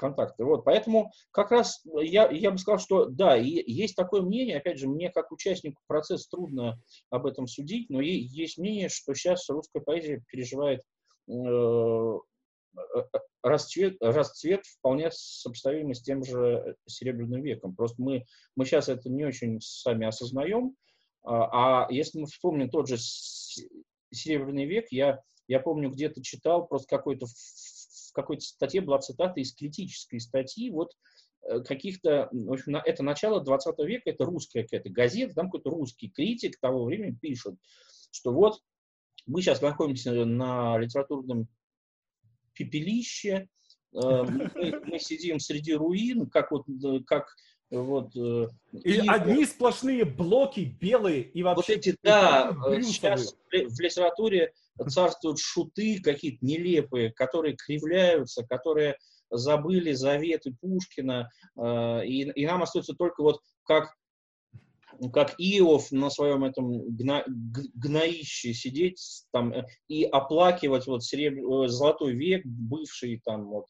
контакты. 0.00 0.44
Вот, 0.44 0.64
поэтому 0.64 1.12
как 1.30 1.50
раз 1.50 1.84
я, 1.84 2.28
я 2.30 2.50
бы 2.50 2.58
сказал, 2.58 2.78
что 2.78 3.04
да, 3.04 3.36
и 3.36 3.70
есть 3.70 3.94
такое 3.94 4.22
мнение, 4.22 4.56
опять 4.56 4.78
же, 4.78 4.88
мне 4.88 5.10
как 5.10 5.30
участнику 5.30 5.82
процесса 5.86 6.28
трудно 6.30 6.80
об 7.10 7.26
этом 7.26 7.46
судить, 7.46 7.90
но 7.90 8.00
есть 8.00 8.58
мнение, 8.58 8.88
что 8.88 9.14
сейчас 9.14 9.48
русская 9.50 9.80
поэзия 9.80 10.22
переживает 10.28 10.80
э, 11.28 11.32
э, 11.32 13.02
расцвет, 13.42 13.96
расцвет 14.00 14.64
вполне 14.64 15.10
сопоставимый 15.12 15.94
с 15.94 16.02
тем 16.02 16.24
же 16.24 16.76
Серебряным 16.86 17.42
веком. 17.42 17.74
Просто 17.74 18.00
мы, 18.02 18.24
мы 18.56 18.64
сейчас 18.64 18.88
это 18.88 19.10
не 19.10 19.24
очень 19.24 19.60
сами 19.60 20.06
осознаем, 20.06 20.74
а, 21.22 21.84
а 21.84 21.92
если 21.92 22.20
мы 22.20 22.26
вспомним 22.26 22.70
тот 22.70 22.88
же 22.88 22.96
Серебряный 24.12 24.64
век, 24.64 24.86
я, 24.90 25.20
я 25.46 25.60
помню, 25.60 25.90
где-то 25.90 26.22
читал 26.22 26.66
просто 26.66 26.96
какой-то 26.96 27.26
какой-то 28.22 28.42
статье 28.42 28.80
была 28.80 28.98
цитата 28.98 29.40
из 29.40 29.54
критической 29.54 30.20
статьи, 30.20 30.70
вот 30.70 30.92
э, 31.42 31.60
каких-то, 31.60 32.28
в 32.32 32.52
общем, 32.52 32.76
это 32.76 33.02
начало 33.02 33.40
20 33.40 33.78
века, 33.80 34.10
это 34.10 34.24
русская 34.24 34.62
какая-то 34.62 34.90
газета, 34.90 35.34
там 35.34 35.46
какой-то 35.46 35.70
русский 35.70 36.08
критик 36.08 36.58
того 36.58 36.84
времени 36.84 37.16
пишет, 37.20 37.54
что 38.10 38.32
вот 38.32 38.60
мы 39.26 39.42
сейчас 39.42 39.60
находимся 39.60 40.24
на 40.24 40.78
литературном 40.78 41.48
пепелище, 42.54 43.48
э, 43.92 43.98
мы, 43.98 44.80
мы 44.84 44.98
сидим 44.98 45.40
среди 45.40 45.74
руин, 45.74 46.28
как 46.28 46.50
вот, 46.50 46.66
э, 46.68 47.00
как 47.06 47.34
вот, 47.70 48.16
и, 48.16 48.48
и 48.82 49.06
одни 49.06 49.46
сплошные 49.46 50.04
блоки 50.04 50.76
белые 50.80 51.22
и 51.22 51.42
вообще... 51.44 51.74
Вот 51.74 51.78
эти, 51.78 51.96
да, 52.02 52.52
сейчас 52.82 53.36
в 53.52 53.80
литературе 53.80 54.52
царствуют 54.88 55.38
шуты 55.38 56.00
какие-то 56.02 56.44
нелепые, 56.44 57.12
которые 57.12 57.56
кривляются, 57.56 58.44
которые 58.46 58.96
забыли 59.30 59.92
заветы 59.92 60.54
Пушкина, 60.60 61.30
э, 61.56 62.06
и, 62.06 62.30
и 62.30 62.46
нам 62.46 62.62
остается 62.62 62.94
только 62.94 63.22
вот 63.22 63.40
как 63.64 63.94
как 65.12 65.34
Иов 65.38 65.92
на 65.92 66.10
своем 66.10 66.44
этом 66.44 66.94
гна, 66.94 67.24
гноище 67.26 68.52
сидеть 68.52 69.24
там 69.32 69.52
э, 69.52 69.66
и 69.88 70.04
оплакивать 70.04 70.86
вот 70.86 71.04
серебр... 71.04 71.64
Э, 71.64 71.68
золотой 71.68 72.12
век, 72.14 72.44
бывший 72.44 73.20
там 73.24 73.46
вот, 73.46 73.66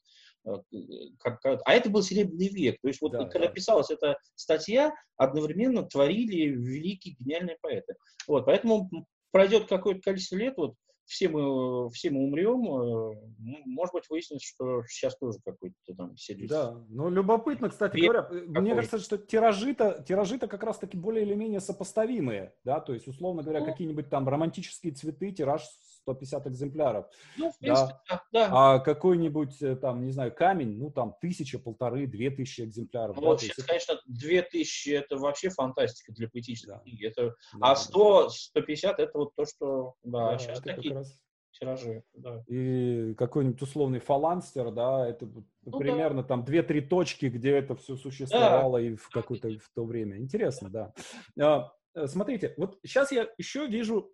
как, 1.19 1.45
а 1.45 1.75
это 1.75 1.91
был 1.91 2.03
Серебряный 2.03 2.49
век. 2.49 2.79
То 2.81 2.89
есть 2.89 3.01
вот 3.03 3.13
да, 3.13 3.27
когда 3.27 3.47
да. 3.47 3.53
писалась 3.53 3.91
эта 3.91 4.17
статья, 4.35 4.93
одновременно 5.17 5.83
творили 5.83 6.49
великие 6.49 7.15
гениальные 7.19 7.59
поэты. 7.61 7.95
Вот, 8.27 8.47
поэтому 8.47 8.91
пройдет 9.31 9.69
какое-то 9.69 10.01
количество 10.01 10.37
лет, 10.37 10.55
вот 10.57 10.75
все 11.11 11.29
мы, 11.29 11.91
все 11.91 12.11
мы 12.11 12.21
умрем, 12.23 12.63
э, 12.63 13.63
может 13.67 13.93
быть, 13.93 14.05
выяснится, 14.09 14.47
что 14.47 14.85
сейчас 14.87 15.17
тоже 15.19 15.39
какой-то 15.45 15.95
там 15.97 16.17
сервис. 16.17 16.49
Да, 16.49 16.85
ну 16.89 17.11
любопытно, 17.11 17.69
кстати 17.69 17.97
Век 17.97 18.05
говоря, 18.05 18.23
какой? 18.23 18.61
мне 18.61 18.75
кажется, 18.77 19.01
что 19.01 19.19
тиражи-то, 19.19 20.05
тиражи-то 20.07 20.47
как 20.47 20.63
раз-таки 20.63 20.97
более 20.97 21.27
или 21.27 21.35
менее 21.35 21.59
сопоставимые, 21.59 22.55
да, 22.63 22.79
то 22.79 22.93
есть, 22.93 23.09
условно 23.09 23.43
говоря, 23.43 23.61
ну, 23.61 23.67
какие-нибудь 23.67 24.09
там 24.09 24.29
романтические 24.29 24.93
цветы, 24.93 25.33
тираж 25.33 25.63
150 26.03 26.47
экземпляров. 26.47 27.07
Ну, 27.37 27.51
в 27.51 27.59
принципе, 27.59 27.95
да. 28.09 28.23
да, 28.33 28.49
да. 28.49 28.51
А 28.53 28.79
какой-нибудь 28.79 29.63
э, 29.63 29.77
там, 29.77 30.05
не 30.05 30.13
знаю, 30.13 30.35
камень, 30.35 30.79
ну 30.79 30.91
там 30.91 31.15
тысяча, 31.21 31.59
полторы, 31.59 32.07
две 32.07 32.31
тысячи 32.31 32.63
экземпляров. 32.63 33.17
Ну, 33.17 33.33
да, 33.33 33.39
сейчас, 33.39 33.59
есть... 33.59 33.69
конечно, 33.69 34.01
две 34.07 34.43
тысячи 34.43 34.91
это 34.91 35.17
вообще 35.17 35.51
фантастика 35.51 36.13
для 36.13 36.29
поэтической 36.29 36.75
да. 36.75 36.81
книги. 36.81 37.07
Это... 37.07 37.35
Да, 37.55 37.73
а 37.73 37.77
100, 37.77 38.23
да. 38.25 38.31
150 38.31 38.99
это 38.99 39.19
вот 39.19 39.35
то, 39.35 39.45
что, 39.45 39.95
да, 40.03 40.33
да 40.33 40.39
сейчас 40.39 40.61
такие 40.61 40.95
раз... 40.95 41.21
тиражи. 41.53 42.03
Да. 42.15 42.43
И 42.49 43.15
какой-нибудь 43.15 43.61
условный 43.63 44.01
фаланстер, 44.01 44.71
да, 44.71 45.07
это 45.07 45.27
ну, 45.27 45.79
примерно 45.79 46.23
да. 46.23 46.29
там 46.29 46.45
две-три 46.45 46.81
точки, 46.81 47.27
где 47.27 47.57
это 47.57 47.75
все 47.77 47.97
существовало 47.97 48.79
да. 48.79 48.85
и 48.85 48.95
в 48.95 49.09
какое-то 49.11 49.49
в 49.49 49.71
то 49.75 49.85
время. 49.85 50.19
Интересно, 50.19 50.71
да. 50.71 50.93
А, 51.39 51.71
Э, 51.71 51.80
смотрите, 52.07 52.55
вот 52.57 52.79
сейчас 52.85 53.13
я 53.13 53.29
еще 53.39 53.67
вижу 53.67 54.13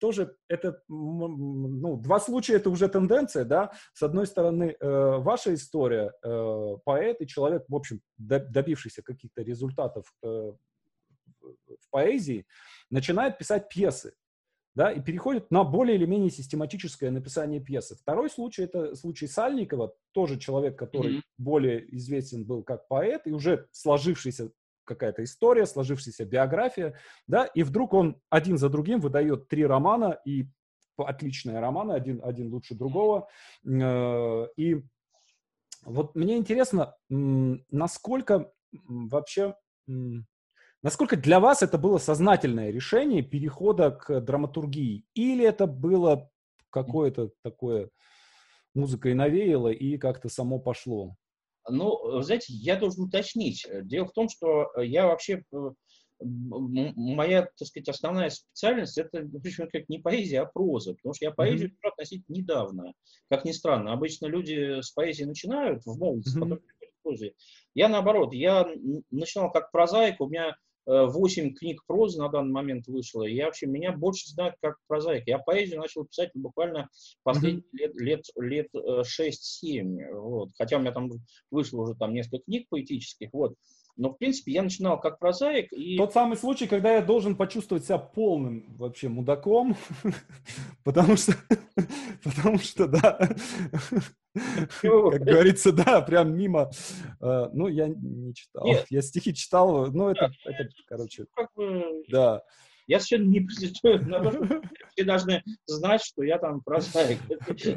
тоже 0.00 0.36
это, 0.48 0.82
ну, 0.88 1.96
два 1.96 2.20
случая 2.20 2.56
это 2.56 2.70
уже 2.70 2.88
тенденция, 2.88 3.44
да, 3.44 3.72
с 3.92 4.02
одной 4.02 4.26
стороны, 4.26 4.76
э, 4.78 5.16
ваша 5.18 5.54
история, 5.54 6.12
э, 6.22 6.76
поэт 6.84 7.20
и 7.20 7.26
человек, 7.26 7.64
в 7.68 7.74
общем, 7.74 8.00
добившийся 8.16 9.02
каких-то 9.02 9.42
результатов 9.42 10.12
в 10.22 11.90
поэзии, 11.90 12.46
начинает 12.90 13.38
писать 13.38 13.68
пьесы, 13.68 14.14
да, 14.74 14.92
и 14.92 15.00
переходит 15.00 15.50
на 15.50 15.64
более 15.64 15.96
или 15.96 16.06
менее 16.06 16.30
систематическое 16.30 17.10
написание 17.10 17.60
пьесы. 17.60 17.96
Второй 17.96 18.30
случай 18.30 18.62
это 18.62 18.94
случай 18.94 19.26
Сальникова, 19.26 19.94
тоже 20.12 20.38
человек, 20.38 20.78
который 20.78 21.16
mm-hmm. 21.16 21.22
более 21.38 21.96
известен 21.96 22.44
был 22.44 22.62
как 22.62 22.86
поэт 22.86 23.26
и 23.26 23.32
уже 23.32 23.66
сложившийся 23.72 24.50
какая-то 24.88 25.22
история, 25.22 25.66
сложившаяся 25.66 26.24
биография, 26.24 26.98
да, 27.26 27.44
и 27.44 27.62
вдруг 27.62 27.92
он 27.94 28.20
один 28.30 28.58
за 28.58 28.68
другим 28.68 29.00
выдает 29.00 29.46
три 29.48 29.64
романа, 29.64 30.18
и 30.24 30.46
отличные 30.96 31.60
романы, 31.60 31.92
один, 31.92 32.20
один 32.24 32.52
лучше 32.52 32.74
другого. 32.74 33.28
И 33.64 34.82
вот 35.84 36.16
мне 36.16 36.36
интересно, 36.36 36.96
насколько 37.08 38.50
вообще, 38.72 39.54
насколько 40.82 41.16
для 41.16 41.38
вас 41.38 41.62
это 41.62 41.78
было 41.78 41.98
сознательное 41.98 42.70
решение 42.72 43.22
перехода 43.22 43.92
к 43.92 44.20
драматургии? 44.20 45.04
Или 45.14 45.44
это 45.44 45.68
было 45.68 46.28
какое-то 46.70 47.30
такое 47.42 47.90
музыкой 48.74 49.14
навеяло 49.14 49.68
и 49.68 49.98
как-то 49.98 50.28
само 50.28 50.58
пошло? 50.58 51.14
Ну, 51.68 52.22
знаете, 52.22 52.52
я 52.52 52.76
должен 52.76 53.04
уточнить. 53.04 53.66
Дело 53.82 54.06
в 54.06 54.12
том, 54.12 54.28
что 54.28 54.70
я 54.80 55.06
вообще 55.06 55.42
э, 55.52 55.70
моя, 56.20 57.42
так 57.42 57.68
сказать, 57.68 57.88
основная 57.88 58.30
специальность 58.30 58.98
это, 58.98 59.26
причем 59.42 59.68
как 59.70 59.88
не 59.88 59.98
поэзия, 59.98 60.40
а 60.40 60.46
проза, 60.46 60.94
потому 60.94 61.14
что 61.14 61.26
я 61.26 61.30
поэзию 61.30 61.70
mm-hmm. 61.70 61.88
относительно 61.88 62.36
недавно, 62.36 62.92
как 63.30 63.44
ни 63.44 63.52
странно. 63.52 63.92
Обычно 63.92 64.26
люди 64.26 64.80
с 64.80 64.90
поэзией 64.90 65.28
начинают 65.28 65.84
в 65.84 65.98
молодости, 65.98 66.36
mm-hmm. 66.36 66.40
потом 66.40 66.60
прозой. 67.02 67.34
Я 67.74 67.88
наоборот, 67.88 68.32
я 68.32 68.66
начинал 69.10 69.52
как 69.52 69.70
прозаик, 69.70 70.20
у 70.20 70.28
меня 70.28 70.56
8 70.88 71.46
э, 71.46 71.50
книг 71.50 71.84
прозы 71.86 72.18
на 72.18 72.30
данный 72.30 72.52
момент 72.52 72.86
вышло, 72.86 73.24
я 73.24 73.46
вообще, 73.46 73.66
меня 73.66 73.92
больше 73.92 74.28
знают 74.30 74.56
как 74.62 74.76
прозаик. 74.86 75.24
Я 75.26 75.38
поэзию 75.38 75.80
начал 75.80 76.06
писать 76.06 76.30
буквально 76.34 76.88
последние 77.22 77.62
mm-hmm. 77.88 77.98
лет, 77.98 78.24
лет, 78.36 78.68
лет 78.74 78.74
6-7, 78.74 80.00
э, 80.00 80.14
вот. 80.18 80.48
хотя 80.56 80.78
у 80.78 80.80
меня 80.80 80.92
там 80.92 81.10
вышло 81.50 81.82
уже 81.82 81.94
там 81.94 82.14
несколько 82.14 82.44
книг 82.44 82.66
поэтических, 82.70 83.28
вот. 83.32 83.54
Но, 83.98 84.10
в 84.10 84.16
принципе, 84.16 84.52
я 84.52 84.62
начинал 84.62 85.00
как 85.00 85.18
прозаик. 85.18 85.72
И... 85.72 85.96
Тот 85.98 86.12
самый 86.12 86.36
случай, 86.36 86.68
когда 86.68 86.94
я 86.94 87.02
должен 87.02 87.36
почувствовать 87.36 87.84
себя 87.84 87.98
полным 87.98 88.64
вообще 88.76 89.08
мудаком, 89.08 89.76
потому 90.84 91.16
что, 91.16 91.34
потому 92.22 92.58
что, 92.58 92.86
да, 92.86 93.18
как 94.82 95.22
говорится, 95.22 95.72
да, 95.72 96.00
прям 96.00 96.36
мимо. 96.36 96.70
А, 97.20 97.50
ну, 97.52 97.66
я 97.66 97.88
не 97.88 98.32
читал. 98.34 98.64
Я 98.88 99.02
стихи 99.02 99.34
читал, 99.34 99.90
но 99.90 100.12
это, 100.12 100.30
это 100.44 100.68
короче, 100.86 101.26
да. 102.08 102.42
Я 102.86 103.00
совершенно 103.00 103.28
не 103.28 103.40
претендую 103.40 104.62
все 104.92 105.04
должны 105.04 105.42
знать, 105.66 106.02
что 106.02 106.22
я 106.22 106.38
там 106.38 106.62
прозаик. 106.62 107.18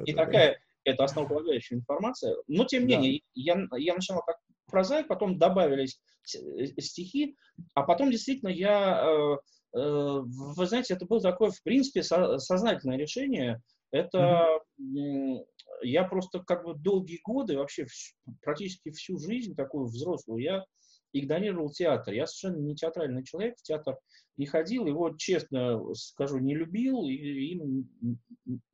И 0.06 0.14
такая 0.14 0.60
это 0.84 1.04
основополагающая 1.04 1.78
информация. 1.78 2.36
Но, 2.48 2.66
тем 2.66 2.86
не 2.86 2.96
менее, 2.96 3.22
я, 3.34 3.68
я 3.78 3.96
начинал 3.96 4.22
как 4.22 4.38
прозаик, 4.72 5.08
потом 5.08 5.38
добавились 5.38 6.00
э, 6.36 6.66
стихи, 6.82 7.36
а 7.74 7.84
потом 7.84 8.12
действительно 8.12 8.50
я, 8.50 9.04
э, 9.04 9.78
э, 9.78 10.22
вы 10.24 10.66
знаете, 10.66 10.94
это 10.94 11.06
было 11.06 11.22
такое, 11.22 11.52
в 11.52 11.62
принципе, 11.64 12.04
сознательное 12.04 12.98
решение. 12.98 13.62
Это 13.92 14.48
mm-hmm. 14.80 15.46
я 15.84 16.06
просто 16.06 16.40
как 16.40 16.64
бы 16.64 16.76
долгие 16.76 17.20
годы, 17.24 17.58
вообще 17.58 17.86
практически 18.42 18.92
всю 18.92 19.18
жизнь 19.18 19.54
такую 19.54 19.88
взрослую, 19.88 20.42
я 20.42 20.64
игнорировал 21.14 21.72
театр. 21.72 22.14
Я 22.14 22.26
совершенно 22.26 22.62
не 22.62 22.76
театральный 22.76 23.26
человек, 23.26 23.58
в 23.58 23.64
театр 23.64 23.98
не 24.38 24.46
ходил, 24.46 24.86
его, 24.86 25.14
честно 25.18 25.94
скажу, 25.94 26.40
не 26.40 26.56
любил 26.56 27.06
и 27.06 27.16
им 27.16 27.90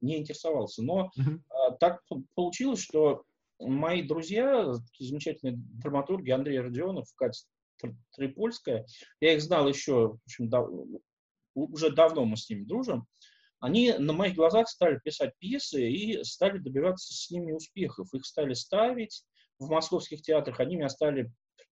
не 0.02 0.20
интересовался. 0.20 0.84
Но 0.84 1.10
mm-hmm. 1.18 1.78
так 1.80 2.02
получилось, 2.36 2.82
что 2.82 3.24
мои 3.60 4.04
друзья, 4.04 4.74
такие 4.92 5.10
замечательные 5.10 5.56
драматурги, 5.58 6.32
Андрей 6.32 6.60
Родионов, 6.60 7.08
Катя 7.16 7.42
Трипольская, 8.16 8.86
я 9.20 9.34
их 9.34 9.42
знал 9.42 9.68
еще, 9.68 10.10
в 10.10 10.20
общем, 10.26 10.50
дав, 10.50 10.70
уже 11.54 11.92
давно 11.92 12.26
мы 12.26 12.38
с 12.38 12.50
ними 12.50 12.64
дружим, 12.64 13.08
они 13.60 13.94
на 13.94 14.14
моих 14.14 14.36
глазах 14.36 14.70
стали 14.70 15.00
писать 15.04 15.34
пьесы 15.40 15.90
и 15.90 16.24
стали 16.24 16.60
добиваться 16.60 17.14
с 17.14 17.32
ними 17.32 17.52
успехов. 17.52 18.14
Их 18.14 18.26
стали 18.26 18.54
ставить 18.54 19.24
в 19.58 19.70
московских 19.70 20.22
театрах, 20.22 20.60
они 20.60 20.76
меня 20.76 20.90
стали 20.90 21.32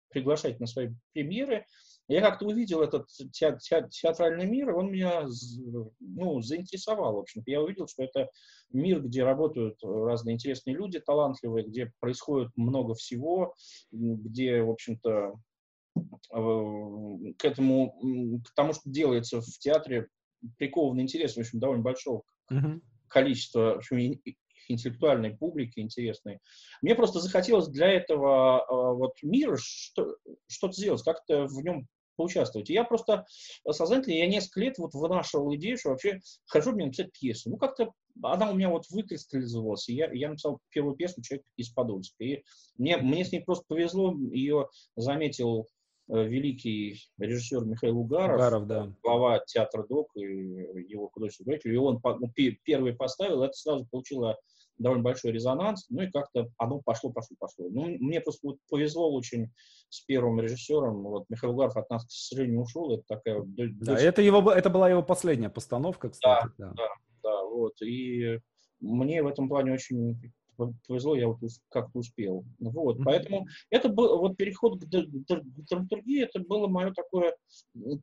приглашать 0.09 0.59
на 0.59 0.65
свои 0.65 0.89
премьеры. 1.13 1.65
Я 2.07 2.21
как-то 2.21 2.45
увидел 2.45 2.81
этот 2.81 3.07
те, 3.31 3.57
те, 3.59 3.87
театральный 3.89 4.45
мир, 4.45 4.69
и 4.69 4.73
он 4.73 4.91
меня 4.91 5.27
ну, 5.99 6.41
заинтересовал. 6.41 7.15
В 7.15 7.19
общем 7.19 7.41
я 7.47 7.61
увидел, 7.61 7.87
что 7.87 8.03
это 8.03 8.29
мир, 8.71 9.01
где 9.01 9.23
работают 9.23 9.79
разные 9.83 10.35
интересные 10.35 10.75
люди, 10.75 10.99
талантливые, 10.99 11.65
где 11.65 11.91
происходит 11.99 12.51
много 12.55 12.93
всего, 12.93 13.55
где, 13.91 14.61
в 14.61 14.69
общем-то, 14.69 15.33
э, 15.97 17.33
к 17.37 17.45
этому, 17.45 18.41
к 18.45 18.53
тому, 18.53 18.73
что 18.73 18.89
делается 18.89 19.41
в 19.41 19.57
театре, 19.57 20.07
прикован 20.57 21.01
интерес, 21.01 21.35
в 21.35 21.39
общем, 21.39 21.59
довольно 21.59 21.81
большого 21.81 22.21
mm-hmm. 22.51 22.81
количества 23.07 23.73
в 23.73 23.77
общем, 23.77 24.21
интеллектуальной 24.67 25.35
публики 25.35 25.79
интересной. 25.79 26.39
Мне 26.81 26.95
просто 26.95 27.19
захотелось 27.19 27.67
для 27.67 27.87
этого 27.87 28.59
э, 28.59 28.95
вот 28.95 29.13
мира 29.23 29.57
что, 29.59 30.15
что-то 30.47 30.73
сделать, 30.73 31.03
как-то 31.03 31.47
в 31.47 31.63
нем 31.63 31.87
поучаствовать. 32.15 32.69
И 32.69 32.73
я 32.73 32.83
просто 32.83 33.25
сознательно, 33.69 34.13
я 34.13 34.27
несколько 34.27 34.61
лет 34.61 34.77
вот 34.77 34.93
вынашивал 34.93 35.53
идею, 35.55 35.77
что 35.77 35.89
вообще 35.89 36.19
хочу 36.47 36.71
мне 36.71 36.85
написать 36.85 37.11
пьесу. 37.11 37.49
Ну, 37.49 37.57
как-то 37.57 37.93
она 38.21 38.51
у 38.51 38.55
меня 38.55 38.69
вот 38.69 38.85
выкристаллизовалась, 38.89 39.89
и 39.89 39.95
я, 39.95 40.11
я 40.11 40.29
написал 40.29 40.59
первую 40.69 40.95
пьесу 40.95 41.21
«Человек 41.21 41.45
из 41.57 41.69
Подольска». 41.69 42.23
И 42.23 42.43
мне, 42.77 42.97
мне 42.97 43.25
с 43.25 43.31
ней 43.31 43.41
просто 43.41 43.65
повезло, 43.67 44.15
ее 44.31 44.69
заметил 44.95 45.67
э, 46.07 46.23
великий 46.23 47.01
режиссер 47.17 47.65
Михаил 47.65 47.99
Угаров, 47.99 48.37
Угаров 48.37 48.67
да. 48.67 48.93
глава 49.03 49.39
театра 49.45 49.85
ДОК 49.87 50.15
и 50.15 50.21
его 50.21 51.09
художественный 51.09 51.55
руководитель, 51.55 51.73
и 51.73 51.77
он 51.77 52.01
ну, 52.03 52.31
первый 52.63 52.93
поставил, 52.93 53.43
это 53.43 53.53
сразу 53.53 53.85
получило 53.91 54.37
довольно 54.77 55.03
большой 55.03 55.31
резонанс, 55.31 55.85
ну 55.89 56.01
и 56.01 56.11
как-то 56.11 56.49
оно 56.57 56.81
пошло, 56.83 57.11
пошло, 57.11 57.35
пошло. 57.39 57.67
Ну, 57.69 57.85
мне 57.99 58.21
просто 58.21 58.47
вот 58.47 58.57
повезло 58.69 59.13
очень 59.13 59.51
с 59.89 60.01
первым 60.01 60.39
режиссером, 60.39 61.03
вот 61.03 61.25
Михаил 61.29 61.53
Гарф 61.53 61.77
от 61.77 61.89
нас, 61.89 62.05
к 62.05 62.11
сожалению, 62.11 62.61
ушел, 62.61 62.93
это 62.93 63.03
такая... 63.07 63.41
Да, 63.45 63.97
это, 63.97 64.21
его, 64.21 64.51
это 64.51 64.69
была 64.69 64.89
его 64.89 65.03
последняя 65.03 65.49
постановка, 65.49 66.09
кстати. 66.09 66.49
Да, 66.57 66.67
да, 66.67 66.73
да, 66.75 66.87
да 67.23 67.43
вот, 67.43 67.81
и 67.81 68.39
мне 68.79 69.23
в 69.23 69.27
этом 69.27 69.47
плане 69.47 69.73
очень 69.73 70.33
повезло, 70.87 71.15
я 71.15 71.27
вот 71.27 71.37
как-то 71.69 71.99
успел. 71.99 72.45
Вот, 72.59 72.97
поэтому 73.03 73.47
это 73.69 73.89
был 73.89 74.17
вот 74.19 74.37
переход 74.37 74.81
к, 74.81 74.87
драматургии, 74.87 76.23
это 76.23 76.39
было 76.39 76.67
мое 76.67 76.91
такое, 76.93 77.35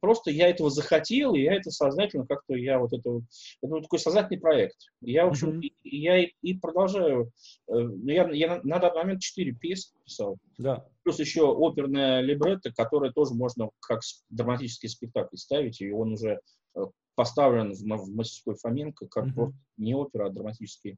просто 0.00 0.30
я 0.30 0.48
этого 0.48 0.70
захотел, 0.70 1.34
и 1.34 1.42
я 1.42 1.54
это 1.54 1.70
сознательно 1.70 2.26
как-то, 2.26 2.54
я 2.54 2.78
вот 2.78 2.92
это, 2.92 3.20
это 3.62 3.74
вот 3.74 3.82
такой 3.82 3.98
сознательный 3.98 4.40
проект. 4.40 4.76
Я, 5.00 5.26
в 5.26 5.30
общем, 5.30 5.60
mm-hmm. 5.60 5.72
я 5.84 6.22
и, 6.22 6.54
продолжаю, 6.54 7.30
э, 7.68 7.74
я, 8.04 8.30
я 8.30 8.60
на, 8.62 8.78
данный 8.78 9.02
момент 9.02 9.20
четыре 9.20 9.52
песни 9.52 9.98
писал. 10.04 10.38
Да. 10.58 10.86
Плюс 11.02 11.18
еще 11.18 11.54
оперная 11.56 12.20
либретто, 12.20 12.72
которое 12.72 13.12
тоже 13.12 13.34
можно 13.34 13.70
как 13.80 14.00
драматический 14.30 14.88
спектакль 14.88 15.36
ставить, 15.36 15.80
и 15.80 15.90
он 15.90 16.12
уже 16.12 16.40
э, 16.74 16.80
поставлен 17.14 17.72
в, 17.72 17.80
в 17.80 18.14
мастерской 18.14 18.54
Фоменко 18.56 19.06
как 19.06 19.26
mm-hmm. 19.26 19.34
просто 19.34 19.56
не 19.76 19.94
опера, 19.94 20.26
а 20.26 20.30
драматический 20.30 20.96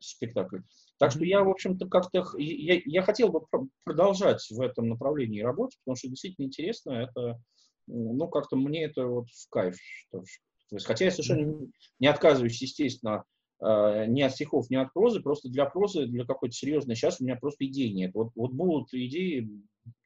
спектакль. 0.00 0.60
Так 0.98 1.10
что 1.10 1.24
я, 1.24 1.42
в 1.42 1.48
общем-то, 1.48 1.88
как-то 1.88 2.24
я, 2.38 2.80
я 2.84 3.02
хотел 3.02 3.28
бы 3.28 3.40
продолжать 3.84 4.46
в 4.50 4.60
этом 4.60 4.88
направлении 4.88 5.42
работать, 5.42 5.78
потому 5.84 5.96
что 5.96 6.08
действительно 6.08 6.46
интересно. 6.46 6.90
Это, 6.92 7.40
ну, 7.86 8.28
как-то 8.28 8.56
мне 8.56 8.84
это 8.84 9.06
вот 9.06 9.28
в 9.28 9.48
кайф. 9.50 9.76
Что, 9.78 10.24
есть, 10.72 10.86
хотя 10.86 11.04
я 11.04 11.10
совершенно 11.10 11.68
не 12.00 12.06
отказываюсь, 12.06 12.60
естественно, 12.60 13.24
э, 13.60 14.06
ни 14.06 14.22
от 14.22 14.32
стихов, 14.32 14.68
ни 14.70 14.76
от 14.76 14.92
прозы, 14.92 15.20
просто 15.20 15.48
для 15.48 15.66
прозы, 15.66 16.06
для 16.06 16.24
какой-то 16.24 16.54
серьезной, 16.54 16.96
сейчас 16.96 17.20
у 17.20 17.24
меня 17.24 17.36
просто 17.36 17.66
идей 17.66 17.92
нет. 17.92 18.12
Вот, 18.14 18.32
вот 18.34 18.52
будут 18.52 18.92
идеи, 18.92 19.48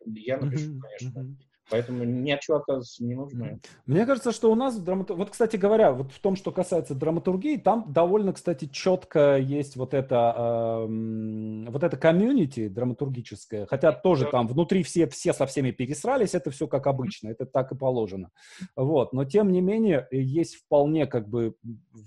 я 0.05 0.38
напишу, 0.38 0.78
конечно. 0.80 1.36
Поэтому 1.71 2.05
ни 2.05 2.31
от 2.31 2.41
чего 2.41 2.59
отказываться 2.59 3.05
не 3.05 3.14
нужно. 3.14 3.61
Мне 3.87 4.07
кажется, 4.07 4.33
что 4.33 4.51
у 4.51 4.55
нас 4.55 4.79
драматург... 4.79 5.18
Вот, 5.18 5.31
кстати 5.31 5.57
говоря, 5.57 5.93
вот 5.93 6.12
в 6.12 6.18
том, 6.21 6.37
что 6.37 6.53
касается 6.53 6.95
драматургии, 6.95 7.57
там 7.57 7.85
довольно, 7.89 8.33
кстати, 8.33 8.66
четко 8.66 9.37
есть 9.39 9.77
вот 9.77 9.95
это, 9.95 10.35
э, 10.37 11.71
вот 11.71 11.83
это 11.83 11.97
комьюнити 11.97 12.68
драматургическое. 12.68 13.66
Хотя 13.66 13.93
тоже 13.93 14.27
там 14.27 14.47
внутри 14.47 14.83
все, 14.83 15.07
все 15.09 15.33
со 15.33 15.47
всеми 15.47 15.71
пересрались, 15.71 16.35
это 16.35 16.51
все 16.51 16.66
как 16.66 16.87
обычно, 16.87 17.29
это 17.29 17.47
так 17.47 17.73
и 17.73 17.77
положено. 17.77 18.31
Вот. 18.77 19.12
Но, 19.12 19.25
тем 19.25 19.53
не 19.53 19.61
менее, 19.61 20.07
есть 20.11 20.57
вполне 20.57 21.07
как 21.07 21.29
бы 21.29 21.55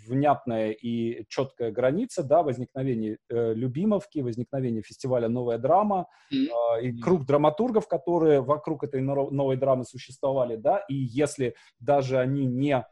внятная 0.08 0.72
и 0.72 1.26
четкая 1.30 1.72
граница, 1.72 2.24
да, 2.24 2.44
возникновение 2.44 3.18
э, 3.30 3.54
Любимовки, 3.54 4.20
возникновение 4.20 4.82
фестиваля 4.82 5.28
«Новая 5.28 5.58
драма», 5.58 6.08
э, 6.32 6.36
и 6.82 7.00
круг 7.00 7.26
драматургов, 7.26 7.88
которые 7.88 8.42
вокруг 8.42 8.84
этой 8.84 9.02
новой 9.02 9.53
новой 9.54 9.58
драмы 9.58 9.86
существовали, 9.86 10.56
да, 10.56 10.80
и 10.90 10.96
если 10.96 11.56
даже 11.80 12.20
они 12.20 12.46
не 12.46 12.86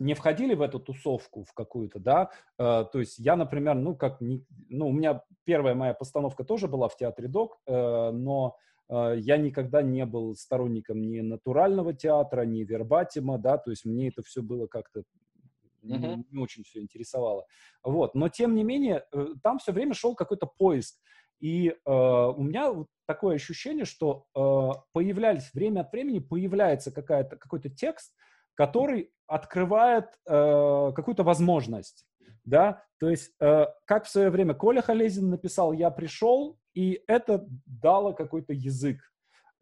не 0.00 0.14
входили 0.14 0.54
в 0.54 0.62
эту 0.62 0.80
тусовку 0.80 1.44
в 1.44 1.52
какую-то, 1.52 2.00
да, 2.00 2.30
э, 2.58 2.84
то 2.92 2.98
есть 2.98 3.16
я, 3.18 3.36
например, 3.36 3.76
ну, 3.76 3.94
как, 3.94 4.20
не, 4.20 4.44
ну, 4.68 4.88
у 4.88 4.92
меня 4.92 5.22
первая 5.44 5.76
моя 5.76 5.94
постановка 5.94 6.42
тоже 6.42 6.66
была 6.66 6.88
в 6.88 6.96
театре 6.96 7.28
ДОК, 7.28 7.60
э, 7.66 8.10
но 8.10 8.56
э, 8.88 9.14
я 9.18 9.36
никогда 9.36 9.82
не 9.82 10.04
был 10.04 10.34
сторонником 10.34 11.00
ни 11.00 11.20
натурального 11.20 11.94
театра, 11.94 12.42
ни 12.44 12.64
вербатима, 12.64 13.38
да, 13.38 13.56
то 13.56 13.70
есть 13.70 13.84
мне 13.84 14.08
это 14.08 14.22
все 14.22 14.42
было 14.42 14.66
как-то 14.66 15.04
uh-huh. 15.84 16.16
не, 16.16 16.24
не 16.28 16.42
очень 16.42 16.64
все 16.64 16.80
интересовало. 16.80 17.46
Вот, 17.84 18.16
но 18.16 18.28
тем 18.28 18.56
не 18.56 18.64
менее, 18.64 19.04
э, 19.12 19.26
там 19.44 19.58
все 19.58 19.72
время 19.72 19.94
шел 19.94 20.16
какой-то 20.16 20.46
поиск. 20.46 20.96
И 21.44 21.68
э, 21.68 21.74
у 21.84 22.42
меня 22.42 22.72
вот 22.72 22.86
такое 23.06 23.34
ощущение, 23.34 23.84
что 23.84 24.24
э, 24.34 24.80
появлялись 24.94 25.52
время 25.52 25.80
от 25.80 25.92
времени 25.92 26.18
появляется 26.18 26.90
какая-то 26.90 27.36
какой-то 27.36 27.68
текст, 27.68 28.14
который 28.54 29.10
открывает 29.26 30.06
э, 30.26 30.92
какую-то 30.96 31.22
возможность, 31.22 32.06
да, 32.46 32.82
то 32.98 33.10
есть 33.10 33.32
э, 33.40 33.66
как 33.84 34.06
в 34.06 34.08
свое 34.08 34.30
время 34.30 34.54
Коля 34.54 34.80
Халезин 34.80 35.28
написал 35.28 35.74
«Я 35.74 35.90
пришел», 35.90 36.58
и 36.72 37.02
это 37.06 37.44
дало 37.66 38.14
какой-то 38.14 38.54
язык. 38.54 39.02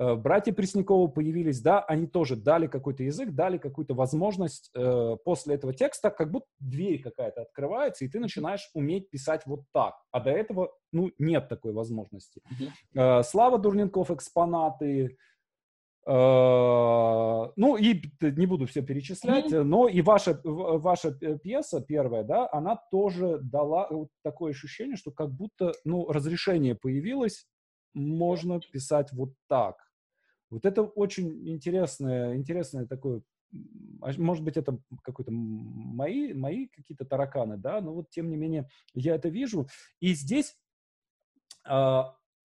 Э, 0.03 0.17
братья 0.17 0.53
Пресняковы 0.53 1.09
появились, 1.09 1.61
да, 1.61 1.81
они 1.81 2.07
тоже 2.07 2.37
дали 2.37 2.67
какой-то 2.67 3.05
язык, 3.05 3.31
дали 3.31 3.59
какую-то 3.59 3.95
возможность 3.95 4.71
э, 4.75 5.17
после 5.25 5.55
этого 5.55 5.73
текста, 5.73 6.11
как 6.11 6.31
будто 6.31 6.47
дверь 6.59 7.01
какая-то 7.01 7.43
открывается, 7.43 8.05
и 8.05 8.09
ты 8.09 8.19
начинаешь 8.19 8.69
уметь 8.75 9.11
писать 9.11 9.43
вот 9.47 9.61
так. 9.73 9.95
А 10.11 10.21
до 10.21 10.31
этого, 10.31 10.73
ну, 10.93 11.13
нет 11.19 11.49
такой 11.49 11.73
возможности. 11.73 12.41
Mm-hmm. 12.41 13.21
Э, 13.21 13.23
Слава 13.23 13.59
Дурненков, 13.59 14.11
экспонаты, 14.11 15.17
э, 16.05 16.11
ну, 16.11 17.77
и 17.77 18.03
не 18.21 18.47
буду 18.47 18.67
все 18.67 18.83
перечислять, 18.83 19.53
mm-hmm. 19.53 19.63
но 19.63 19.87
и 19.87 20.03
ваша, 20.03 20.41
ваша 20.43 21.13
пьеса 21.13 21.81
первая, 21.81 22.25
да, 22.25 22.49
она 22.51 22.77
тоже 22.91 23.39
дала 23.41 23.87
вот 23.89 24.09
такое 24.25 24.51
ощущение, 24.51 24.97
что 24.97 25.13
как 25.13 25.31
будто, 25.31 25.75
ну, 25.85 26.11
разрешение 26.11 26.75
появилось, 26.75 27.47
можно 27.95 28.59
писать 28.59 29.13
вот 29.13 29.35
так. 29.49 29.77
Вот 30.53 30.67
это 30.67 30.83
очень 30.83 31.49
интересное, 31.49 32.37
интересное 32.37 32.87
такое, 32.87 33.23
а, 34.03 34.11
может 34.19 34.45
быть, 34.45 34.59
это 34.59 34.79
какой-то 35.03 35.33
мои, 35.33 36.35
мои 36.35 36.67
какие-то 36.67 37.07
тараканы, 37.07 37.57
да, 37.57 37.81
но 37.81 37.95
вот 37.95 38.11
тем 38.11 38.29
не 38.29 38.37
менее 38.37 38.69
я 38.93 39.15
это 39.15 39.31
вижу. 39.31 39.67
И 40.01 40.13
здесь, 40.13 40.55
э, 41.67 42.03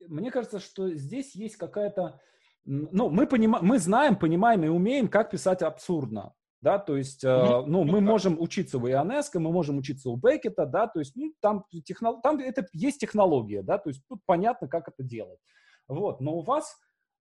мне 0.08 0.32
кажется, 0.32 0.60
что 0.60 0.94
здесь 0.96 1.36
есть 1.36 1.58
какая-то, 1.58 2.22
ну, 2.64 3.10
мы, 3.10 3.28
понима, 3.28 3.60
мы 3.62 3.78
знаем, 3.78 4.16
понимаем 4.16 4.64
и 4.64 4.70
умеем, 4.70 5.10
как 5.10 5.32
писать 5.32 5.62
абсурдно. 5.62 6.34
Да, 6.62 6.80
то 6.80 6.96
есть, 6.96 7.26
э, 7.26 7.64
ну, 7.68 7.84
мы 7.84 8.00
можем 8.00 8.40
учиться 8.40 8.78
у 8.78 8.88
Ионеско, 8.88 9.40
мы 9.40 9.52
можем 9.52 9.78
учиться 9.78 10.10
у 10.10 10.16
Беккета, 10.16 10.66
да, 10.66 10.88
то 10.88 11.00
есть, 11.00 11.16
ну, 11.16 11.34
там, 11.42 11.66
технол... 11.84 12.22
там 12.22 12.40
это 12.40 12.66
есть 12.72 13.00
технология, 13.00 13.62
да, 13.62 13.78
то 13.78 13.90
есть 13.90 14.02
тут 14.08 14.22
понятно, 14.26 14.68
как 14.70 14.88
это 14.88 15.04
делать. 15.04 15.40
Вот, 15.88 16.20
но 16.20 16.36
у 16.38 16.42
вас 16.42 16.78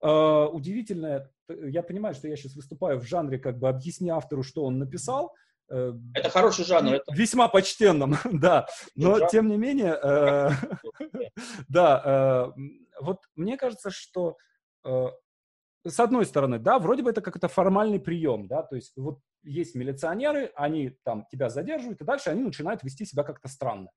удивительное, 0.08 1.32
я 1.50 1.84
понимаю, 1.84 2.16
что 2.16 2.28
я 2.28 2.36
сейчас 2.36 2.56
выступаю 2.56 3.00
в 3.00 3.04
жанре, 3.04 3.40
как 3.40 3.58
бы 3.60 3.70
объясни 3.70 4.10
автору, 4.10 4.44
что 4.44 4.64
он 4.66 4.80
написал, 4.80 5.34
э, 5.70 5.94
это 6.14 6.30
хороший 6.30 6.66
жанр. 6.66 6.94
Это... 6.94 7.14
Весьма 7.14 7.48
почтенным, 7.48 8.16
да. 8.32 8.68
Но 8.96 9.18
жанр. 9.18 9.30
тем 9.30 9.48
не 9.48 9.58
менее, 9.58 9.98
э, 10.02 10.50
да, 11.68 12.52
э, 12.58 12.62
вот 13.02 13.20
мне 13.36 13.58
кажется, 13.58 13.92
что 13.92 14.38
с 15.88 16.00
одной 16.00 16.26
стороны, 16.26 16.60
да, 16.60 16.80
вроде 16.80 17.04
бы 17.04 17.10
это 17.10 17.22
как-то 17.22 17.48
формальный 17.48 18.00
прием, 18.00 18.48
да, 18.48 18.64
то 18.64 18.76
есть 18.76 18.94
вот 18.98 19.20
есть 19.44 19.76
милиционеры, 19.76 20.52
они 20.56 20.92
там 21.04 21.26
тебя 21.32 21.50
задерживают, 21.50 22.02
и 22.02 22.06
дальше 22.06 22.30
они 22.30 22.44
начинают 22.44 22.84
вести 22.84 23.06
себя 23.06 23.24
как-то 23.24 23.48
странно. 23.48 23.90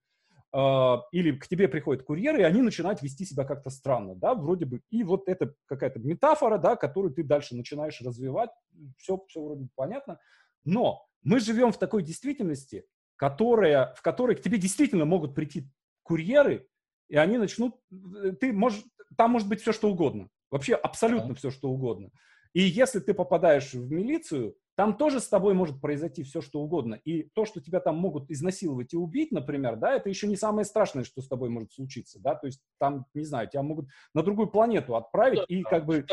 Uh, 0.51 1.01
или 1.13 1.33
к 1.33 1.47
тебе 1.47 1.69
приходят 1.69 2.05
курьеры, 2.05 2.41
и 2.41 2.45
они 2.45 2.63
начинают 2.63 3.03
вести 3.03 3.27
себя 3.27 3.45
как-то 3.45 3.69
странно, 3.69 4.15
да, 4.15 4.35
вроде 4.35 4.65
бы. 4.65 4.81
И 4.89 5.05
вот 5.05 5.29
это 5.29 5.55
какая-то 5.67 5.99
метафора, 5.99 6.57
да, 6.57 6.75
которую 6.75 7.13
ты 7.13 7.23
дальше 7.23 7.55
начинаешь 7.55 8.01
развивать, 8.01 8.49
все, 8.97 9.23
все 9.29 9.43
вроде 9.43 9.65
бы 9.65 9.69
понятно. 9.75 10.19
Но 10.65 11.07
мы 11.23 11.41
живем 11.41 11.71
в 11.71 11.79
такой 11.79 12.03
действительности, 12.03 12.87
которая, 13.17 13.93
в 13.95 14.01
которой 14.01 14.37
к 14.37 14.41
тебе 14.41 14.57
действительно 14.57 15.05
могут 15.05 15.35
прийти 15.35 15.69
курьеры, 16.03 16.67
и 17.09 17.17
они 17.17 17.37
начнут, 17.37 17.77
э, 17.93 18.33
ты 18.33 18.53
можешь, 18.53 18.83
там 19.17 19.33
может 19.33 19.49
быть 19.49 19.61
все 19.61 19.73
что 19.73 19.91
угодно. 19.91 20.31
Вообще 20.51 20.75
абсолютно 20.75 21.35
все, 21.35 21.51
что 21.51 21.69
угодно. 21.69 22.11
И 22.55 22.63
если 22.63 23.01
ты 23.01 23.13
попадаешь 23.13 23.75
в 23.75 23.91
милицию, 23.91 24.57
там 24.79 24.97
тоже 24.97 25.19
с 25.19 25.27
тобой 25.27 25.55
может 25.55 25.81
произойти 25.81 26.23
все, 26.23 26.41
что 26.41 26.61
угодно. 26.61 26.95
И 27.05 27.25
то, 27.25 27.45
что 27.45 27.61
тебя 27.61 27.81
там 27.81 27.97
могут 27.97 28.31
изнасиловать 28.31 28.95
и 28.95 28.97
убить, 28.97 29.33
например, 29.33 29.75
да, 29.75 29.95
это 29.95 30.09
еще 30.09 30.29
не 30.29 30.37
самое 30.37 30.65
страшное, 30.65 31.03
что 31.03 31.21
с 31.21 31.27
тобой 31.27 31.49
может 31.49 31.73
случиться, 31.73 32.21
да, 32.21 32.37
то 32.37 32.47
есть 32.47 32.63
там, 32.79 33.05
не 33.13 33.25
знаю, 33.25 33.49
тебя 33.49 33.65
могут 33.65 33.89
на 34.15 34.23
другую 34.23 34.47
планету 34.47 34.95
отправить, 34.95 35.41
и 35.49 35.65
как 35.65 35.85
бы, 35.85 36.07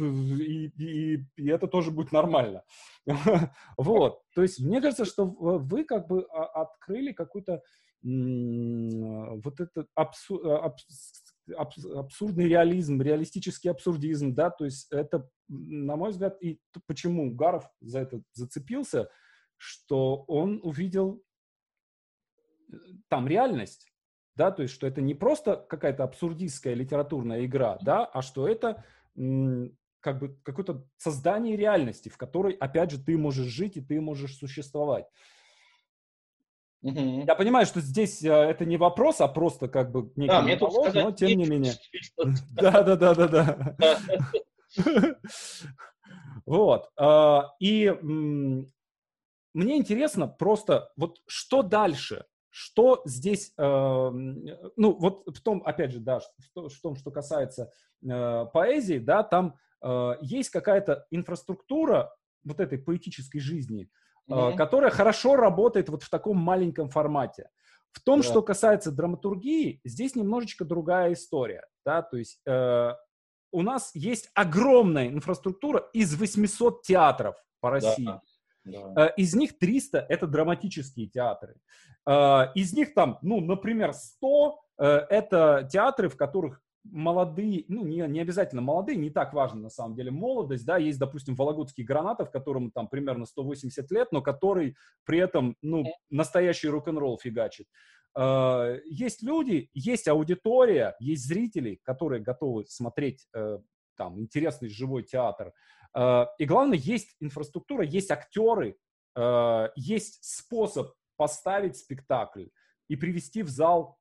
и, 0.00 0.72
и, 0.78 1.26
и 1.36 1.48
это 1.50 1.66
тоже 1.66 1.90
будет 1.90 2.10
нормально. 2.10 2.62
Вот, 3.76 4.22
то 4.34 4.40
есть 4.40 4.60
мне 4.60 4.80
кажется, 4.80 5.04
что 5.04 5.26
вы 5.26 5.84
как 5.84 6.08
бы 6.08 6.22
открыли 6.22 7.12
какую-то 7.12 7.60
вот 8.02 9.60
это 9.60 9.86
абсу, 9.94 10.36
абсурдный 11.56 12.48
реализм, 12.48 13.00
реалистический 13.00 13.70
абсурдизм, 13.70 14.34
да, 14.34 14.50
то 14.50 14.64
есть 14.64 14.90
это, 14.90 15.28
на 15.48 15.96
мой 15.96 16.10
взгляд, 16.10 16.36
и 16.42 16.60
почему 16.86 17.34
Гаров 17.34 17.68
за 17.80 18.00
это 18.00 18.22
зацепился, 18.32 19.08
что 19.56 20.24
он 20.26 20.60
увидел 20.62 21.22
э, 22.72 22.76
там 23.08 23.26
реальность, 23.26 23.92
да, 24.36 24.50
то 24.50 24.62
есть 24.62 24.74
что 24.74 24.86
это 24.86 25.00
не 25.00 25.14
просто 25.14 25.56
какая-то 25.56 26.04
абсурдистская 26.04 26.74
литературная 26.74 27.44
игра, 27.44 27.78
да, 27.82 28.04
а 28.04 28.22
что 28.22 28.48
это 28.48 28.84
как 30.00 30.18
бы 30.18 30.36
какое-то 30.42 30.86
создание 30.98 31.56
реальности, 31.56 32.08
в 32.08 32.18
которой, 32.18 32.52
опять 32.54 32.90
же, 32.90 33.02
ты 33.02 33.16
можешь 33.16 33.46
жить 33.46 33.76
и 33.76 33.80
ты 33.80 34.00
можешь 34.00 34.36
существовать. 34.36 35.06
Угу. 36.84 37.24
Я 37.26 37.34
понимаю, 37.34 37.64
что 37.64 37.80
здесь 37.80 38.22
э, 38.22 38.30
это 38.30 38.66
не 38.66 38.76
вопрос, 38.76 39.22
а 39.22 39.28
просто 39.28 39.68
как 39.68 39.90
бы 39.90 40.12
некий 40.16 40.28
да, 40.28 40.42
мне 40.42 40.56
монолог, 40.56 40.88
сказать, 40.90 41.04
но 41.04 41.12
тем 41.12 41.38
не 41.38 41.46
менее. 41.46 41.72
Да, 42.52 42.82
да, 42.82 42.96
да, 42.96 43.14
да, 43.14 43.28
да. 43.28 43.76
Вот. 46.46 46.90
А, 46.98 47.54
и 47.58 47.88
мне 48.02 48.76
интересно 49.54 50.28
просто, 50.28 50.90
вот 50.96 51.20
что 51.26 51.62
дальше? 51.62 52.26
Что 52.50 53.00
здесь, 53.06 53.54
э, 53.56 53.62
ну, 53.62 54.92
вот 54.92 55.22
в 55.26 55.40
том, 55.40 55.62
опять 55.64 55.90
же, 55.90 56.00
да, 56.00 56.20
в 56.54 56.80
том, 56.82 56.96
что 56.96 57.10
касается 57.10 57.72
э, 58.06 58.46
поэзии, 58.52 58.98
да, 58.98 59.22
там 59.22 59.56
есть 60.22 60.48
какая-то 60.48 61.06
инфраструктура 61.10 62.14
вот 62.42 62.58
этой 62.58 62.78
поэтической 62.78 63.38
жизни, 63.38 63.90
mm-hmm. 64.28 64.56
которая 64.56 64.90
хорошо 64.90 65.36
работает 65.36 65.88
вот 65.88 66.02
в 66.02 66.10
таком 66.10 66.36
маленьком 66.36 66.88
формате. 66.88 67.48
В 67.92 68.00
том, 68.00 68.20
да. 68.20 68.26
что 68.26 68.42
касается 68.42 68.90
драматургии, 68.90 69.80
здесь 69.84 70.16
немножечко 70.16 70.64
другая 70.64 71.12
история, 71.12 71.64
да, 71.84 72.02
то 72.02 72.16
есть 72.16 72.40
э, 72.46 72.92
у 73.52 73.62
нас 73.62 73.92
есть 73.94 74.30
огромная 74.34 75.08
инфраструктура 75.08 75.88
из 75.92 76.14
800 76.16 76.82
театров 76.82 77.36
по 77.60 77.70
России. 77.70 78.04
Да. 78.04 78.20
Да. 78.64 79.08
Э, 79.08 79.12
из 79.16 79.34
них 79.34 79.58
300 79.58 80.06
это 80.08 80.26
драматические 80.26 81.06
театры. 81.06 81.56
Э, 82.06 82.46
из 82.54 82.72
них 82.72 82.94
там, 82.94 83.18
ну, 83.22 83.40
например, 83.40 83.92
100 83.92 84.60
э, 84.78 84.84
это 85.10 85.68
театры, 85.70 86.08
в 86.08 86.16
которых 86.16 86.60
молодые, 86.84 87.64
ну, 87.68 87.84
не, 87.84 88.06
не 88.06 88.20
обязательно 88.20 88.62
молодые, 88.62 88.96
не 88.96 89.10
так 89.10 89.32
важно 89.32 89.62
на 89.62 89.70
самом 89.70 89.94
деле 89.94 90.10
молодость, 90.10 90.66
да, 90.66 90.76
есть, 90.76 90.98
допустим, 90.98 91.34
Вологодский 91.34 91.84
гранатов, 91.84 92.30
которому 92.30 92.70
там 92.70 92.88
примерно 92.88 93.26
180 93.26 93.90
лет, 93.90 94.08
но 94.12 94.22
который 94.22 94.76
при 95.04 95.18
этом, 95.18 95.56
ну, 95.62 95.84
настоящий 96.10 96.68
рок-н-ролл 96.68 97.18
фигачит. 97.18 97.66
Uh, 98.16 98.80
есть 98.84 99.24
люди, 99.24 99.70
есть 99.74 100.06
аудитория, 100.06 100.94
есть 101.00 101.26
зрители, 101.26 101.80
которые 101.82 102.22
готовы 102.22 102.64
смотреть 102.66 103.26
uh, 103.36 103.60
там 103.96 104.20
интересный 104.20 104.68
живой 104.68 105.02
театр. 105.02 105.52
Uh, 105.96 106.26
и 106.38 106.44
главное, 106.44 106.78
есть 106.78 107.16
инфраструктура, 107.20 107.84
есть 107.84 108.10
актеры, 108.10 108.76
есть 109.76 110.24
способ 110.24 110.90
поставить 111.16 111.76
спектакль 111.76 112.46
и 112.88 112.96
привести 112.96 113.44
в 113.44 113.48
зал 113.48 113.96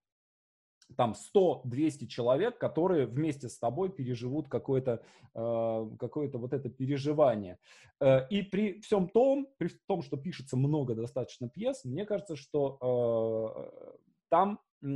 там 0.96 1.14
100-200 1.36 2.08
человек, 2.08 2.58
которые 2.58 3.06
вместе 3.06 3.50
с 3.50 3.58
тобой 3.58 3.90
переживут 3.90 4.48
какое-то 4.48 5.02
э, 5.34 5.90
какое 6.00 6.30
вот 6.32 6.54
это 6.54 6.70
переживание. 6.70 7.58
Э, 8.00 8.28
и 8.30 8.42
при 8.42 8.80
всем 8.82 9.08
том, 9.08 9.48
при 9.58 9.70
том, 9.88 10.02
что 10.02 10.18
пишется 10.18 10.58
много 10.58 10.96
достаточно 10.96 11.50
пьес, 11.50 11.86
мне 11.86 12.06
кажется, 12.06 12.36
что 12.36 12.78
э, 12.82 13.98
там 14.30 14.60
э, 14.82 14.88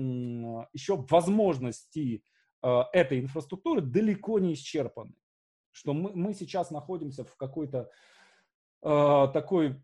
еще 0.74 0.98
возможности 1.10 2.24
э, 2.64 2.82
этой 2.93 3.20
инфраструктуры 3.20 3.82
далеко 3.82 4.39
не 4.39 4.54
исчерпаны. 4.54 5.14
Что 5.72 5.93
мы, 5.93 6.12
мы 6.14 6.34
сейчас 6.34 6.72
находимся 6.72 7.24
в 7.24 7.36
какой-то 7.36 7.89
э, 8.82 9.28
такой 9.34 9.82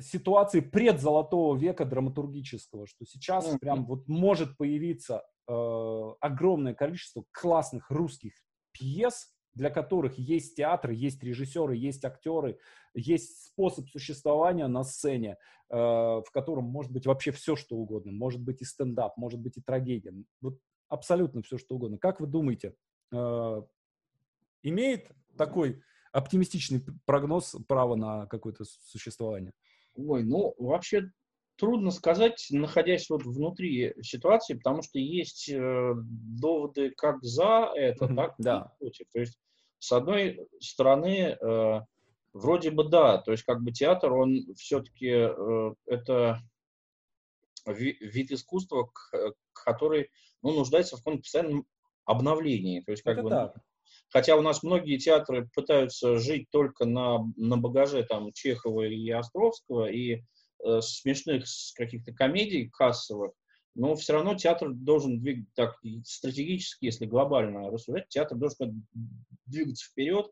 ситуации 0.00 0.60
предзолотого 0.60 1.56
века 1.56 1.84
драматургического, 1.84 2.86
что 2.86 3.04
сейчас 3.04 3.46
mm-hmm. 3.46 3.58
прям 3.58 3.86
вот 3.86 4.08
может 4.08 4.56
появиться 4.56 5.22
э, 5.48 6.12
огромное 6.20 6.74
количество 6.74 7.24
классных 7.32 7.90
русских 7.90 8.32
пьес, 8.72 9.28
для 9.54 9.70
которых 9.70 10.18
есть 10.18 10.56
театр, 10.56 10.90
есть 10.90 11.22
режиссеры, 11.22 11.76
есть 11.76 12.04
актеры, 12.04 12.58
есть 12.94 13.46
способ 13.46 13.88
существования 13.88 14.66
на 14.68 14.84
сцене, 14.84 15.36
э, 15.68 15.76
в 15.76 16.30
котором 16.32 16.64
может 16.64 16.92
быть 16.92 17.06
вообще 17.06 17.32
все, 17.32 17.56
что 17.56 17.76
угодно. 17.76 18.12
Может 18.12 18.40
быть 18.40 18.62
и 18.62 18.64
стендап, 18.64 19.16
может 19.16 19.40
быть 19.40 19.56
и 19.56 19.60
трагедия. 19.60 20.14
Вот 20.40 20.58
абсолютно 20.88 21.42
все, 21.42 21.58
что 21.58 21.76
угодно. 21.76 21.98
Как 21.98 22.20
вы 22.20 22.26
думаете, 22.26 22.74
э, 23.12 23.62
имеет 24.62 25.10
такой 25.36 25.82
оптимистичный 26.12 26.82
прогноз 27.04 27.56
право 27.68 27.96
на 27.96 28.26
какое-то 28.26 28.64
существование? 28.64 29.52
Ой, 29.94 30.24
ну, 30.24 30.54
вообще 30.58 31.10
трудно 31.56 31.90
сказать, 31.90 32.46
находясь 32.50 33.10
вот 33.10 33.22
внутри 33.24 33.94
ситуации, 34.02 34.54
потому 34.54 34.82
что 34.82 34.98
есть 34.98 35.48
э, 35.50 35.92
доводы 35.94 36.90
как 36.96 37.22
за 37.22 37.70
это, 37.74 38.08
так 38.14 38.34
да. 38.38 38.72
и 38.80 38.84
против. 38.84 39.06
То 39.12 39.20
есть, 39.20 39.38
с 39.78 39.92
одной 39.92 40.48
стороны, 40.58 41.36
э, 41.38 41.80
вроде 42.32 42.70
бы 42.70 42.88
да, 42.88 43.18
то 43.18 43.32
есть 43.32 43.44
как 43.44 43.62
бы 43.62 43.72
театр, 43.72 44.12
он 44.12 44.54
все-таки 44.56 45.08
э, 45.08 45.74
это 45.86 46.40
ви, 47.66 47.96
вид 48.00 48.30
искусства, 48.30 48.90
к, 48.92 49.34
который 49.52 50.10
ну, 50.42 50.52
нуждается 50.52 50.96
в 50.96 51.00
каком-то 51.00 51.22
постоянном 51.22 51.66
обновлении. 52.04 52.80
То 52.80 52.92
есть 52.92 53.02
как 53.02 53.14
это 53.14 53.22
бы, 53.22 53.30
так. 53.30 53.56
Хотя 54.10 54.36
у 54.36 54.42
нас 54.42 54.62
многие 54.62 54.98
театры 54.98 55.48
пытаются 55.54 56.18
жить 56.18 56.48
только 56.50 56.84
на, 56.84 57.18
на 57.36 57.56
багаже 57.56 58.02
там, 58.02 58.32
Чехова 58.32 58.86
и 58.86 59.08
Островского, 59.10 59.90
и 59.90 60.22
э, 60.64 60.80
смешных 60.80 61.44
каких-то 61.76 62.12
комедий 62.12 62.68
кассовых, 62.68 63.32
но 63.74 63.94
все 63.94 64.14
равно 64.14 64.34
театр 64.34 64.70
должен 64.72 65.20
двигаться 65.20 65.52
так 65.54 65.76
стратегически, 66.04 66.86
если 66.86 67.06
глобально 67.06 67.70
рассуждать, 67.70 68.08
театр 68.08 68.36
должен 68.36 68.84
двигаться 69.46 69.88
вперед, 69.88 70.26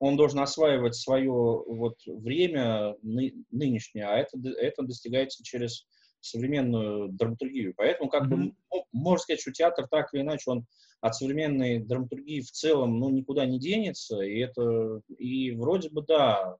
он 0.00 0.16
должен 0.16 0.40
осваивать 0.40 0.96
свое 0.96 1.30
вот 1.30 1.94
время 2.06 2.96
ны, 3.02 3.32
нынешнее, 3.50 4.06
а 4.06 4.16
это, 4.16 4.38
это 4.58 4.82
достигается 4.82 5.44
через 5.44 5.86
современную 6.20 7.10
драматургию. 7.10 7.74
Поэтому, 7.76 8.10
как 8.10 8.24
mm-hmm. 8.24 8.52
бы, 8.70 8.84
можно 8.92 9.22
сказать, 9.22 9.40
что 9.40 9.52
театр 9.52 9.86
так 9.88 10.12
или 10.12 10.22
иначе, 10.22 10.50
он 10.50 10.66
от 11.00 11.14
современной 11.14 11.78
драматургии 11.78 12.40
в 12.40 12.50
целом, 12.50 12.98
ну, 12.98 13.10
никуда 13.10 13.46
не 13.46 13.58
денется, 13.58 14.20
и 14.20 14.38
это, 14.38 15.00
и 15.18 15.52
вроде 15.52 15.90
бы, 15.90 16.02
да, 16.02 16.58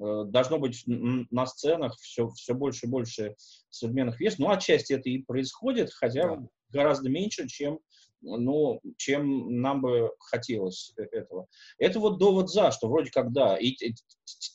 Э, 0.00 0.24
должно 0.26 0.58
быть 0.58 0.84
на 0.86 1.46
сценах 1.46 1.96
все, 1.98 2.28
все 2.30 2.54
больше 2.54 2.86
и 2.86 2.88
больше 2.88 3.36
современных 3.70 4.20
вес. 4.20 4.38
Ну, 4.38 4.50
отчасти 4.50 4.92
это 4.92 5.08
и 5.08 5.18
происходит, 5.18 5.92
хотя 5.92 6.36
да. 6.36 6.48
гораздо 6.70 7.08
меньше, 7.08 7.48
чем, 7.48 7.80
ну, 8.20 8.80
чем 8.96 9.60
нам 9.60 9.80
бы 9.80 10.10
хотелось 10.18 10.92
э, 10.96 11.02
этого. 11.12 11.46
Это 11.78 12.00
вот 12.00 12.18
довод 12.18 12.50
за, 12.50 12.70
что 12.70 12.88
вроде 12.88 13.10
как 13.10 13.32
да. 13.32 13.56
И, 13.56 13.68
и 13.68 13.94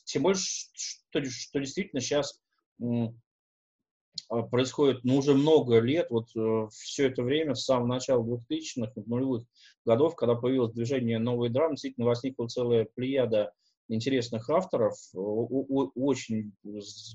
тем 0.04 0.22
больше, 0.22 0.42
что, 0.72 1.24
что 1.24 1.60
действительно 1.60 2.00
сейчас 2.00 2.40
происходит 4.50 5.02
ну, 5.02 5.16
уже 5.16 5.34
много 5.34 5.80
лет, 5.80 6.06
вот 6.10 6.28
э, 6.36 6.68
все 6.72 7.08
это 7.08 7.22
время, 7.22 7.54
с 7.54 7.64
самого 7.64 7.88
начала 7.88 8.22
2000-х, 8.22 8.92
нулевых 9.06 9.44
годов, 9.84 10.14
когда 10.14 10.36
появилось 10.36 10.72
движение 10.72 11.18
«Новые 11.18 11.50
драмы», 11.50 11.74
действительно 11.74 12.06
возникла 12.06 12.46
целая 12.46 12.86
плеяда 12.94 13.52
интересных 13.88 14.48
авторов, 14.48 14.94
очень 15.12 16.52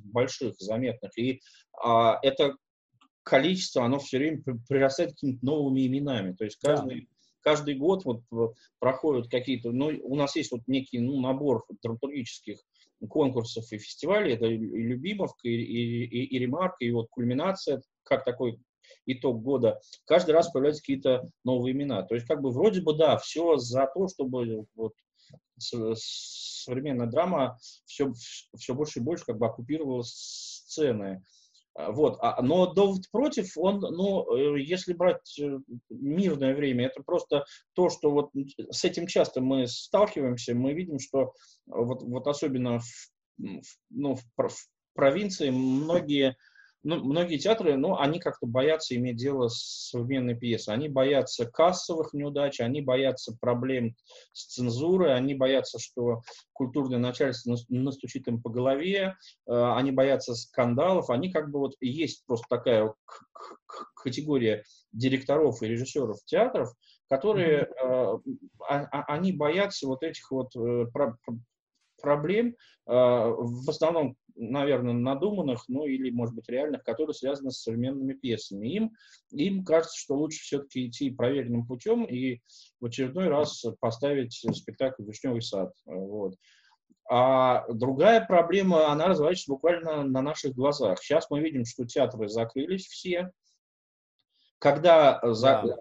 больших, 0.03 0.55
заметных. 0.59 1.18
И 1.18 1.39
а, 1.82 2.20
это 2.22 2.57
количество, 3.24 3.86
оно 3.86 3.99
все 3.99 4.18
время 4.18 4.43
прирастает 4.68 5.11
какими-то 5.11 5.45
новыми 5.45 5.88
именами. 5.88 6.34
То 6.34 6.43
есть 6.43 6.57
каждый, 6.57 7.01
да. 7.01 7.07
каждый 7.39 7.76
год 7.76 8.03
вот 8.03 8.24
проходят 8.80 9.30
какие-то, 9.30 9.72
ну, 9.72 9.89
у 10.03 10.16
нас 10.16 10.36
есть 10.36 10.51
вот 10.51 10.61
некий 10.68 10.99
ну, 10.99 11.22
набор 11.22 11.63
драматургических 11.82 12.59
конкурсов 13.10 13.72
и 13.72 13.78
фестивалей, 13.78 14.34
это 14.34 14.46
и 14.46 14.58
Любимовка, 14.58 15.48
и, 15.48 15.52
и, 15.52 16.06
и, 16.06 16.24
и 16.36 16.39
Ремарка, 16.39 16.86
и 16.86 16.91
вот 16.91 17.08
кульминация, 17.10 17.82
как 18.04 18.24
такой 18.24 18.60
итог 19.06 19.41
года, 19.41 19.80
каждый 20.06 20.32
раз 20.32 20.52
появляются 20.52 20.82
какие-то 20.82 21.24
новые 21.43 21.74
имена. 21.74 22.04
То 22.04 22.16
есть, 22.16 22.28
как 22.28 22.41
бы, 22.41 22.52
вроде 22.52 22.82
бы, 22.82 22.96
да, 22.96 23.18
все 23.18 23.58
за 23.58 23.89
то, 23.93 24.08
чтобы 24.08 24.66
вот 24.76 24.93
современная 25.58 27.08
драма 27.08 27.58
все, 27.86 28.12
все 28.56 28.74
больше 28.74 29.00
и 29.00 29.02
больше 29.02 29.26
как 29.26 29.38
бы 29.38 29.48
оккупировала 29.48 30.04
сцены. 30.04 31.24
А, 31.76 31.91
вот. 31.91 32.17
А, 32.21 32.41
но 32.41 32.73
довод 32.73 33.09
против, 33.11 33.57
он, 33.57 33.80
ну, 33.80 34.36
э, 34.36 34.61
если 34.61 34.93
брать 34.93 35.38
э, 35.39 35.59
мирное 35.89 36.55
время, 36.55 36.88
это 36.88 37.03
просто 37.03 37.45
то, 37.73 37.89
что 37.89 38.11
вот 38.11 38.32
с 38.71 38.86
этим 38.86 39.07
часто 39.07 39.41
мы 39.41 39.67
сталкиваемся, 39.67 40.55
мы 40.55 40.73
видим, 40.73 40.99
что 40.99 41.34
вот, 41.65 42.01
вот 42.01 42.28
особенно 42.28 42.80
в, 42.80 43.09
ну, 43.89 44.15
в, 44.15 44.23
в 44.38 44.55
провинции 44.93 45.49
многие 45.49 46.38
ну, 46.86 47.04
многие 47.04 47.38
театры, 47.38 47.78
ну, 47.78 47.98
они 47.98 48.20
как-то 48.20 48.46
боятся 48.46 48.96
иметь 48.96 49.18
дело 49.18 49.48
с 49.48 49.90
современной 49.90 50.36
пьесой. 50.36 50.76
Они 50.76 50.88
боятся 50.88 51.50
кассовых 51.50 52.14
неудач, 52.14 52.60
они 52.62 52.82
боятся 52.82 53.36
проблем 53.42 53.96
с 54.34 54.46
цензурой, 54.46 55.16
они 55.16 55.34
боятся, 55.34 55.80
что 55.80 56.22
культурное 56.54 57.00
начальство 57.00 57.58
настучит 57.70 58.28
им 58.28 58.40
по 58.40 58.52
голове, 58.52 59.16
э, 59.48 59.74
они 59.76 59.92
боятся 59.92 60.36
скандалов. 60.36 61.10
Они 61.10 61.32
как 61.32 61.50
бы 61.50 61.58
вот 61.58 61.74
есть 61.82 62.24
просто 62.28 62.46
такая 62.50 62.94
категория 63.96 64.64
директоров 64.92 65.64
и 65.64 65.68
режиссеров 65.68 66.24
театров, 66.26 66.72
которые, 67.10 67.68
э, 67.84 68.18
они 68.70 69.32
боятся 69.32 69.88
вот 69.88 70.04
этих 70.04 70.30
вот 70.30 70.56
э, 70.56 70.86
проблем, 72.00 72.56
в 72.86 73.70
основном 73.70 74.16
наверное, 74.36 74.94
надуманных, 74.94 75.66
ну 75.68 75.86
или, 75.86 76.10
может 76.10 76.36
быть, 76.36 76.50
реальных, 76.50 76.84
которые 76.84 77.14
связаны 77.14 77.52
с 77.52 77.62
современными 77.62 78.14
пьесами. 78.14 78.68
Им, 78.68 78.92
им 79.32 79.64
кажется, 79.64 79.98
что 79.98 80.16
лучше 80.16 80.42
все-таки 80.42 80.88
идти 80.88 81.10
проверенным 81.10 81.66
путем 81.66 82.04
и 82.04 82.42
в 82.80 82.86
очередной 82.86 83.28
раз 83.28 83.66
поставить 83.80 84.34
спектакль 84.34 85.04
«Вишневый 85.04 85.42
сад». 85.42 85.74
Вот. 85.86 86.36
А 87.10 87.66
другая 87.72 88.26
проблема, 88.26 88.92
она 88.92 89.08
развивается 89.08 89.52
буквально 89.52 90.04
на 90.04 90.22
наших 90.22 90.54
глазах. 90.54 91.00
Сейчас 91.00 91.30
мы 91.30 91.40
видим, 91.40 91.64
что 91.66 91.86
театры 91.86 92.28
закрылись 92.28 92.88
все. 92.88 93.32
Когда 94.58 95.20
за, 95.24 95.64
да 95.66 95.76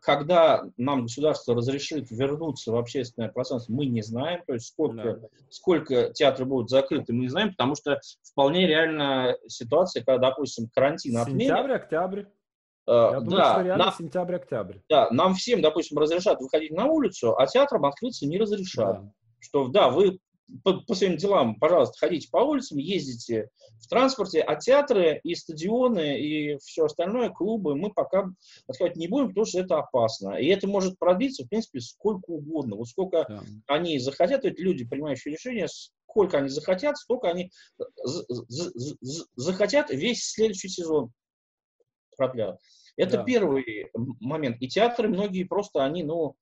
когда 0.00 0.64
нам 0.76 1.02
государство 1.02 1.54
разрешит 1.54 2.10
вернуться 2.10 2.72
в 2.72 2.76
общественное 2.76 3.28
пространство, 3.28 3.72
мы 3.72 3.86
не 3.86 4.02
знаем, 4.02 4.42
то 4.46 4.54
есть 4.54 4.68
сколько, 4.68 5.16
да. 5.16 5.28
сколько 5.50 6.12
театры 6.12 6.44
будут 6.44 6.70
закрыты, 6.70 7.12
мы 7.12 7.22
не 7.22 7.28
знаем, 7.28 7.50
потому 7.50 7.74
что 7.74 8.00
вполне 8.22 8.66
реальна 8.66 9.36
ситуация, 9.48 10.04
когда, 10.04 10.30
допустим, 10.30 10.68
карантин 10.74 11.16
отменят. 11.16 11.56
Сентябрь, 11.56 11.72
октябрь. 11.72 12.24
Э, 12.86 13.10
Я 13.12 13.20
думаю, 13.20 13.36
да, 13.36 13.52
что 13.52 13.62
реально 13.62 13.94
сентябрь-октябрь. 13.96 14.78
Да, 14.88 15.10
нам 15.10 15.34
всем, 15.34 15.62
допустим, 15.62 15.98
разрешат 15.98 16.40
выходить 16.40 16.72
на 16.72 16.86
улицу, 16.86 17.36
а 17.36 17.46
театрам 17.46 17.84
открыться 17.84 18.26
не 18.26 18.38
разрешат. 18.38 19.02
Да. 19.02 19.12
Что, 19.38 19.68
да, 19.68 19.90
вы 19.90 20.18
по, 20.64 20.80
по 20.80 20.94
своим 20.94 21.16
делам, 21.16 21.58
пожалуйста, 21.58 21.98
ходите 21.98 22.28
по 22.30 22.38
улицам, 22.38 22.78
ездите 22.78 23.50
в 23.80 23.88
транспорте, 23.88 24.40
а 24.40 24.56
театры 24.56 25.20
и 25.22 25.34
стадионы 25.34 26.20
и 26.20 26.58
все 26.58 26.84
остальное, 26.84 27.30
клубы, 27.30 27.76
мы 27.76 27.92
пока 27.92 28.30
отходить 28.66 28.96
не 28.96 29.08
будем, 29.08 29.28
потому 29.28 29.46
что 29.46 29.60
это 29.60 29.78
опасно. 29.78 30.34
И 30.34 30.46
это 30.46 30.66
может 30.66 30.98
продлиться, 30.98 31.44
в 31.44 31.48
принципе, 31.48 31.80
сколько 31.80 32.30
угодно. 32.30 32.76
Вот 32.76 32.88
сколько 32.88 33.26
да. 33.28 33.42
они 33.66 33.98
захотят, 33.98 34.44
эти 34.44 34.60
люди, 34.60 34.84
принимающие 34.84 35.32
решения, 35.32 35.68
сколько 35.68 36.38
они 36.38 36.48
захотят, 36.48 36.96
столько 36.96 37.28
они 37.28 37.50
захотят 39.36 39.90
весь 39.90 40.24
следующий 40.24 40.68
сезон 40.68 41.12
продлят. 42.16 42.58
Это 42.96 43.18
да. 43.18 43.24
первый 43.24 43.90
момент. 44.20 44.58
И 44.60 44.68
театры 44.68 45.08
многие 45.08 45.44
просто, 45.44 45.84
они, 45.84 46.02
ну, 46.02 46.34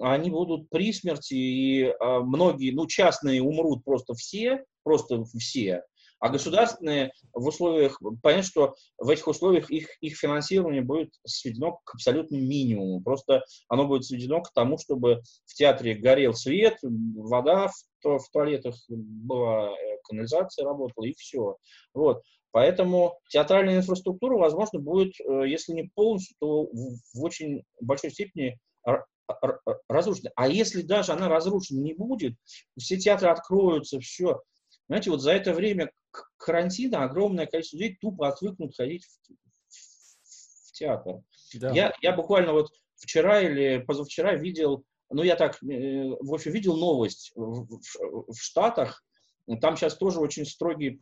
они 0.00 0.30
будут 0.30 0.68
при 0.70 0.92
смерти, 0.92 1.34
и 1.34 1.84
а, 1.84 2.20
многие, 2.20 2.72
ну, 2.72 2.86
частные 2.86 3.42
умрут 3.42 3.84
просто 3.84 4.14
все, 4.14 4.64
просто 4.82 5.24
все, 5.38 5.82
а 6.20 6.30
государственные 6.30 7.12
в 7.32 7.46
условиях, 7.46 8.00
понятно, 8.22 8.42
что 8.42 8.74
в 8.98 9.08
этих 9.08 9.28
условиях 9.28 9.70
их, 9.70 9.88
их 10.00 10.16
финансирование 10.16 10.82
будет 10.82 11.10
сведено 11.24 11.78
к 11.84 11.94
абсолютному 11.94 12.42
минимуму. 12.42 13.02
Просто 13.02 13.44
оно 13.68 13.86
будет 13.86 14.04
сведено 14.04 14.42
к 14.42 14.52
тому, 14.52 14.78
чтобы 14.78 15.22
в 15.46 15.54
театре 15.54 15.94
горел 15.94 16.34
свет, 16.34 16.78
вода 16.82 17.68
в, 17.68 18.18
в 18.18 18.30
туалетах 18.32 18.74
была, 18.88 19.70
э, 19.70 19.98
канализация 20.04 20.64
работала, 20.64 21.04
и 21.04 21.14
все. 21.14 21.56
Вот. 21.94 22.22
Поэтому 22.50 23.20
театральная 23.28 23.76
инфраструктура, 23.76 24.36
возможно, 24.36 24.80
будет, 24.80 25.14
э, 25.20 25.44
если 25.46 25.72
не 25.72 25.90
полностью, 25.94 26.34
то 26.40 26.64
в 26.64 27.22
очень 27.22 27.62
большой 27.80 28.10
степени 28.10 28.58
разрушена. 29.88 30.30
А 30.36 30.48
если 30.48 30.82
даже 30.82 31.12
она 31.12 31.28
разрушена 31.28 31.80
не 31.80 31.94
будет, 31.94 32.34
все 32.78 32.96
театры 32.96 33.28
откроются, 33.28 34.00
все. 34.00 34.42
Знаете, 34.88 35.10
вот 35.10 35.20
за 35.20 35.32
это 35.32 35.52
время 35.52 35.90
карантина 36.36 37.04
огромное 37.04 37.46
количество 37.46 37.76
людей 37.76 37.98
тупо 38.00 38.28
отвыкнут 38.28 38.74
ходить 38.76 39.04
в, 39.04 40.68
в 40.68 40.72
театр. 40.72 41.20
Да. 41.54 41.72
Я, 41.72 41.92
я 42.00 42.12
буквально 42.14 42.52
вот 42.52 42.70
вчера 42.96 43.40
или 43.40 43.78
позавчера 43.78 44.34
видел 44.34 44.84
ну, 45.10 45.22
я 45.22 45.36
так, 45.36 45.62
э, 45.62 46.08
в 46.20 46.34
общем, 46.34 46.52
видел 46.52 46.76
новость 46.76 47.32
в, 47.34 47.66
в, 47.66 48.32
в 48.32 48.38
Штатах, 48.38 49.02
там 49.56 49.76
сейчас 49.76 49.96
тоже 49.96 50.20
очень 50.20 50.44
строгие 50.44 50.98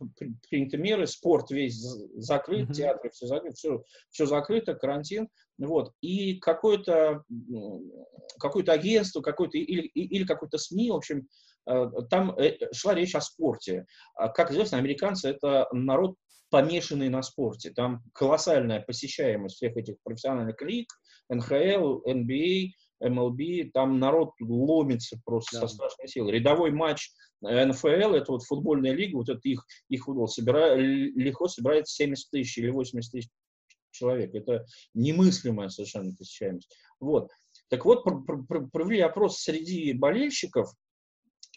приняты 0.49 0.77
меры, 0.77 1.05
спорт 1.05 1.51
весь 1.51 1.75
закрыт, 2.15 2.69
mm-hmm. 2.69 2.73
театры 2.73 3.09
все 3.09 3.27
закрыты, 3.27 3.55
все, 3.55 3.83
все 4.09 4.25
закрыто, 4.25 4.73
карантин. 4.73 5.27
Вот. 5.57 5.91
И 6.01 6.39
какое-то 6.39 7.23
какое 8.39 8.63
агентство, 8.63 9.21
какое-то, 9.21 9.57
или, 9.57 9.87
или 9.87 10.23
какое-то 10.23 10.57
СМИ, 10.57 10.91
в 10.91 10.95
общем, 10.95 11.27
э, 11.69 11.85
там 12.09 12.31
э, 12.37 12.57
шла 12.73 12.93
речь 12.93 13.15
о 13.15 13.21
спорте. 13.21 13.85
А, 14.15 14.29
как 14.29 14.51
известно, 14.51 14.77
американцы– 14.77 15.29
это 15.29 15.67
народ 15.71 16.15
помешанный 16.49 17.09
на 17.09 17.21
спорте. 17.23 17.71
Там 17.71 18.03
колоссальная 18.13 18.81
посещаемость 18.81 19.57
всех 19.57 19.75
этих 19.75 19.95
профессиональных 20.03 20.61
лиг, 20.61 20.87
НХЛ, 21.29 22.01
НБА, 22.05 22.71
МЛБ, 22.99 23.71
там 23.73 23.99
народ 23.99 24.31
ломится 24.39 25.19
просто 25.25 25.59
да. 25.59 25.67
со 25.67 25.73
страшной 25.73 26.07
силой. 26.07 26.33
Рядовой 26.33 26.71
матч 26.71 27.11
НФЛ, 27.41 28.13
это 28.13 28.31
вот 28.31 28.43
футбольная 28.43 28.93
лига, 28.93 29.17
вот 29.17 29.29
это 29.29 29.41
их, 29.43 29.65
их 29.89 30.03
футбол, 30.03 30.27
собира, 30.27 30.75
легко 30.75 31.47
собирает 31.47 31.87
70 31.87 32.29
тысяч 32.31 32.57
или 32.57 32.69
80 32.69 33.11
тысяч 33.11 33.29
человек. 33.91 34.33
Это 34.33 34.65
немыслимая 34.93 35.69
совершенно 35.69 36.13
посещаемость. 36.15 36.69
Вот. 36.99 37.29
Так 37.69 37.85
вот, 37.85 38.03
провели 38.03 39.01
опрос 39.01 39.39
среди 39.39 39.93
болельщиков, 39.93 40.71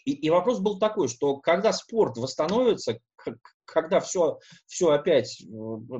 и, 0.05 0.13
и 0.13 0.29
вопрос 0.29 0.59
был 0.59 0.79
такой, 0.79 1.07
что 1.07 1.37
когда 1.37 1.71
спорт 1.73 2.17
восстановится, 2.17 2.99
когда 3.65 3.99
все, 3.99 4.39
все 4.65 4.89
опять 4.89 5.41
э, 5.41 5.45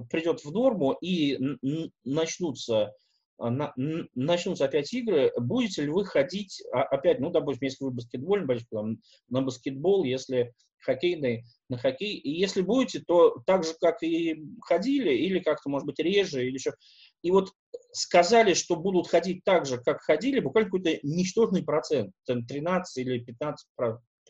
придет 0.09 0.43
в 0.43 0.51
норму 0.51 0.97
и 1.01 1.37
начнутся 2.03 2.93
на, 3.49 3.73
начнутся 4.15 4.65
опять 4.65 4.93
игры, 4.93 5.31
будете 5.37 5.83
ли 5.83 5.89
вы 5.89 6.05
ходить 6.05 6.61
опять, 6.71 7.19
ну, 7.19 7.29
допустим, 7.29 7.65
если 7.65 7.83
вы 7.83 7.91
баскетбольный 7.91 8.45
болельщик, 8.45 8.69
на 9.29 9.41
баскетбол, 9.41 10.03
если 10.03 10.53
хоккейный, 10.81 11.43
на 11.69 11.77
хоккей, 11.77 12.17
и 12.17 12.31
если 12.31 12.61
будете, 12.61 12.99
то 12.99 13.41
так 13.45 13.63
же, 13.63 13.73
как 13.79 14.01
и 14.03 14.43
ходили, 14.61 15.13
или 15.13 15.39
как-то, 15.39 15.69
может 15.69 15.85
быть, 15.85 15.99
реже, 15.99 16.45
или 16.45 16.55
еще. 16.55 16.73
И 17.21 17.31
вот 17.31 17.51
сказали, 17.91 18.53
что 18.53 18.75
будут 18.75 19.07
ходить 19.07 19.43
так 19.43 19.65
же, 19.65 19.77
как 19.77 20.01
ходили, 20.01 20.39
буквально 20.39 20.69
какой-то 20.69 20.99
ничтожный 21.03 21.63
процент, 21.63 22.13
13 22.25 22.97
или 22.97 23.19
15 23.19 23.67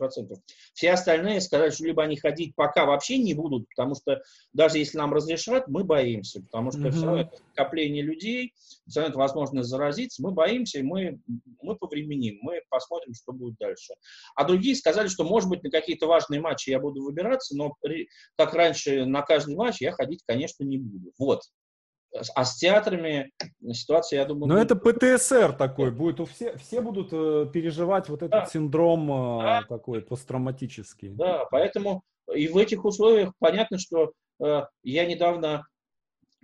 процентов. 0.02 0.40
Все 0.74 0.92
остальные 0.92 1.42
сказали, 1.42 1.70
что 1.70 1.86
либо 1.86 2.02
они 2.02 2.18
ходить 2.18 2.56
пока 2.56 2.86
вообще 2.86 3.20
не 3.20 3.36
будут, 3.36 3.70
потому 3.70 3.94
что 3.94 4.24
даже 4.52 4.80
если 4.80 4.98
нам 4.98 5.14
разрешат, 5.14 5.68
мы 5.68 5.84
боимся, 5.84 6.42
потому 6.42 6.72
что 6.72 6.82
mm-hmm. 6.82 6.92
все 6.92 7.06
равно 7.06 7.22
это 7.22 7.38
скопление 7.54 8.02
людей, 8.02 8.54
все 8.88 9.02
равно 9.02 9.12
это 9.12 9.20
возможность 9.20 9.70
заразиться, 9.70 10.24
мы 10.24 10.32
боимся, 10.32 10.80
и 10.80 10.82
мы, 10.82 11.20
мы 11.62 11.76
повременим, 11.76 12.40
мы 12.42 12.62
посмотрим, 12.70 13.14
что 13.14 13.32
будет 13.32 13.58
дальше. 13.60 13.94
А 14.36 14.44
другие 14.44 14.76
сказали, 14.76 15.08
что, 15.08 15.24
может 15.24 15.50
быть, 15.50 15.62
на 15.64 15.70
какие-то 15.70 16.08
важные 16.08 16.42
матчи 16.42 16.72
я 16.72 16.80
буду 16.80 17.04
выбираться, 17.04 17.56
но 17.56 17.76
как 18.38 18.54
раньше 18.56 19.06
на 19.06 19.22
каждый 19.22 19.56
матч 19.56 19.82
я 19.82 19.92
ходить, 19.92 20.24
конечно, 20.26 20.64
не 20.64 20.80
буду. 20.80 21.12
Вот. 21.20 21.42
А 22.36 22.44
с 22.44 22.58
театрами 22.58 23.32
ситуация, 23.72 24.20
я 24.20 24.26
думаю... 24.26 24.48
Но 24.48 24.56
будет... 24.56 24.72
это 24.72 24.76
ПТСР 25.16 25.54
такой 25.54 25.92
будет. 25.92 26.20
У 26.20 26.26
все, 26.26 26.58
все 26.58 26.82
будут 26.82 27.10
э, 27.14 27.50
переживать 27.52 28.10
вот 28.10 28.22
этот 28.22 28.32
да. 28.32 28.46
синдром 28.46 29.40
э, 29.40 29.44
да. 29.44 29.64
такой 29.68 30.02
посттравматический. 30.02 31.10
Да, 31.10 31.46
поэтому 31.50 32.04
и 32.34 32.50
в 32.50 32.58
этих 32.58 32.84
условиях 32.84 33.32
понятно, 33.40 33.78
что 33.78 34.12
э, 34.44 34.64
я 34.84 35.06
недавно 35.06 35.66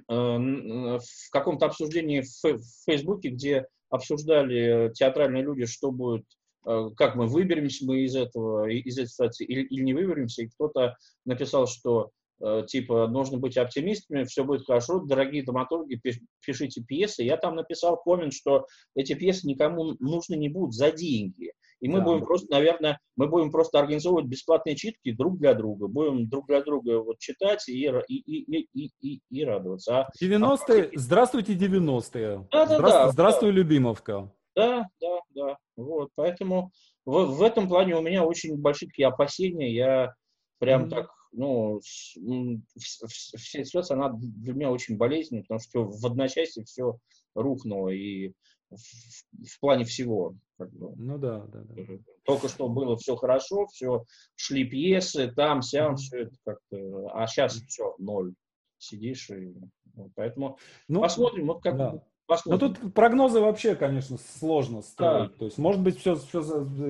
э, 0.08 0.14
в 0.14 1.32
каком-то 1.32 1.66
обсуждении 1.66 2.22
в, 2.22 2.44
в 2.44 2.86
Фейсбуке, 2.86 3.30
где 3.30 3.66
обсуждали 3.90 4.92
театральные 4.94 5.44
люди, 5.44 5.66
что 5.66 5.92
будет, 5.92 6.24
э, 6.66 6.90
как 6.96 7.16
мы 7.16 7.28
выберемся 7.28 7.86
мы 7.86 8.04
из 8.04 8.16
этого, 8.16 8.70
из 8.70 8.98
этой 8.98 9.10
ситуации 9.10 9.46
или, 9.46 9.64
или 9.64 9.84
не 9.84 9.94
выберемся, 9.94 10.44
и 10.44 10.48
кто-то 10.48 10.96
написал, 11.26 11.68
что 11.68 12.12
Э, 12.27 12.27
типа, 12.68 13.08
нужно 13.08 13.38
быть 13.38 13.58
оптимистами, 13.58 14.24
все 14.26 14.44
будет 14.44 14.66
хорошо, 14.66 15.00
дорогие 15.00 15.44
драматурги, 15.44 16.00
пишите 16.46 16.82
пьесы. 16.82 17.24
Я 17.24 17.38
там 17.38 17.56
написал 17.56 17.98
коммент, 17.98 18.34
что 18.34 18.66
эти 18.96 19.14
пьесы 19.14 19.48
никому 19.48 19.96
нужны 20.00 20.36
не 20.36 20.50
будут 20.50 20.74
за 20.74 20.92
деньги. 20.92 21.52
И 21.80 21.90
мы 21.90 22.00
да. 22.00 22.06
будем 22.06 22.26
просто, 22.26 22.48
наверное, 22.50 23.00
мы 23.16 23.28
будем 23.28 23.52
просто 23.52 23.80
организовывать 23.80 24.26
бесплатные 24.26 24.76
читки 24.76 25.12
друг 25.12 25.38
для 25.38 25.54
друга. 25.54 25.88
Будем 25.88 26.28
друг 26.28 26.48
для 26.48 26.62
друга 26.62 27.02
вот 27.02 27.20
читать 27.20 27.68
и, 27.70 27.88
и, 28.08 28.16
и, 28.16 28.68
и, 28.74 28.92
и, 29.02 29.22
и 29.30 29.46
радоваться. 29.46 30.02
А, 30.02 30.10
90-е, 30.22 30.84
а, 30.84 30.90
здравствуйте 30.96 31.54
90-е. 31.54 32.48
Да, 32.52 32.66
да, 32.66 32.76
Здравствуй, 32.78 32.80
да, 32.80 33.12
здравствуй 33.12 33.52
да. 33.52 33.56
Любимовка. 33.56 34.32
Да, 34.56 34.88
да, 35.00 35.20
да. 35.36 35.58
Вот, 35.76 36.10
поэтому 36.16 36.72
в, 37.06 37.26
в 37.26 37.44
этом 37.44 37.68
плане 37.68 37.96
у 37.96 38.02
меня 38.02 38.24
очень 38.24 38.58
большие 38.58 38.90
такие 38.90 39.08
опасения. 39.08 39.72
Я 39.72 40.14
прям 40.60 40.86
mm-hmm. 40.86 40.90
так 40.90 41.12
ну, 41.32 41.80
вся 41.82 43.64
ситуация, 43.64 43.96
она 43.96 44.14
для 44.14 44.54
меня 44.54 44.72
очень 44.72 44.98
болезненная, 44.98 45.44
потому 45.44 45.60
что 45.60 45.84
в 45.84 46.06
одночасье 46.06 46.64
все 46.64 46.98
рухнуло, 47.36 47.90
и 47.90 48.34
в, 48.70 48.76
в 48.76 49.60
плане 49.60 49.86
всего. 49.86 50.36
Как 50.58 50.72
бы. 50.72 50.94
Ну 50.96 51.18
да, 51.18 51.46
да, 51.46 51.62
да. 51.64 51.84
Только 52.26 52.48
что 52.50 52.68
было 52.68 52.98
все 52.98 53.16
хорошо, 53.16 53.68
все 53.68 54.04
шли 54.36 54.66
пьесы, 54.66 55.32
там, 55.32 55.62
сям, 55.62 55.94
mm-hmm. 55.94 55.98
все 55.98 56.18
это 56.22 56.36
как-то, 56.44 57.10
а 57.14 57.28
сейчас 57.28 57.62
все, 57.68 57.96
ноль. 58.00 58.34
Сидишь 58.80 59.30
и... 59.30 59.54
Вот, 59.94 60.12
поэтому 60.16 60.58
ну, 60.88 61.02
посмотрим, 61.02 61.48
вот 61.48 61.64
как 61.64 61.78
да. 61.78 62.04
Ну 62.46 62.58
тут 62.58 62.94
прогнозы 62.94 63.40
вообще, 63.40 63.76
конечно, 63.76 64.18
сложно 64.18 64.82
строить. 64.82 65.32
Да. 65.32 65.38
То 65.38 65.46
есть, 65.46 65.58
может 65.58 65.82
быть, 65.82 66.00
все, 66.00 66.16
все 66.16 66.42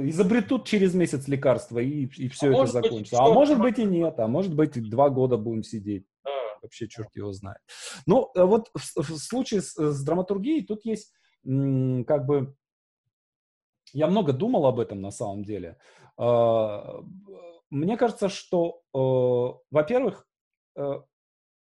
изобретут 0.10 0.66
через 0.66 0.94
месяц 0.94 1.28
лекарства 1.28 1.80
и, 1.80 2.06
и 2.06 2.28
все 2.28 2.48
а 2.48 2.64
это 2.64 2.66
закончится. 2.72 3.18
Быть, 3.18 3.30
а 3.30 3.34
может 3.34 3.60
быть 3.60 3.80
и 3.80 3.86
нет, 3.86 4.20
а 4.20 4.28
может 4.28 4.56
быть 4.56 4.78
и 4.78 4.82
два 4.82 5.10
года 5.10 5.38
будем 5.38 5.64
сидеть. 5.64 6.06
Да. 6.24 6.32
Вообще 6.64 6.88
черт 6.88 7.16
его 7.16 7.32
знает. 7.34 7.60
Ну, 8.06 8.32
э, 8.36 8.44
вот 8.44 8.70
в, 8.74 9.02
в 9.02 9.18
случае 9.18 9.62
с, 9.62 9.76
с 9.76 10.04
драматургией 10.04 10.66
тут 10.66 10.86
есть 10.86 11.14
как 11.44 12.26
бы... 12.26 12.56
Я 13.94 14.08
много 14.08 14.34
думал 14.34 14.66
об 14.66 14.80
этом 14.80 15.00
на 15.02 15.12
самом 15.12 15.46
деле. 15.46 15.78
А, 16.18 17.02
мне 17.70 17.98
кажется, 17.98 18.28
что, 18.30 18.82
э, 18.94 19.66
во-первых, 19.72 20.28
э, 20.76 21.02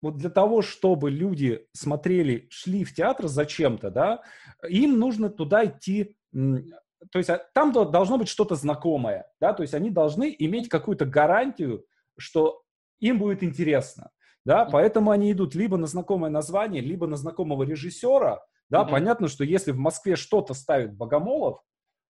вот 0.06 0.18
для 0.18 0.30
того, 0.30 0.62
чтобы 0.62 1.10
люди 1.10 1.66
смотрели, 1.74 2.48
шли 2.52 2.84
в 2.84 2.94
театр 2.94 3.28
зачем-то, 3.28 3.90
да, 3.90 4.22
им 4.70 5.00
нужно 5.00 5.30
туда 5.30 5.66
идти, 5.66 6.16
то 6.32 7.18
есть 7.18 7.32
а, 7.32 7.42
там 7.56 7.72
должно 7.72 8.20
быть 8.20 8.28
что-то 8.28 8.54
знакомое, 8.54 9.26
да, 9.42 9.52
то 9.54 9.64
есть 9.64 9.74
они 9.74 9.90
должны 9.90 10.36
иметь 10.38 10.70
какую-то 10.70 11.06
гарантию, 11.08 11.86
что 12.20 12.62
им 13.00 13.18
будет 13.18 13.42
интересно, 13.44 14.12
да, 14.46 14.66
поэтому 14.66 15.10
они 15.10 15.32
идут 15.32 15.56
либо 15.56 15.76
на 15.76 15.88
знакомое 15.88 16.30
название, 16.30 16.84
либо 16.84 17.08
на 17.08 17.16
знакомого 17.16 17.64
режиссера, 17.64 18.46
да, 18.70 18.84
mm-hmm. 18.84 18.92
понятно, 18.92 19.28
что 19.28 19.44
если 19.44 19.72
в 19.72 19.80
Москве 19.80 20.16
что-то 20.16 20.54
ставит 20.54 20.96
Богомолов, 20.96 21.64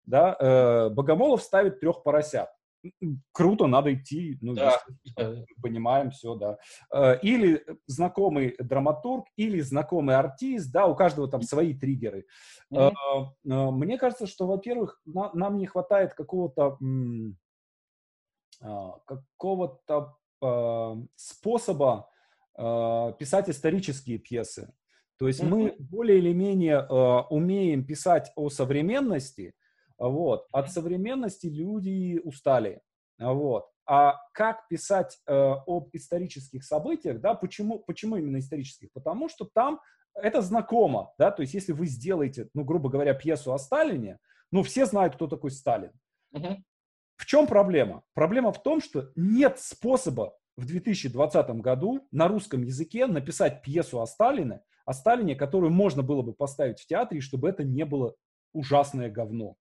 да, 0.06 0.34
э, 0.40 0.88
Богомолов 0.88 1.42
ставит 1.42 1.80
трех 1.80 2.02
поросят, 2.02 2.48
круто, 3.32 3.66
надо 3.66 3.94
идти, 3.94 4.38
ну, 4.40 4.54
да. 4.54 4.80
понимаем 5.62 6.10
все, 6.10 6.34
да. 6.34 6.58
Э, 6.92 7.18
или 7.20 7.64
знакомый 7.86 8.56
драматург, 8.58 9.26
или 9.36 9.60
знакомый 9.60 10.16
артист, 10.16 10.72
да, 10.72 10.86
у 10.86 10.94
каждого 10.94 11.28
там 11.28 11.42
свои 11.42 11.74
триггеры. 11.74 12.26
Mm-hmm. 12.72 13.70
Мне 13.70 13.98
кажется, 13.98 14.26
что, 14.26 14.46
во-первых, 14.46 15.00
нам 15.04 15.58
не 15.58 15.66
хватает 15.66 16.14
какого-то 16.14 16.78
какого-то 19.06 20.16
способа 21.16 22.08
писать 22.56 23.50
исторические 23.50 24.18
пьесы. 24.18 24.72
То 25.18 25.28
есть 25.28 25.40
mm-hmm. 25.40 25.48
мы 25.48 25.74
более 25.78 26.18
или 26.18 26.32
менее 26.32 26.84
умеем 27.30 27.84
писать 27.84 28.32
о 28.36 28.50
современности, 28.50 29.54
вот. 30.08 30.46
От 30.52 30.70
современности 30.70 31.46
люди 31.46 32.20
устали. 32.24 32.80
Вот. 33.18 33.66
А 33.86 34.16
как 34.32 34.66
писать 34.68 35.18
э, 35.26 35.32
об 35.32 35.90
исторических 35.92 36.64
событиях, 36.64 37.20
да, 37.20 37.34
почему, 37.34 37.78
почему 37.78 38.16
именно 38.16 38.38
исторических? 38.38 38.90
Потому 38.92 39.28
что 39.28 39.48
там 39.52 39.80
это 40.14 40.42
знакомо, 40.42 41.12
да, 41.18 41.30
то 41.30 41.42
есть 41.42 41.54
если 41.54 41.72
вы 41.72 41.86
сделаете, 41.86 42.48
ну, 42.54 42.64
грубо 42.64 42.90
говоря, 42.90 43.14
пьесу 43.14 43.52
о 43.54 43.58
Сталине, 43.58 44.18
ну, 44.50 44.62
все 44.62 44.86
знают, 44.86 45.14
кто 45.14 45.26
такой 45.26 45.50
Сталин. 45.50 45.92
Uh-huh. 46.34 46.56
В 47.16 47.26
чем 47.26 47.46
проблема? 47.46 48.02
Проблема 48.12 48.52
в 48.52 48.62
том, 48.62 48.80
что 48.80 49.10
нет 49.16 49.58
способа 49.58 50.36
в 50.56 50.66
2020 50.66 51.50
году 51.60 52.06
на 52.10 52.28
русском 52.28 52.62
языке 52.62 53.06
написать 53.06 53.62
пьесу 53.62 54.00
о 54.00 54.06
Сталине, 54.06 54.60
о 54.84 54.92
Сталине, 54.92 55.34
которую 55.34 55.72
можно 55.72 56.02
было 56.02 56.22
бы 56.22 56.34
поставить 56.34 56.80
в 56.80 56.86
театре, 56.86 57.20
чтобы 57.20 57.48
это 57.48 57.64
не 57.64 57.84
было 57.84 58.14
ужасное 58.52 59.10
говно. 59.10 59.56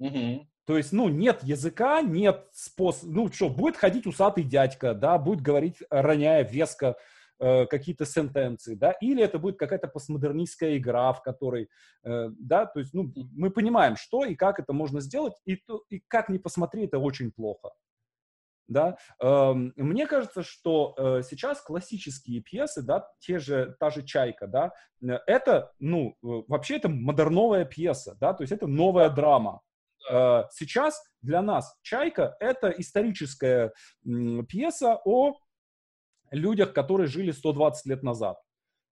Угу. 0.00 0.46
То 0.66 0.76
есть, 0.76 0.92
ну, 0.92 1.08
нет 1.08 1.42
языка, 1.42 2.00
нет 2.00 2.46
способа, 2.52 3.12
ну, 3.12 3.32
что, 3.32 3.48
будет 3.48 3.76
ходить 3.76 4.06
усатый 4.06 4.44
дядька, 4.44 4.94
да, 4.94 5.18
будет 5.18 5.40
говорить, 5.40 5.76
роняя 5.90 6.44
веско, 6.44 6.96
э, 7.38 7.66
какие-то 7.66 8.06
сентенции, 8.06 8.74
да, 8.74 8.92
или 8.92 9.22
это 9.22 9.38
будет 9.38 9.58
какая-то 9.58 9.88
постмодернистская 9.88 10.76
игра, 10.76 11.12
в 11.12 11.22
которой, 11.22 11.68
э, 12.04 12.28
да, 12.38 12.66
то 12.66 12.80
есть, 12.80 12.94
ну, 12.94 13.12
мы 13.32 13.50
понимаем, 13.50 13.96
что 13.96 14.24
и 14.24 14.34
как 14.34 14.58
это 14.58 14.72
можно 14.72 15.00
сделать, 15.00 15.34
и, 15.44 15.56
то, 15.56 15.82
и 15.88 16.00
как 16.06 16.28
ни 16.28 16.38
посмотри, 16.38 16.84
это 16.84 16.98
очень 16.98 17.30
плохо. 17.32 17.70
Да? 18.68 18.96
Эм, 19.20 19.72
мне 19.74 20.06
кажется, 20.06 20.44
что 20.44 20.94
э, 20.96 21.22
сейчас 21.28 21.60
классические 21.60 22.40
пьесы, 22.40 22.82
да, 22.82 23.08
те 23.18 23.40
же, 23.40 23.74
та 23.80 23.90
же 23.90 24.04
«Чайка», 24.04 24.46
да, 24.46 24.72
э, 25.02 25.18
это, 25.26 25.72
ну, 25.80 26.10
э, 26.22 26.44
вообще 26.46 26.76
это 26.76 26.88
модерновая 26.88 27.64
пьеса, 27.64 28.16
да, 28.20 28.32
то 28.32 28.44
есть 28.44 28.52
это 28.52 28.68
новая 28.68 29.10
драма. 29.10 29.62
Э, 30.10 30.44
сейчас 30.52 31.02
для 31.22 31.42
нас 31.42 31.76
«Чайка»— 31.82 32.36
это 32.40 32.70
историческая 32.70 33.72
пьеса 34.48 35.00
о 35.04 35.34
людях, 36.30 36.72
которые 36.72 37.08
жили 37.08 37.32
120 37.32 37.86
лет 37.86 38.02
назад 38.02 38.38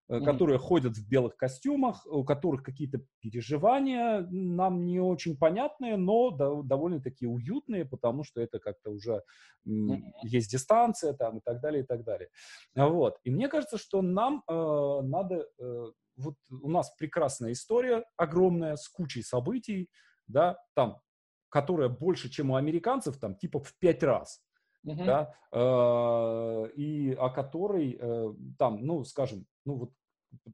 mm-hmm. 0.08 0.24
которые 0.24 0.58
ходят 0.58 0.96
в 0.96 1.08
белых 1.08 1.36
костюмах, 1.36 2.06
у 2.06 2.24
которых 2.24 2.62
какие-то 2.62 3.00
переживания 3.20 4.26
нам 4.30 4.84
не 4.84 5.00
очень 5.00 5.36
понятные, 5.36 5.96
но 5.96 6.30
довольно-таки 6.30 7.26
уютные, 7.26 7.84
потому 7.84 8.24
что 8.24 8.40
это 8.40 8.58
как-то 8.58 8.90
уже 8.90 9.22
mm-hmm. 9.66 10.00
есть 10.22 10.50
дистанция 10.50 11.12
там 11.12 11.38
и 11.38 11.40
так 11.44 11.60
далее, 11.60 11.82
и 11.82 11.86
так 11.86 12.04
далее. 12.04 12.28
Вот. 12.74 13.18
И 13.24 13.30
мне 13.30 13.48
кажется, 13.48 13.78
что 13.78 14.02
нам 14.02 14.42
э, 14.48 15.00
надо... 15.02 15.46
Э, 15.58 15.86
вот 16.16 16.34
у 16.50 16.68
нас 16.68 16.92
прекрасная 16.98 17.52
история, 17.52 18.04
огромная, 18.16 18.74
с 18.74 18.88
кучей 18.88 19.22
событий, 19.22 19.88
да, 20.28 20.62
там, 20.74 21.00
которая 21.48 21.88
больше, 21.88 22.30
чем 22.30 22.50
у 22.50 22.56
американцев, 22.56 23.18
там, 23.18 23.34
типа 23.34 23.60
в 23.60 23.74
пять 23.78 24.02
раз. 24.02 24.42
Uh-huh. 24.86 25.04
да, 25.04 25.34
э, 25.52 26.70
и 26.76 27.12
о 27.14 27.30
которой 27.30 27.98
э, 28.00 28.34
там, 28.58 28.86
ну, 28.86 29.04
скажем, 29.04 29.44
ну 29.66 29.74
вот 29.74 29.92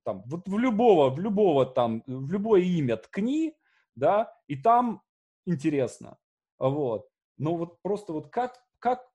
там, 0.02 0.22
вот 0.26 0.48
в 0.48 0.58
любого, 0.58 1.10
в 1.10 1.20
любого 1.20 1.66
там, 1.66 2.02
в 2.06 2.32
любое 2.32 2.62
имя 2.62 2.96
ткни, 2.96 3.54
да, 3.94 4.34
и 4.48 4.56
там 4.56 5.02
интересно, 5.46 6.16
вот. 6.58 7.08
Но 7.36 7.56
вот 7.56 7.80
просто 7.82 8.12
вот 8.12 8.28
как, 8.28 8.64
как 8.78 9.06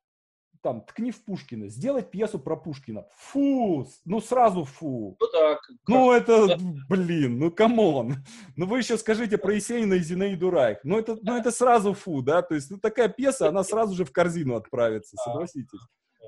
там, 0.61 0.81
ткни 0.81 1.11
в 1.11 1.23
Пушкина, 1.23 1.69
сделать 1.69 2.11
пьесу 2.11 2.39
про 2.39 2.55
Пушкина. 2.55 3.05
Фу, 3.15 3.87
ну 4.05 4.19
сразу 4.19 4.63
фу. 4.63 5.17
Ну 5.19 5.27
так. 5.27 5.59
Ну 5.87 6.11
это, 6.11 6.57
блин, 6.89 7.39
ну 7.39 7.51
come 7.51 7.88
on. 7.88 8.15
Ну 8.55 8.65
вы 8.65 8.79
еще 8.79 8.97
скажите 8.97 9.37
про 9.37 9.53
Есенина 9.53 9.93
и 9.93 9.99
Зинаиду 9.99 10.49
Райх. 10.49 10.79
Ну 10.83 10.97
это, 10.97 11.17
ну 11.21 11.37
это 11.37 11.51
сразу 11.51 11.93
фу, 11.93 12.21
да, 12.21 12.41
то 12.41 12.55
есть 12.55 12.69
ну 12.71 12.77
такая 12.77 13.09
пьеса, 13.09 13.49
она 13.49 13.63
сразу 13.63 13.95
же 13.95 14.05
в 14.05 14.11
корзину 14.11 14.55
отправится, 14.55 15.17
согласитесь 15.17 15.79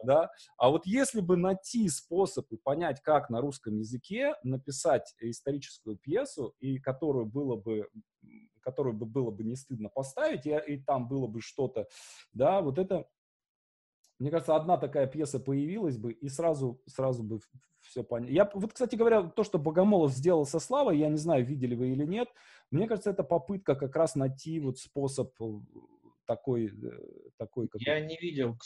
да. 0.03 0.29
А 0.57 0.69
вот 0.69 0.86
если 0.86 1.21
бы 1.21 1.38
найти 1.38 1.88
способ 1.89 2.51
и 2.51 2.57
понять, 2.57 3.01
как 3.01 3.29
на 3.29 3.41
русском 3.41 3.77
языке 3.77 4.36
написать 4.43 5.13
историческую 5.19 5.97
пьесу, 5.97 6.55
и 6.59 6.79
которую 6.79 7.25
было 7.25 7.55
бы 7.55 7.88
которую 8.61 8.93
бы 8.93 9.07
было 9.07 9.32
бы 9.32 9.43
не 9.43 9.55
стыдно 9.55 9.89
поставить, 9.89 10.45
и, 10.45 10.55
и 10.67 10.77
там 10.77 11.07
было 11.07 11.25
бы 11.25 11.41
что-то, 11.41 11.88
да, 12.32 12.61
вот 12.61 12.77
это, 12.77 13.07
мне 14.22 14.30
кажется, 14.30 14.55
одна 14.55 14.78
такая 14.78 15.07
пьеса 15.07 15.39
появилась 15.39 15.97
бы, 15.97 16.11
и 16.11 16.30
сразу, 16.30 16.80
сразу 16.86 17.24
бы 17.24 17.39
все 17.82 18.03
понятно. 18.03 18.32
Я, 18.32 18.51
вот, 18.53 18.72
кстати 18.72 18.95
говоря, 18.95 19.24
то, 19.24 19.43
что 19.43 19.57
Богомолов 19.57 20.11
сделал 20.11 20.45
со 20.45 20.59
Славой, 20.59 20.99
я 20.99 21.09
не 21.09 21.17
знаю, 21.17 21.43
видели 21.43 21.74
вы 21.74 21.89
или 21.89 22.05
нет, 22.05 22.30
мне 22.69 22.88
кажется, 22.88 23.09
это 23.09 23.24
попытка 23.24 23.74
как 23.74 23.95
раз 23.95 24.13
найти 24.13 24.59
вот 24.59 24.78
способ 24.78 25.34
э, 25.41 25.45
такой, 26.28 26.67
э, 26.67 26.99
такой 27.38 27.67
как... 27.67 27.82
Я 27.82 27.99
не 27.99 28.15
видел, 28.15 28.55
к 28.55 28.63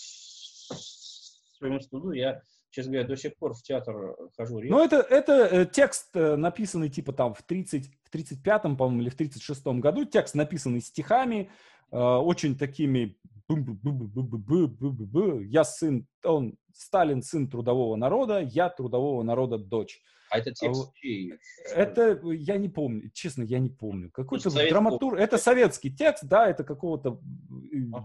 своему 1.57 1.79
студу 1.79 2.11
я, 2.11 2.41
честно 2.69 2.91
говоря, 2.91 3.07
до 3.07 3.15
сих 3.15 3.37
пор 3.37 3.53
в 3.53 3.63
театр 3.63 3.95
э, 3.95 4.15
хожу 4.35 4.59
редко. 4.59 4.75
Ну, 4.75 4.83
это, 4.83 4.97
это 4.97 5.33
э, 5.33 5.65
текст, 5.65 6.13
э, 6.17 6.35
написанный 6.35 6.89
типа 6.89 7.13
там 7.13 7.33
в 7.33 7.43
30, 7.43 7.89
в 8.03 8.13
35-м, 8.13 8.75
по-моему, 8.75 9.03
или 9.03 9.09
в 9.09 9.17
36-м 9.17 9.79
году. 9.79 10.03
Текст 10.03 10.35
написанный 10.35 10.81
стихами, 10.81 11.49
очень 11.91 12.57
такими 12.57 13.15
я 15.49 15.63
сын, 15.63 16.07
он 16.23 16.57
Сталин 16.73 17.21
сын 17.21 17.49
трудового 17.49 17.95
народа, 17.95 18.39
я 18.39 18.69
трудового 18.69 19.23
народа 19.23 19.57
дочь. 19.57 20.01
А 20.31 20.39
это 20.39 20.51
текст 20.51 20.91
чей? 20.95 21.33
Это, 21.73 22.19
я 22.31 22.57
не 22.57 22.67
помню, 22.67 23.11
честно, 23.13 23.43
я 23.43 23.59
не 23.59 23.69
помню. 23.69 24.09
Какой-то 24.11 24.49
драматур... 24.49 25.15
Это 25.15 25.37
советский 25.37 25.91
текст, 25.91 26.25
да, 26.25 26.49
это 26.49 26.63
какого-то 26.63 27.19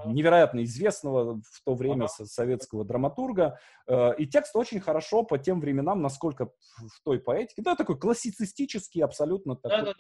невероятно 0.06 0.62
известного 0.64 1.40
в 1.42 1.62
то 1.64 1.74
время 1.74 2.08
советского 2.08 2.84
драматурга. 2.84 3.58
И 4.18 4.26
текст 4.26 4.54
очень 4.54 4.80
хорошо 4.80 5.22
по 5.24 5.38
тем 5.38 5.60
временам, 5.60 6.02
насколько 6.02 6.46
в 6.46 7.00
той 7.02 7.18
поэтике. 7.18 7.62
Да, 7.62 7.74
такой 7.74 7.98
классицистический, 7.98 9.02
абсолютно 9.02 9.56
такой 9.56 9.94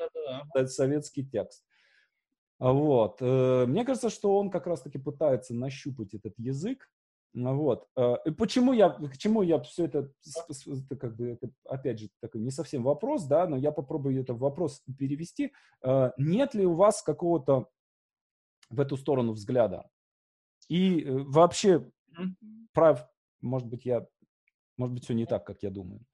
советский 0.68 1.24
текст. 1.24 1.64
Вот. 2.60 3.16
Э, 3.22 3.64
мне 3.66 3.84
кажется, 3.84 4.10
что 4.10 4.38
он 4.38 4.50
как 4.50 4.66
раз-таки 4.66 4.98
пытается 4.98 5.54
нащупать 5.54 6.12
этот 6.14 6.34
язык, 6.38 6.88
вот. 7.32 7.88
Э, 7.96 8.16
и 8.26 8.30
почему 8.32 8.74
я, 8.74 8.90
к 8.90 9.16
чему 9.16 9.40
я 9.40 9.58
все 9.60 9.86
это, 9.86 10.12
это 10.66 10.96
как 10.96 11.16
бы, 11.16 11.30
это, 11.30 11.50
опять 11.64 12.00
же, 12.00 12.10
такой 12.20 12.42
не 12.42 12.50
совсем 12.50 12.82
вопрос, 12.82 13.24
да, 13.24 13.46
но 13.46 13.56
я 13.56 13.72
попробую 13.72 14.20
это 14.20 14.34
вопрос 14.34 14.82
перевести. 14.98 15.52
Э, 15.82 16.10
нет 16.18 16.54
ли 16.54 16.66
у 16.66 16.74
вас 16.74 17.02
какого-то 17.02 17.66
в 18.68 18.78
эту 18.78 18.98
сторону 18.98 19.32
взгляда? 19.32 19.88
И 20.68 21.06
вообще, 21.08 21.90
прав, 22.74 23.08
может 23.40 23.68
быть, 23.68 23.86
я, 23.86 24.06
может 24.76 24.94
быть, 24.94 25.04
все 25.04 25.14
не 25.14 25.24
так, 25.24 25.46
как 25.46 25.62
я 25.62 25.70
думаю. 25.70 26.04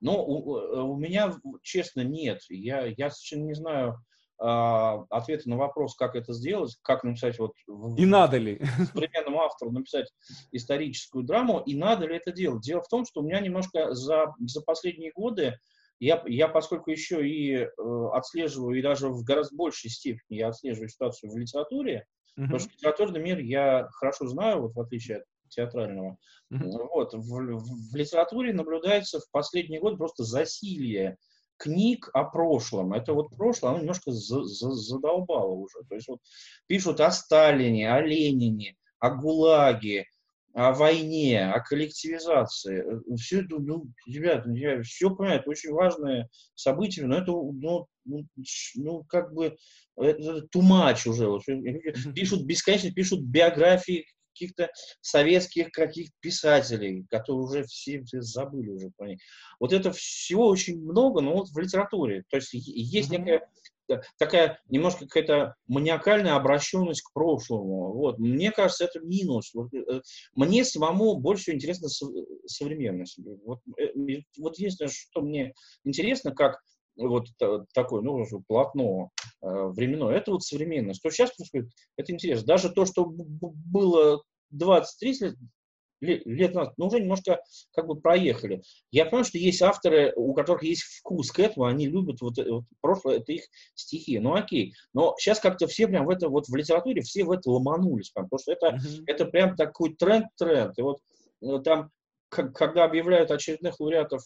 Ну, 0.00 0.22
у, 0.22 0.92
у 0.92 0.96
меня, 0.96 1.34
честно, 1.62 2.02
нет. 2.02 2.42
Я, 2.48 2.86
я 2.86 3.10
совершенно 3.10 3.44
не 3.44 3.54
знаю, 3.54 3.90
а, 3.90 3.96
ответы 4.38 5.48
на 5.48 5.56
вопрос, 5.56 5.94
как 5.94 6.16
это 6.16 6.32
сделать, 6.32 6.76
как 6.82 7.04
написать 7.04 7.38
вот... 7.38 7.52
И 7.96 8.04
надо 8.04 8.38
ли? 8.38 8.60
Современному 8.92 9.42
автору 9.42 9.70
написать 9.70 10.12
историческую 10.52 11.24
драму, 11.24 11.60
и 11.60 11.76
надо 11.76 12.06
ли 12.06 12.16
это 12.16 12.32
делать. 12.32 12.62
Дело 12.62 12.82
в 12.82 12.88
том, 12.88 13.06
что 13.06 13.20
у 13.20 13.24
меня 13.24 13.40
немножко 13.40 13.94
за, 13.94 14.34
за 14.40 14.60
последние 14.62 15.12
годы, 15.12 15.58
я, 16.00 16.22
я 16.26 16.48
поскольку 16.48 16.90
еще 16.90 17.26
и 17.26 17.54
э, 17.54 17.68
отслеживаю, 18.12 18.78
и 18.78 18.82
даже 18.82 19.08
в 19.08 19.22
гораздо 19.22 19.56
большей 19.56 19.90
степени 19.90 20.38
я 20.38 20.48
отслеживаю 20.48 20.88
ситуацию 20.88 21.30
в 21.30 21.36
литературе, 21.36 22.06
uh-huh. 22.36 22.42
потому 22.42 22.58
что 22.58 22.70
литературный 22.72 23.20
мир 23.20 23.38
я 23.38 23.88
хорошо 23.92 24.26
знаю, 24.26 24.62
вот 24.62 24.74
в 24.74 24.80
отличие 24.80 25.18
от 25.18 25.24
театрального. 25.48 26.18
Uh-huh. 26.52 26.88
Вот, 26.92 27.14
в, 27.14 27.18
в, 27.18 27.92
в 27.92 27.94
литературе 27.94 28.52
наблюдается 28.52 29.20
в 29.20 29.30
последние 29.30 29.80
годы 29.80 29.96
просто 29.96 30.24
засилие 30.24 31.16
книг 31.56 32.10
о 32.12 32.24
прошлом. 32.24 32.92
Это 32.92 33.12
вот 33.12 33.30
прошлое, 33.36 33.70
оно 33.70 33.80
немножко 33.80 34.10
за, 34.10 34.44
за, 34.44 34.70
задолбало 34.70 35.52
уже. 35.52 35.78
То 35.88 35.94
есть 35.94 36.08
вот 36.08 36.20
пишут 36.66 37.00
о 37.00 37.10
Сталине, 37.10 37.92
о 37.92 38.00
Ленине, 38.00 38.76
о 38.98 39.10
ГУЛАГе, 39.10 40.06
о 40.54 40.72
войне, 40.72 41.50
о 41.50 41.60
коллективизации. 41.60 42.84
Все 43.16 43.40
это, 43.40 43.58
ну, 43.58 43.86
ребята, 44.06 44.50
я 44.50 44.82
все 44.82 45.10
понимаю, 45.10 45.40
это 45.40 45.50
очень 45.50 45.72
важное 45.72 46.28
событие, 46.54 47.06
но 47.06 47.16
это, 47.16 47.32
ну, 47.32 47.86
ну, 48.04 48.26
ну 48.76 49.04
как 49.04 49.32
бы, 49.32 49.56
это 49.96 50.42
тумач 50.48 51.06
уже. 51.06 51.28
Вот. 51.28 51.42
Пишут 52.14 52.44
бесконечно, 52.44 52.92
пишут 52.92 53.22
биографии 53.22 54.06
каких-то 54.34 54.70
советских 55.00 55.70
каких 55.70 56.10
писателей, 56.20 57.06
которые 57.10 57.44
уже 57.44 57.64
все, 57.64 58.02
забыли 58.04 58.70
уже 58.70 58.90
про 58.96 59.08
них. 59.08 59.20
Вот 59.60 59.72
это 59.72 59.92
всего 59.92 60.48
очень 60.48 60.80
много, 60.82 61.20
но 61.20 61.34
вот 61.34 61.48
в 61.48 61.58
литературе. 61.58 62.24
То 62.28 62.36
есть 62.36 62.52
есть 62.52 63.10
mm-hmm. 63.10 63.18
некая 63.18 63.48
такая 64.18 64.60
немножко 64.68 65.06
какая-то 65.06 65.54
маниакальная 65.66 66.36
обращенность 66.36 67.02
к 67.02 67.12
прошлому. 67.12 67.92
Вот. 67.92 68.18
Мне 68.18 68.50
кажется, 68.50 68.84
это 68.84 69.00
минус. 69.00 69.52
Э, 69.54 70.00
мне 70.34 70.64
самому 70.64 71.16
больше 71.16 71.52
интересна 71.52 71.88
современность. 72.46 73.18
Вот, 73.44 73.60
э, 73.78 73.92
вот 74.38 74.58
единственное, 74.58 74.90
что 74.90 75.20
мне 75.20 75.54
интересно, 75.84 76.32
как 76.34 76.60
вот 76.96 77.26
такое, 77.72 78.02
ну, 78.02 78.24
полотно 78.46 79.10
э, 79.42 79.46
временное, 79.46 80.14
это 80.14 80.32
вот 80.32 80.42
современное. 80.42 80.94
Что 80.94 81.10
сейчас 81.10 81.32
происходит, 81.34 81.70
это 81.96 82.12
интересно. 82.12 82.46
Даже 82.46 82.70
то, 82.70 82.84
что 82.86 83.06
было 83.06 84.22
20-30 84.54 85.34
лет, 86.00 86.22
лет 86.26 86.54
назад, 86.54 86.74
ну, 86.76 86.86
уже 86.86 87.00
немножко 87.00 87.42
как 87.72 87.86
бы 87.86 88.00
проехали. 88.00 88.62
Я 88.90 89.06
понимаю, 89.06 89.24
что 89.24 89.38
есть 89.38 89.62
авторы, 89.62 90.12
у 90.16 90.34
которых 90.34 90.62
есть 90.62 90.82
вкус 90.82 91.30
к 91.30 91.38
этому, 91.40 91.66
они 91.66 91.86
любят 91.86 92.20
вот, 92.20 92.36
вот 92.38 92.64
прошлое, 92.80 93.18
это 93.18 93.32
их 93.32 93.44
стихи. 93.74 94.18
Ну, 94.18 94.34
окей. 94.34 94.74
Но 94.92 95.14
сейчас 95.18 95.40
как-то 95.40 95.66
все 95.66 95.88
прям 95.88 96.06
в 96.06 96.10
это, 96.10 96.28
вот 96.28 96.46
в 96.46 96.54
литературе 96.54 97.02
все 97.02 97.24
в 97.24 97.30
это 97.30 97.50
ломанулись, 97.50 98.10
прям, 98.10 98.28
потому 98.28 98.40
что 98.40 98.52
это, 98.52 98.76
mm-hmm. 98.76 99.02
это 99.06 99.24
прям 99.26 99.56
такой 99.56 99.94
тренд-тренд. 99.94 100.78
И 100.78 100.82
вот 100.82 100.98
э, 101.42 101.58
там, 101.64 101.90
когда 102.28 102.84
объявляют 102.84 103.30
очередных 103.30 103.80
лауреатов 103.80 104.22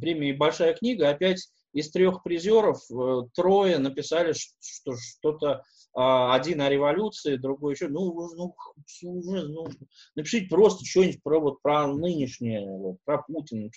премии 0.00 0.32
«Большая 0.32 0.74
книга», 0.74 1.08
опять 1.08 1.48
из 1.76 1.90
трех 1.90 2.22
призеров 2.22 2.80
э, 2.90 3.28
трое 3.34 3.78
написали, 3.78 4.32
что 4.32 4.96
что-то 4.96 5.62
а, 5.92 6.34
один 6.34 6.60
о 6.62 6.70
революции, 6.70 7.36
другой 7.36 7.74
еще, 7.74 7.88
ну, 7.88 8.12
ну, 8.34 8.54
уже, 9.02 9.48
ну, 9.48 9.66
напишите 10.14 10.48
просто 10.48 10.86
что-нибудь 10.86 11.22
про, 11.22 11.38
вот, 11.38 11.60
про 11.60 11.86
нынешнее, 11.86 12.66
вот, 12.66 12.96
про 13.04 13.22
Путина. 13.22 13.70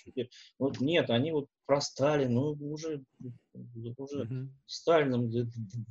Вот 0.58 0.80
нет, 0.80 1.10
они 1.10 1.32
вот 1.32 1.46
про 1.64 1.80
Сталина, 1.80 2.30
ну, 2.30 2.72
уже, 2.72 3.02
уже 3.96 4.22
mm-hmm. 4.24 4.48
Сталином 4.66 5.30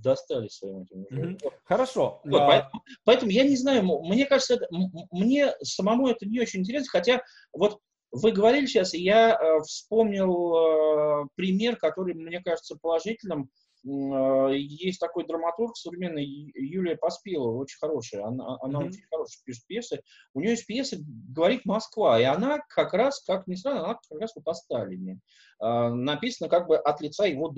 достали 0.03 0.47
своим 0.49 0.81
этим. 0.81 1.05
Mm-hmm. 1.11 1.51
Хорошо. 1.63 2.21
Вот, 2.23 2.41
а... 2.41 2.47
поэтому, 2.47 2.83
поэтому 3.05 3.31
я 3.31 3.43
не 3.43 3.55
знаю, 3.55 3.83
мне 3.83 4.25
кажется, 4.25 4.55
это, 4.55 4.67
мне 5.11 5.53
самому 5.63 6.07
это 6.07 6.27
не 6.27 6.39
очень 6.39 6.61
интересно, 6.61 6.89
хотя 6.91 7.21
вот 7.53 7.79
вы 8.11 8.31
говорили 8.31 8.65
сейчас, 8.65 8.93
и 8.93 9.01
я 9.01 9.35
э, 9.35 9.59
вспомнил 9.61 10.55
э, 10.55 11.27
пример, 11.35 11.77
который 11.77 12.13
мне 12.13 12.41
кажется 12.41 12.77
положительным 12.81 13.49
Э, 13.85 14.49
есть 14.53 14.99
такой 14.99 15.25
драматург 15.25 15.77
современный, 15.77 16.25
Юлия 16.25 16.97
Поспелова, 16.97 17.57
очень 17.57 17.77
хорошая, 17.79 18.25
она, 18.25 18.57
она 18.61 18.79
mm-hmm. 18.79 18.87
очень 18.87 19.03
хорошая 19.09 19.43
пишет 19.45 19.65
пьесы. 19.67 20.01
У 20.33 20.41
нее 20.41 20.51
есть 20.51 20.65
пьеса 20.65 20.97
«Говорит 20.99 21.65
Москва», 21.65 22.19
и 22.19 22.23
она 22.23 22.59
как 22.69 22.93
раз, 22.93 23.21
как 23.23 23.47
ни 23.47 23.55
странно, 23.55 23.85
она 23.85 23.99
как 24.09 24.19
раз 24.19 24.33
вот 24.35 24.47
о 24.47 24.53
Сталине. 24.53 25.19
Написана 25.61 26.49
как 26.49 26.67
бы 26.67 26.77
от 26.77 27.01
лица 27.01 27.25
его 27.25 27.49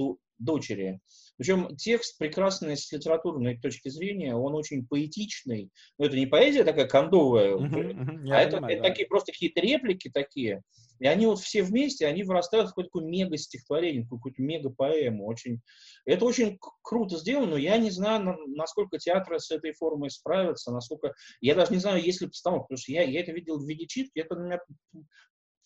дочери. 0.44 1.00
Причем 1.38 1.76
текст 1.76 2.18
прекрасный 2.18 2.78
с 2.78 2.92
литературной 2.92 3.60
точки 3.60 3.90
зрения, 3.90 4.36
он 4.36 4.54
очень 4.56 4.86
поэтичный. 4.86 5.70
Но 5.98 6.06
это 6.06 6.16
не 6.16 6.28
поэзия 6.28 6.64
такая 6.64 6.88
кондовая, 6.88 7.56
uh-huh, 7.56 7.72
uh-huh, 7.72 8.32
а 8.32 8.42
это, 8.42 8.58
понимаю, 8.58 8.74
это 8.76 8.84
да. 8.84 8.90
такие 8.90 9.08
просто 9.08 9.32
какие-то 9.32 9.62
реплики 9.62 10.10
такие. 10.14 10.62
И 11.00 11.08
они 11.08 11.26
вот 11.26 11.40
все 11.40 11.64
вместе, 11.64 12.06
они 12.06 12.22
вырастают 12.22 12.68
в 12.68 12.76
какое-то 12.76 13.00
мега-стихотворение, 13.00 14.08
какую-то 14.08 14.40
мега-поэму. 14.40 15.26
Очень... 15.26 15.60
Это 16.06 16.26
очень 16.26 16.60
круто 16.84 17.18
сделано, 17.18 17.52
но 17.52 17.58
я 17.58 17.80
не 17.80 17.90
знаю, 17.90 18.38
насколько 18.50 19.00
театры 19.00 19.40
с 19.40 19.50
этой 19.50 19.74
формой 19.74 20.12
справятся, 20.12 20.72
насколько... 20.72 21.16
Я 21.42 21.56
даже 21.56 21.74
не 21.74 21.80
знаю, 21.80 22.04
есть 22.04 22.22
ли 22.22 22.28
постановка, 22.28 22.66
потому 22.66 22.78
что 22.78 22.92
я, 22.92 23.02
я 23.02 23.22
это 23.22 23.32
видел 23.32 23.58
в 23.58 23.68
виде 23.68 23.88
читки, 23.88 24.20
это 24.20 24.36
меня 24.36 24.60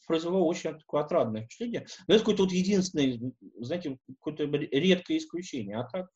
произвело 0.06 0.46
очень 0.46 0.78
такое 0.78 1.02
отрадное 1.02 1.44
впечатление. 1.44 1.86
Но 2.08 2.16
это 2.16 2.24
какой-то 2.24 2.44
вот 2.44 2.52
единственный, 2.52 3.34
знаете, 3.60 3.98
какое-то 4.20 4.44
редкое 4.44 5.18
исключение. 5.18 5.78
А 5.78 5.84
так, 5.84 6.08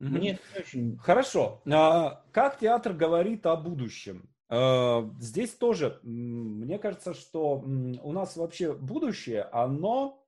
mm-hmm. 0.00 0.06
мне 0.08 0.38
очень... 0.56 0.96
Хорошо. 0.98 1.62
А, 1.70 2.24
как 2.32 2.58
театр 2.58 2.92
говорит 2.92 3.46
о 3.46 3.56
будущем? 3.56 4.28
А, 4.48 5.10
здесь 5.20 5.54
тоже, 5.54 6.00
мне 6.02 6.78
кажется, 6.78 7.14
что 7.14 7.58
у 7.58 8.12
нас 8.12 8.36
вообще 8.36 8.72
будущее, 8.72 9.42
оно 9.52 10.24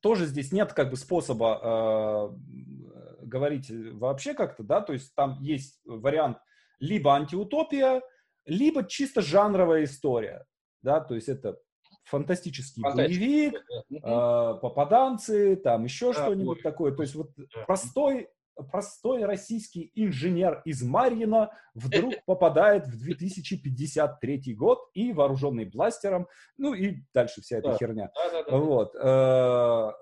тоже 0.00 0.26
здесь 0.26 0.52
нет 0.52 0.72
как 0.72 0.90
бы 0.90 0.96
способа 0.96 1.60
э, 1.62 3.24
говорить 3.24 3.70
вообще 3.70 4.34
как-то, 4.34 4.62
да, 4.62 4.80
то 4.80 4.92
есть 4.92 5.14
там 5.14 5.40
есть 5.40 5.80
вариант 5.84 6.38
либо 6.80 7.14
антиутопия, 7.14 8.02
либо 8.44 8.84
чисто 8.84 9.22
жанровая 9.22 9.84
история, 9.84 10.44
да, 10.82 11.00
то 11.00 11.14
есть 11.14 11.28
это 11.28 11.58
фантастический 12.06 12.82
боевик, 12.82 13.54
э, 13.90 14.00
попаданцы, 14.00 15.56
там 15.56 15.84
еще 15.84 16.12
да, 16.12 16.22
что-нибудь 16.24 16.62
такое. 16.62 16.92
То 16.92 17.02
есть 17.02 17.14
вот 17.14 17.30
простой, 17.66 18.28
простой 18.70 19.24
российский 19.24 19.90
инженер 19.94 20.62
из 20.64 20.82
Марьина 20.82 21.50
вдруг 21.74 22.14
попадает 22.26 22.86
в 22.86 22.98
2053 22.98 24.54
год 24.54 24.78
и 24.94 25.12
вооруженный 25.12 25.64
бластером, 25.64 26.28
ну 26.56 26.74
и 26.74 26.98
дальше 27.12 27.42
вся 27.42 27.58
эта 27.58 27.70
да. 27.70 27.76
херня. 27.76 28.10
Да, 28.14 28.30
да, 28.30 28.50
да, 28.50 28.56
вот. 28.56 28.94
Э, 28.94 29.92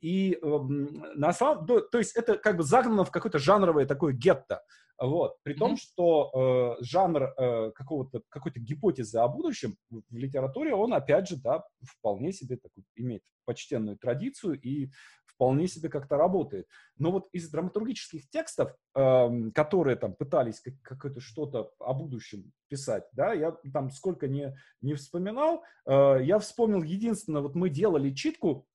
и 0.00 0.38
эм, 0.42 1.02
на 1.14 1.32
самом, 1.32 1.66
то 1.66 1.98
есть 1.98 2.14
это 2.14 2.36
как 2.36 2.58
бы 2.58 2.62
загнано 2.62 3.04
в 3.04 3.10
какое-то 3.10 3.38
жанровое 3.38 3.86
такое 3.86 4.12
гетто. 4.12 4.60
Вот. 4.98 5.36
При 5.42 5.54
том, 5.54 5.76
что 5.76 6.76
э, 6.80 6.84
жанр 6.84 7.22
э, 7.22 7.70
какого-то, 7.72 8.22
какой-то 8.28 8.60
гипотезы 8.60 9.18
о 9.18 9.28
будущем 9.28 9.76
в, 9.90 10.02
литературе, 10.10 10.74
он, 10.74 10.94
опять 10.94 11.28
же, 11.28 11.36
да, 11.36 11.64
вполне 11.82 12.32
себе 12.32 12.56
такой, 12.56 12.84
имеет 12.96 13.22
почтенную 13.44 13.98
традицию 13.98 14.60
и 14.60 14.90
вполне 15.26 15.66
себе 15.66 15.88
как-то 15.88 16.16
работает. 16.16 16.66
Но 16.96 17.10
вот 17.10 17.28
из 17.32 17.50
драматургических 17.50 18.28
текстов, 18.30 18.74
э, 18.94 19.50
которые 19.52 19.96
там 19.96 20.14
пытались 20.14 20.60
как, 20.60 20.74
какое-то 20.82 21.20
что-то 21.20 21.72
о 21.78 21.92
будущем 21.92 22.52
писать, 22.68 23.04
да, 23.12 23.32
я 23.32 23.52
там 23.72 23.90
сколько 23.90 24.28
не, 24.28 24.56
не 24.80 24.94
вспоминал, 24.94 25.64
э, 25.86 26.20
я 26.22 26.38
вспомнил 26.38 26.82
единственное, 26.82 27.42
вот 27.42 27.54
мы 27.54 27.68
делали 27.68 28.14
читку 28.14 28.66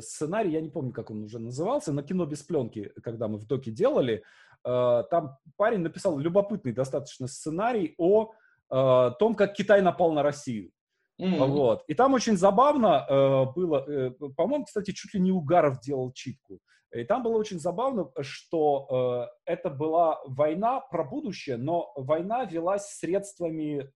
сценарий, 0.00 0.50
я 0.50 0.60
не 0.60 0.70
помню, 0.70 0.92
как 0.92 1.10
он 1.10 1.24
уже 1.24 1.38
назывался, 1.38 1.92
на 1.92 2.02
кино 2.02 2.26
без 2.26 2.42
пленки, 2.42 2.92
когда 3.02 3.28
мы 3.28 3.38
в 3.38 3.46
доке 3.46 3.70
делали, 3.70 4.24
а, 4.66 5.04
там 5.04 5.38
парень 5.56 5.80
написал 5.80 6.18
любопытный 6.18 6.72
достаточно 6.72 7.28
сценарий 7.28 7.94
о 7.98 8.32
а, 8.68 9.10
том, 9.12 9.34
как 9.34 9.54
Китай 9.54 9.80
напал 9.80 10.12
на 10.12 10.22
Россию. 10.22 10.72
Mm-hmm. 11.20 11.46
Вот. 11.46 11.84
И 11.86 11.94
там 11.94 12.12
очень 12.12 12.36
забавно 12.36 13.06
э, 13.08 13.44
было, 13.54 13.84
э, 13.88 14.10
по-моему, 14.36 14.66
кстати, 14.66 14.90
чуть 14.90 15.14
ли 15.14 15.20
не 15.20 15.32
Угаров 15.32 15.80
делал 15.80 16.12
читку. 16.12 16.60
И 16.92 17.04
там 17.04 17.22
было 17.22 17.38
очень 17.38 17.58
забавно, 17.58 18.10
что 18.20 19.30
э, 19.46 19.50
это 19.50 19.70
была 19.70 20.20
война 20.26 20.80
про 20.80 21.04
будущее, 21.04 21.56
но 21.56 21.90
война 21.96 22.44
велась 22.44 22.86
средствами 22.90 23.90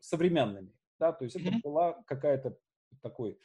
современными. 0.00 0.72
Да? 0.98 1.12
То 1.12 1.22
есть 1.22 1.36
mm-hmm. 1.36 1.48
это 1.48 1.58
была 1.62 1.92
какая-то 2.06 2.56
такой 3.02 3.32
а, 3.32 3.34
э, 3.34 3.38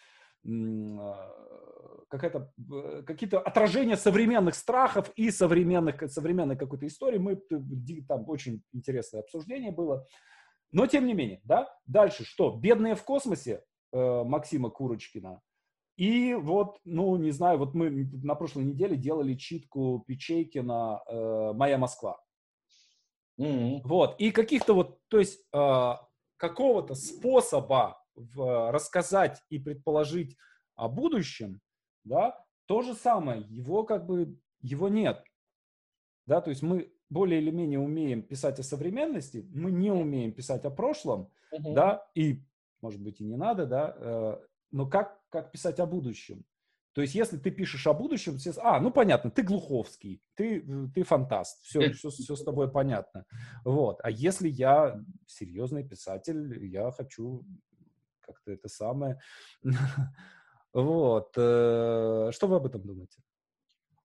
какие-то 2.09 3.39
отражения 3.39 3.97
современных 3.97 4.55
страхов 4.55 5.11
и 5.15 5.29
современных, 5.31 6.09
современной 6.11 6.55
какой-то 6.55 6.87
истории. 6.87 7.17
Мы, 7.17 7.35
там 8.07 8.29
очень 8.29 8.63
интересное 8.73 9.21
обсуждение 9.21 9.71
было. 9.71 10.05
Но 10.71 10.87
тем 10.87 11.05
не 11.05 11.13
менее, 11.13 11.41
да, 11.43 11.73
дальше 11.85 12.25
что? 12.25 12.51
«Бедные 12.51 12.95
в 12.95 13.03
космосе» 13.03 13.63
э, 13.93 14.23
Максима 14.23 14.69
Курочкина. 14.69 15.41
И 15.95 16.35
вот, 16.35 16.79
ну, 16.85 17.15
не 17.17 17.31
знаю, 17.31 17.57
вот 17.57 17.73
мы 17.73 17.89
на 18.23 18.35
прошлой 18.35 18.65
неделе 18.65 18.95
делали 18.95 19.33
читку 19.33 20.03
Печейкина 20.07 21.01
э, 21.07 21.53
«Моя 21.55 21.77
Москва». 21.77 22.19
Mm-hmm. 23.39 23.81
Вот, 23.83 24.19
и 24.19 24.31
каких-то 24.31 24.73
вот, 24.73 24.99
то 25.09 25.19
есть 25.19 25.39
э, 25.53 25.93
какого-то 26.37 26.95
способа 26.95 28.03
в, 28.17 28.71
рассказать 28.71 29.41
и 29.49 29.59
предположить 29.59 30.35
о 30.75 30.89
будущем, 30.89 31.61
да, 32.03 32.43
то 32.65 32.81
же 32.81 32.93
самое, 32.93 33.41
его 33.43 33.83
как 33.83 34.05
бы, 34.05 34.37
его 34.61 34.89
нет. 34.89 35.23
Да, 36.25 36.41
то 36.41 36.49
есть 36.49 36.61
мы 36.61 36.93
более 37.09 37.41
или 37.41 37.51
менее 37.51 37.79
умеем 37.79 38.21
писать 38.21 38.59
о 38.59 38.63
современности, 38.63 39.47
мы 39.53 39.71
не 39.71 39.91
умеем 39.91 40.33
писать 40.33 40.65
о 40.65 40.71
прошлом, 40.71 41.31
uh-huh. 41.53 41.73
да, 41.73 42.07
и, 42.15 42.43
может 42.81 43.01
быть, 43.01 43.21
и 43.21 43.23
не 43.23 43.37
надо, 43.37 43.65
да, 43.65 43.95
э, 43.97 44.37
но 44.71 44.89
как, 44.89 45.21
как 45.29 45.51
писать 45.51 45.79
о 45.79 45.85
будущем? 45.85 46.43
То 46.97 47.01
есть, 47.01 47.13
если 47.13 47.37
ты 47.37 47.51
пишешь 47.51 47.85
о 47.85 47.93
будущем, 47.93 48.39
все, 48.39 48.53
а, 48.57 48.79
ну 48.79 48.89
понятно, 48.89 49.29
ты 49.29 49.43
Глуховский, 49.43 50.19
ты, 50.33 50.65
ты 50.95 51.03
фантаст, 51.03 51.61
все, 51.61 51.91
все, 51.93 52.09
все 52.09 52.35
с 52.35 52.43
тобой 52.43 52.71
понятно. 52.71 53.23
Вот. 53.63 53.99
А 54.01 54.09
если 54.09 54.49
я 54.49 54.99
серьезный 55.27 55.87
писатель, 55.87 56.65
я 56.65 56.89
хочу 56.89 57.45
как-то 58.27 58.51
это 58.51 58.67
самое. 58.67 59.19
Вот. 60.73 61.29
Э, 61.35 62.29
что 62.31 62.47
вы 62.47 62.57
об 62.57 62.67
этом 62.67 62.83
думаете? 62.85 63.17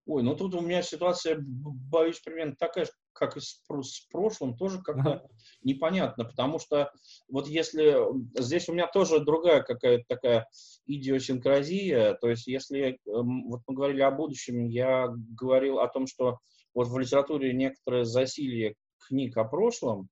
Ой, 0.07 0.23
ну 0.23 0.35
тут 0.35 0.55
у 0.55 0.61
меня 0.61 0.83
ситуация, 0.83 1.37
боюсь, 1.41 2.19
примерно 2.19 2.57
такая, 2.59 2.89
как 3.13 3.37
и 3.37 3.41
с, 3.41 3.63
с 3.69 4.01
прошлым, 4.11 4.57
тоже 4.57 4.83
как-то 4.83 5.13
ага. 5.13 5.29
непонятно, 5.63 6.25
потому 6.25 6.59
что 6.59 6.91
вот 7.29 7.47
если... 7.47 7.97
Здесь 8.41 8.69
у 8.69 8.73
меня 8.73 8.89
тоже 8.89 9.21
другая 9.21 9.63
какая-то 9.63 10.05
такая 10.09 10.49
идиосинкразия, 10.87 12.15
то 12.15 12.29
есть 12.29 12.47
если... 12.47 12.99
Вот 13.05 13.61
мы 13.67 13.75
говорили 13.75 14.01
о 14.01 14.11
будущем, 14.11 14.67
я 14.67 15.09
говорил 15.09 15.79
о 15.79 15.89
том, 15.89 16.07
что 16.07 16.39
вот 16.75 16.89
в 16.89 16.99
литературе 16.99 17.53
некоторое 17.53 18.05
засилье 18.05 18.75
книг 19.07 19.37
о 19.37 19.45
прошлом, 19.45 20.09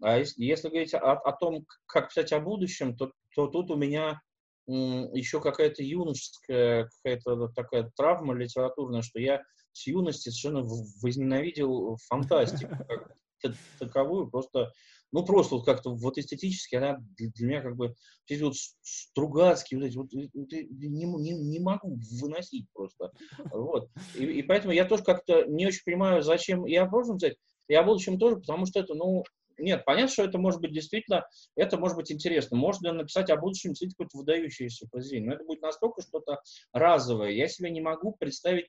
а 0.00 0.18
если, 0.18 0.42
если 0.42 0.68
говорить 0.68 0.94
о, 0.94 1.12
о 1.12 1.32
том, 1.32 1.66
как 1.86 2.08
писать 2.08 2.32
о 2.32 2.40
будущем, 2.40 2.96
то, 2.96 3.12
то 3.34 3.46
тут 3.46 3.70
у 3.70 3.76
меня 3.76 4.20
еще 4.66 5.40
какая-то 5.40 5.82
юношеская, 5.82 6.88
какая-то 7.02 7.48
такая 7.48 7.90
травма 7.96 8.34
литературная, 8.34 9.02
что 9.02 9.18
я 9.18 9.42
с 9.72 9.86
юности 9.86 10.30
совершенно 10.30 10.62
возненавидел 11.02 11.96
фантастику 12.08 12.74
как 13.42 13.54
таковую, 13.78 14.28
просто, 14.28 14.70
ну 15.12 15.24
просто 15.24 15.56
вот 15.56 15.64
как-то 15.64 15.94
вот 15.94 16.18
эстетически 16.18 16.76
она 16.76 16.98
для 17.16 17.46
меня 17.46 17.62
как 17.62 17.76
бы 17.76 17.94
эти 18.28 18.42
вот 18.42 18.54
Стругацкие, 18.82 19.80
вот 19.80 19.86
эти 19.86 19.96
вот, 19.96 20.12
вот 20.12 20.52
не, 20.52 21.04
не, 21.04 21.32
не 21.32 21.58
могу 21.58 21.98
выносить 22.20 22.66
просто, 22.72 23.10
вот, 23.50 23.88
и, 24.14 24.24
и 24.24 24.42
поэтому 24.42 24.72
я 24.72 24.84
тоже 24.84 25.02
как-то 25.02 25.44
не 25.46 25.66
очень 25.66 25.84
понимаю, 25.84 26.22
зачем 26.22 26.66
я 26.66 26.82
о 26.82 26.88
прошлом 26.88 27.16
взять, 27.16 27.36
и 27.68 27.74
о 27.74 27.82
будущем 27.82 28.18
тоже, 28.18 28.36
потому 28.36 28.66
что 28.66 28.80
это, 28.80 28.94
ну, 28.94 29.24
нет, 29.60 29.84
понятно, 29.84 30.12
что 30.12 30.24
это 30.24 30.38
может 30.38 30.60
быть 30.60 30.72
действительно, 30.72 31.26
это 31.56 31.78
может 31.78 31.96
быть 31.96 32.10
интересно. 32.12 32.56
Можно 32.56 32.92
написать 32.92 33.30
о 33.30 33.36
будущем 33.36 33.70
действительно 33.70 34.06
какое-то 34.06 34.18
выдающееся 34.18 34.88
произведение, 34.88 35.30
но 35.30 35.34
это 35.36 35.44
будет 35.44 35.62
настолько 35.62 36.02
что-то 36.02 36.40
разовое. 36.72 37.30
Я 37.30 37.48
себе 37.48 37.70
не 37.70 37.80
могу 37.80 38.12
представить 38.12 38.68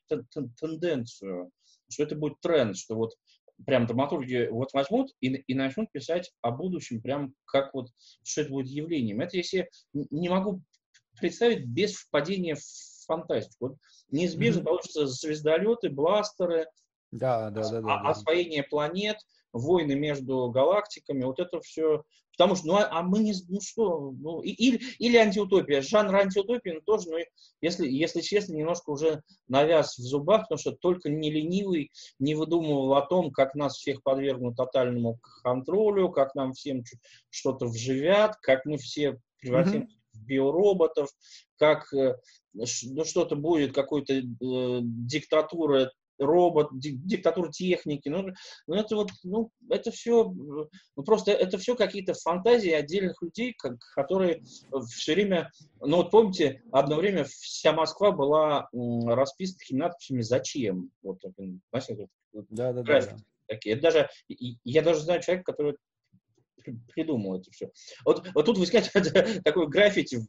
тенденцию, 0.60 1.52
что 1.90 2.04
это 2.04 2.16
будет 2.16 2.40
тренд, 2.42 2.78
что 2.78 2.96
вот 2.96 3.16
прям 3.66 3.86
драматурги 3.86 4.50
вот 4.52 4.74
возьмут 4.74 5.12
и, 5.20 5.28
и 5.28 5.54
начнут 5.54 5.92
писать 5.92 6.32
о 6.42 6.52
будущем, 6.52 7.02
прям 7.02 7.34
как 7.46 7.74
вот, 7.74 7.90
что 8.24 8.42
это 8.42 8.50
будет 8.50 8.68
явлением. 8.68 9.22
Это 9.22 9.38
если 9.38 9.70
не 9.94 10.30
могу 10.30 10.62
представить 11.20 11.66
без 11.66 11.96
впадения 11.96 12.56
в 12.56 12.62
фантастику. 13.06 13.68
Вот 13.68 13.78
неизбежно 14.10 14.62
mm-hmm. 14.62 14.64
получится 14.64 15.08
звездолеты, 15.08 15.90
бластеры, 15.90 16.68
да, 17.12 17.50
да, 17.50 17.70
да, 17.70 17.82
да, 17.82 18.10
освоение 18.10 18.64
планет, 18.64 19.18
войны 19.54 19.96
между 19.96 20.50
галактиками, 20.50 21.24
вот 21.24 21.40
это 21.40 21.60
все. 21.62 22.04
Потому 22.38 22.56
что, 22.56 22.68
ну, 22.68 22.76
а, 22.76 22.88
а 22.90 23.04
мы 23.04 23.20
не, 23.20 23.34
ну 23.50 23.60
что, 23.62 24.12
ну, 24.12 24.42
и, 24.42 24.50
или, 24.52 24.82
или 25.00 25.18
антиутопия. 25.18 25.82
Жанр 25.82 26.16
антиутопии 26.16 26.72
ну, 26.72 26.82
тоже, 26.82 27.10
ну, 27.10 27.18
если, 27.60 27.88
если 27.88 28.22
честно, 28.22 28.54
немножко 28.54 28.90
уже 28.90 29.22
навяз 29.48 29.98
в 29.98 30.02
зубах, 30.02 30.44
потому 30.44 30.58
что 30.58 30.72
только 30.72 31.10
не 31.10 31.30
ленивый 31.30 31.92
не 32.20 32.34
выдумывал 32.34 32.96
о 32.96 33.06
том, 33.06 33.32
как 33.32 33.54
нас 33.54 33.76
всех 33.76 34.02
подвергнут 34.02 34.56
тотальному 34.56 35.20
контролю, 35.44 36.10
как 36.10 36.34
нам 36.34 36.54
всем 36.54 36.84
что-то 37.30 37.66
вживят, 37.66 38.38
как 38.42 38.66
мы 38.66 38.78
все 38.78 39.20
превратим 39.40 39.82
mm-hmm. 39.82 40.14
в 40.14 40.26
биороботов, 40.26 41.10
как 41.58 41.94
э, 41.94 42.16
ну, 42.54 42.66
что-то 43.06 43.36
будет, 43.36 43.74
какой-то 43.74 44.14
э, 44.14 44.22
диктатура 44.82 45.92
робот, 46.22 46.70
диктатура 46.74 47.52
техники. 47.52 48.10
Ну, 48.10 48.30
ну 48.68 48.76
это 48.76 48.96
вот, 48.96 49.10
ну, 49.24 49.52
это 49.70 49.92
все, 49.92 50.26
ну, 50.26 51.04
просто 51.04 51.32
это 51.32 51.58
все 51.58 51.76
какие-то 51.76 52.14
фантазии 52.14 52.72
отдельных 52.72 53.22
людей, 53.22 53.54
как, 53.58 53.78
которые 53.96 54.44
все 54.90 55.14
время, 55.14 55.52
ну, 55.80 55.98
вот 55.98 56.12
помните, 56.12 56.62
одно 56.72 56.96
время 56.96 57.24
вся 57.26 57.74
Москва 57.74 58.12
была 58.12 58.70
расписана 58.72 59.58
такими 59.60 59.80
надписями 59.80 60.22
«Зачем?». 60.22 60.92
Вот, 61.02 61.22
знаете, 61.72 62.08
да, 62.34 62.74
да, 62.74 62.84
да, 62.84 63.18
такие. 63.48 63.74
Это 63.74 63.82
даже, 63.82 64.10
я 64.28 64.82
даже 64.82 65.02
знаю 65.02 65.22
человека, 65.22 65.52
который 65.52 65.76
придумал 66.94 67.40
это 67.40 67.52
все. 67.52 67.72
Вот, 68.06 68.28
вот 68.34 68.46
тут 68.46 68.58
возникает 68.58 68.92
такой 69.44 69.68
граффити 69.68 70.18
в, 70.18 70.28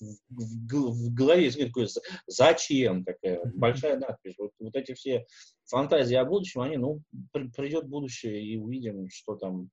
в, 0.00 0.16
в, 0.30 1.08
в 1.08 1.14
голове, 1.14 1.50
такой, 1.50 1.88
зачем 2.26 3.04
такая 3.04 3.40
большая 3.54 3.98
надпись. 3.98 4.36
Вот, 4.66 4.76
эти 4.76 4.94
все 4.94 5.26
фантазии 5.66 6.14
о 6.14 6.24
будущем, 6.24 6.60
они, 6.60 6.76
ну, 6.76 7.00
при, 7.32 7.48
придет 7.48 7.88
будущее 7.88 8.42
и 8.42 8.56
увидим, 8.56 9.08
что 9.10 9.36
там, 9.36 9.70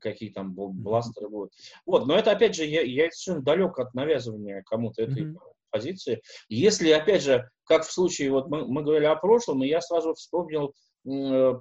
какие 0.00 0.30
там 0.30 0.54
бластеры 0.54 1.28
будут. 1.28 1.52
Вот, 1.86 2.06
но 2.06 2.16
это, 2.16 2.32
опять 2.32 2.54
же, 2.54 2.64
я, 2.64 2.82
я 2.82 3.10
совершенно 3.10 3.42
далек 3.42 3.78
от 3.78 3.94
навязывания 3.94 4.62
кому-то 4.64 5.02
этой 5.02 5.24
mm-hmm. 5.24 5.38
позиции. 5.70 6.22
Если, 6.48 6.90
опять 6.90 7.22
же, 7.22 7.48
как 7.64 7.84
в 7.84 7.92
случае, 7.92 8.30
вот 8.30 8.48
мы, 8.48 8.66
мы 8.66 8.82
говорили 8.82 9.06
о 9.06 9.16
прошлом, 9.16 9.62
и 9.64 9.68
я 9.68 9.80
сразу 9.80 10.14
вспомнил 10.14 10.74
Э, 11.04 11.54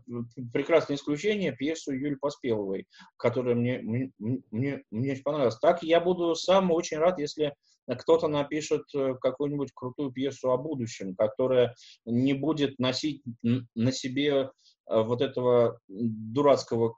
прекрасное 0.54 0.98
исключение 0.98 1.52
пьесу 1.52 1.92
Юли 1.92 2.16
Поспеловой, 2.16 2.86
которая 3.18 3.56
мне, 3.56 3.80
мне, 3.80 4.12
мне, 4.20 4.84
мне 4.92 5.12
очень 5.14 5.24
понравилась. 5.24 5.58
Так 5.58 5.82
я 5.82 6.00
буду 6.00 6.36
сам 6.36 6.72
очень 6.72 6.98
рад, 6.98 7.18
если 7.18 7.56
кто-то 7.88 8.28
напишет 8.28 8.84
э, 8.96 9.16
какую-нибудь 9.20 9.72
крутую 9.74 10.12
пьесу 10.12 10.52
о 10.52 10.58
будущем, 10.58 11.16
которая 11.16 11.76
не 12.06 12.34
будет 12.34 12.80
носить 12.80 13.24
на 13.42 13.92
себе 13.92 14.32
э, 14.32 14.50
вот 14.88 15.22
этого 15.22 15.80
дурацкого 15.88 16.96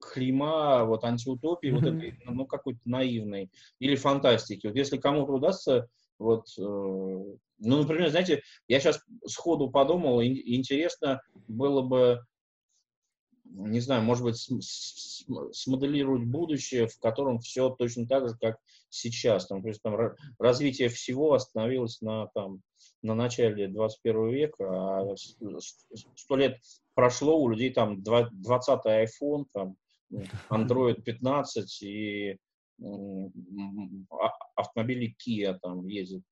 клима, 0.00 0.84
вот 0.84 1.04
антиутопии, 1.04 1.70
mm-hmm. 1.70 1.74
вот 1.74 1.84
этой, 1.84 2.18
ну, 2.24 2.46
какой-то 2.46 2.80
наивной, 2.84 3.50
или 3.78 3.96
фантастики. 3.96 4.66
Вот 4.66 4.76
если 4.76 4.96
кому-то 4.96 5.32
удастся 5.32 5.88
вот, 6.20 6.46
э, 6.58 6.62
ну, 6.62 7.38
например, 7.58 8.10
знаете, 8.10 8.42
я 8.68 8.78
сейчас 8.78 9.02
сходу 9.26 9.70
подумал, 9.70 10.22
интересно 10.22 11.22
было 11.48 11.80
бы, 11.80 12.20
не 13.52 13.80
знаю, 13.80 14.02
может 14.02 14.24
быть, 14.24 14.48
смоделировать 15.52 16.24
будущее, 16.24 16.86
в 16.86 16.98
котором 16.98 17.40
все 17.40 17.70
точно 17.70 18.06
так 18.06 18.28
же, 18.28 18.36
как 18.40 18.58
сейчас. 18.88 19.46
Там, 19.46 19.62
то 19.62 19.68
есть, 19.68 19.82
там 19.82 19.96
развитие 20.38 20.88
всего 20.88 21.34
остановилось 21.34 22.00
на, 22.00 22.28
там, 22.28 22.62
на 23.02 23.14
начале 23.14 23.68
21 23.68 24.30
века, 24.30 24.64
а 24.68 25.16
сто 25.16 26.36
лет 26.36 26.58
прошло, 26.94 27.38
у 27.38 27.48
людей 27.48 27.72
там 27.72 28.00
20-й 28.02 29.06
iPhone, 29.06 29.46
там, 29.52 29.76
Android 30.50 31.02
15 31.02 31.82
и 31.82 32.36
а, 32.82 34.30
автомобили 34.56 35.14
Kia 35.14 35.58
там 35.60 35.86
ездят. 35.86 36.22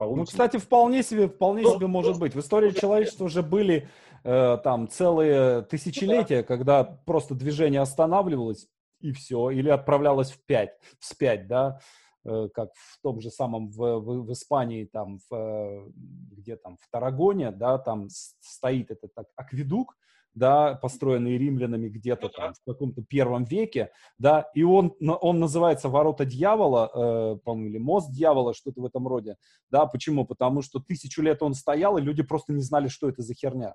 Ну, 0.00 0.24
кстати, 0.24 0.56
вполне 0.56 1.02
себе, 1.02 1.28
вполне 1.28 1.62
ну, 1.62 1.74
себе 1.74 1.86
может 1.86 2.18
быть. 2.18 2.34
В 2.34 2.40
истории 2.40 2.70
человечества 2.72 3.24
уже 3.24 3.42
были 3.42 3.88
э, 4.24 4.58
там 4.62 4.88
целые 4.88 5.62
тысячелетия, 5.62 6.38
да. 6.38 6.42
когда 6.42 6.84
просто 6.84 7.34
движение 7.34 7.80
останавливалось 7.80 8.68
и 9.00 9.12
все, 9.12 9.50
или 9.50 9.68
отправлялось 9.68 10.32
в 10.32 10.44
пять, 10.44 10.76
вспять, 10.98 11.46
да, 11.46 11.78
э, 12.24 12.48
как 12.52 12.70
в 12.74 13.00
том 13.02 13.20
же 13.20 13.30
самом 13.30 13.68
в, 13.68 13.76
в, 13.76 14.26
в 14.26 14.32
Испании, 14.32 14.84
там, 14.84 15.18
в, 15.30 15.34
э, 15.34 15.90
где 16.32 16.56
там, 16.56 16.76
в 16.76 16.88
Тарагоне, 16.90 17.52
да, 17.52 17.78
там 17.78 18.08
стоит 18.08 18.90
этот 18.90 19.14
так, 19.14 19.26
акведук, 19.36 19.96
да, 20.34 20.74
построенный 20.74 21.38
римлянами 21.38 21.88
где-то 21.88 22.28
там 22.28 22.54
в 22.54 22.64
каком-то 22.64 23.02
первом 23.02 23.44
веке, 23.44 23.90
да, 24.18 24.50
и 24.54 24.62
он, 24.62 24.94
он 25.00 25.40
называется 25.40 25.88
«Ворота 25.88 26.24
дьявола», 26.24 26.90
э, 26.92 27.36
по-моему, 27.44 27.70
или 27.70 27.78
«Мост 27.78 28.12
дьявола», 28.12 28.54
что-то 28.54 28.80
в 28.80 28.86
этом 28.86 29.06
роде, 29.06 29.36
да, 29.70 29.86
почему? 29.86 30.26
Потому 30.26 30.62
что 30.62 30.80
тысячу 30.80 31.22
лет 31.22 31.42
он 31.42 31.54
стоял, 31.54 31.98
и 31.98 32.02
люди 32.02 32.22
просто 32.22 32.52
не 32.52 32.62
знали, 32.62 32.88
что 32.88 33.08
это 33.08 33.22
за 33.22 33.34
херня. 33.34 33.74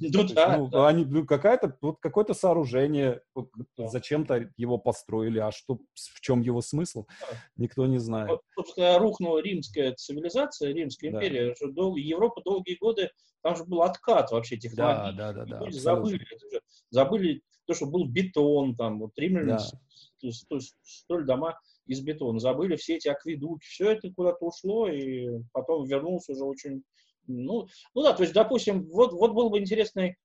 Ну, 0.00 0.22
есть, 0.22 0.34
да, 0.34 0.56
ну, 0.56 0.68
да. 0.68 0.86
Они, 0.86 1.04
ну, 1.04 1.26
какая-то, 1.26 1.76
вот 1.80 1.98
какое-то 2.00 2.32
сооружение, 2.32 3.22
да. 3.76 3.88
зачем-то 3.88 4.50
его 4.56 4.78
построили, 4.78 5.40
а 5.40 5.50
что, 5.50 5.80
в 5.94 6.20
чем 6.20 6.42
его 6.42 6.60
смысл, 6.60 7.06
да. 7.20 7.36
никто 7.56 7.86
не 7.86 7.98
знает. 7.98 8.30
Вот, 8.30 8.42
собственно, 8.54 8.98
рухнула 8.98 9.40
римская 9.40 9.92
цивилизация, 9.94 10.72
Римская 10.72 11.10
империя, 11.10 11.54
да. 11.60 11.72
дол- 11.72 11.96
Европа 11.96 12.40
долгие 12.42 12.76
годы, 12.80 13.10
там 13.42 13.56
же 13.56 13.64
был 13.64 13.82
откат 13.82 14.30
вообще 14.30 14.56
технологий. 14.56 15.16
Да, 15.16 15.32
да, 15.32 15.44
да. 15.44 15.58
да 15.58 15.70
забыли, 15.72 16.24
забыли 16.90 17.42
то, 17.66 17.74
что 17.74 17.86
был 17.86 18.04
бетон, 18.04 18.76
там, 18.76 19.00
вот 19.00 19.18
римляне 19.18 19.58
да. 20.20 20.30
строили 20.82 21.24
дома 21.24 21.58
из 21.86 22.00
бетона, 22.00 22.38
забыли 22.38 22.76
все 22.76 22.96
эти 22.96 23.08
акведуки, 23.08 23.64
все 23.64 23.90
это 23.90 24.12
куда-то 24.12 24.46
ушло, 24.46 24.88
и 24.88 25.40
потом 25.52 25.84
вернулся 25.84 26.32
уже 26.32 26.44
очень 26.44 26.84
ну, 27.26 27.66
ну 27.94 28.02
да, 28.02 28.12
то 28.12 28.22
есть, 28.22 28.34
допустим, 28.34 28.88
вот, 28.90 29.12
вот 29.12 29.32
был 29.32 29.50
бы 29.50 29.58
интересный 29.58 30.16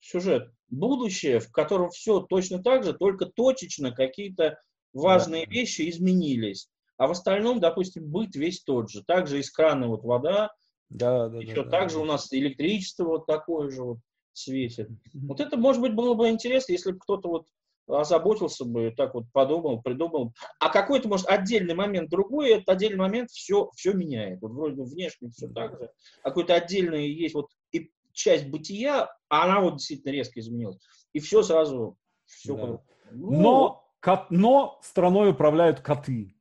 сюжет. 0.00 0.50
Будущее, 0.68 1.40
в 1.40 1.50
котором 1.50 1.90
все 1.90 2.20
точно 2.20 2.62
так 2.62 2.84
же, 2.84 2.92
только 2.92 3.26
точечно 3.26 3.92
какие-то 3.92 4.58
важные 4.92 5.46
да. 5.46 5.52
вещи 5.52 5.88
изменились. 5.88 6.68
А 6.96 7.06
в 7.06 7.10
остальном, 7.10 7.60
допустим, 7.60 8.10
быт 8.10 8.34
весь 8.34 8.62
тот 8.62 8.90
же. 8.90 9.04
Также 9.04 9.40
из 9.40 9.50
крана 9.50 9.88
вот 9.88 10.02
вода, 10.02 10.50
да, 10.88 11.28
да, 11.28 11.38
еще 11.38 11.64
да, 11.64 11.70
так 11.70 11.82
да, 11.82 11.88
же 11.88 11.94
да. 11.96 12.00
у 12.02 12.04
нас 12.04 12.32
электричество 12.32 13.04
вот 13.04 13.26
такое 13.26 13.70
же 13.70 13.82
вот 13.82 13.98
светит. 14.32 14.88
Вот 15.14 15.40
это, 15.40 15.56
может 15.56 15.82
быть, 15.82 15.94
было 15.94 16.14
бы 16.14 16.28
интересно, 16.28 16.72
если 16.72 16.92
бы 16.92 16.98
кто-то 16.98 17.28
вот 17.28 17.46
озаботился 17.88 18.64
бы, 18.64 18.92
так 18.96 19.14
вот 19.14 19.24
подумал, 19.32 19.82
придумал. 19.82 20.32
А 20.60 20.68
какой-то, 20.68 21.08
может, 21.08 21.26
отдельный 21.28 21.74
момент 21.74 22.10
другой, 22.10 22.50
этот 22.50 22.68
отдельный 22.68 22.98
момент 22.98 23.30
все, 23.30 23.70
все 23.74 23.92
меняет. 23.92 24.40
Вот 24.40 24.52
вроде 24.52 24.76
бы 24.76 24.84
внешне 24.84 25.30
все 25.30 25.48
так 25.48 25.78
же. 25.78 25.90
А 26.22 26.28
какой-то 26.28 26.54
отдельный 26.54 27.10
есть 27.10 27.34
вот 27.34 27.46
и 27.72 27.90
часть 28.12 28.48
бытия, 28.48 29.10
а 29.28 29.44
она 29.44 29.60
вот 29.60 29.76
действительно 29.76 30.12
резко 30.12 30.40
изменилась. 30.40 30.78
И 31.12 31.20
все 31.20 31.42
сразу, 31.42 31.96
все 32.24 32.56
да. 32.56 32.80
ну, 33.12 33.30
но, 33.40 33.90
кот, 34.00 34.30
но 34.30 34.78
страной 34.82 35.30
управляют 35.30 35.80
коты. 35.80 36.34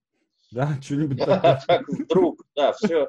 Да, 0.51 0.77
что-нибудь 0.81 1.19
такое. 1.19 1.61
Вдруг, 1.88 2.43
да, 2.55 2.73
все 2.73 3.07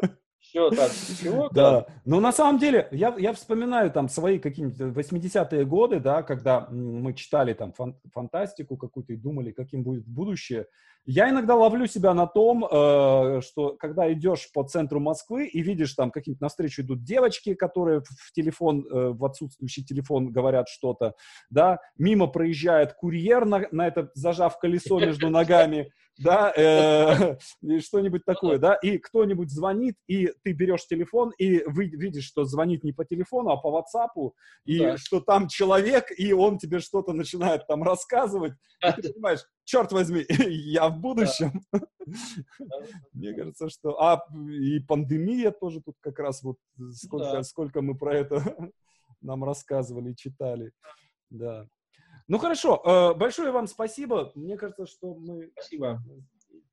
все 0.56 0.70
так, 0.70 0.90
чего? 1.20 1.48
Да, 1.52 1.86
но 2.04 2.20
на 2.20 2.32
самом 2.32 2.58
деле, 2.58 2.88
я, 2.90 3.14
я 3.18 3.32
вспоминаю 3.32 3.90
там 3.90 4.08
свои 4.08 4.38
какие-нибудь 4.38 4.78
80-е 4.96 5.64
годы, 5.64 6.00
да, 6.00 6.22
когда 6.22 6.66
мы 6.70 7.12
читали 7.14 7.52
там 7.52 7.72
фан 7.72 7.96
фантастику 8.12 8.76
какую-то 8.76 9.12
и 9.12 9.16
думали, 9.16 9.52
каким 9.52 9.82
будет 9.82 10.06
будущее. 10.06 10.66
Я 11.08 11.30
иногда 11.30 11.54
ловлю 11.54 11.86
себя 11.86 12.14
на 12.14 12.26
том, 12.26 12.64
э, 12.64 13.40
что 13.40 13.76
когда 13.78 14.12
идешь 14.12 14.50
по 14.52 14.64
центру 14.64 14.98
Москвы 14.98 15.46
и 15.46 15.62
видишь 15.62 15.94
там 15.94 16.10
какие-то 16.10 16.42
навстречу 16.42 16.82
идут 16.82 17.04
девочки, 17.04 17.54
которые 17.54 18.00
в 18.00 18.32
телефон, 18.32 18.84
э, 18.84 19.10
в 19.10 19.24
отсутствующий 19.24 19.84
телефон 19.84 20.32
говорят 20.32 20.68
что-то, 20.68 21.14
да, 21.48 21.78
мимо 21.96 22.26
проезжает 22.26 22.94
курьер 22.94 23.44
на, 23.44 23.66
на 23.70 23.86
это, 23.86 24.10
зажав 24.14 24.58
колесо 24.58 24.98
между 24.98 25.30
ногами, 25.30 25.92
да, 26.18 26.52
э, 26.56 27.36
что-нибудь 27.80 28.24
такое, 28.24 28.58
да, 28.58 28.74
и 28.74 28.98
кто-нибудь 28.98 29.50
звонит, 29.50 29.94
и 30.08 30.32
ты 30.42 30.54
берешь 30.54 30.86
телефон, 30.88 31.30
и 31.38 31.62
вы 31.66 31.86
видишь, 31.86 32.24
что 32.24 32.44
звонит 32.44 32.82
не 32.82 32.92
по 32.92 33.04
телефону, 33.04 33.50
а 33.50 33.56
по 33.58 33.68
WhatsApp, 33.68 34.32
и 34.64 34.78
да. 34.80 34.96
что 34.96 35.20
там 35.20 35.46
человек, 35.46 36.06
и 36.16 36.32
он 36.32 36.58
тебе 36.58 36.80
что-то 36.80 37.12
начинает 37.12 37.66
там 37.68 37.84
рассказывать, 37.84 38.54
и 38.82 39.00
ты 39.00 39.12
понимаешь, 39.12 39.44
черт 39.66 39.92
возьми, 39.92 40.24
я 40.48 40.88
в 40.88 40.98
будущем. 40.98 41.60
Мне 43.12 43.34
кажется, 43.34 43.68
что... 43.68 44.00
А, 44.00 44.24
и 44.50 44.80
пандемия 44.80 45.50
тоже 45.50 45.82
тут 45.82 45.96
как 46.00 46.18
раз 46.18 46.42
вот 46.42 46.56
сколько, 46.92 47.42
сколько 47.42 47.82
мы 47.82 47.98
про 47.98 48.16
это 48.16 48.42
нам 49.20 49.44
рассказывали, 49.44 50.14
читали. 50.14 50.72
Да. 51.28 51.68
Ну 52.28 52.38
хорошо, 52.38 52.82
э, 52.84 53.14
большое 53.18 53.50
вам 53.50 53.66
спасибо. 53.66 54.32
Мне 54.34 54.56
кажется, 54.56 54.86
что 54.86 55.14
мы... 55.14 55.50
Спасибо. 55.52 56.02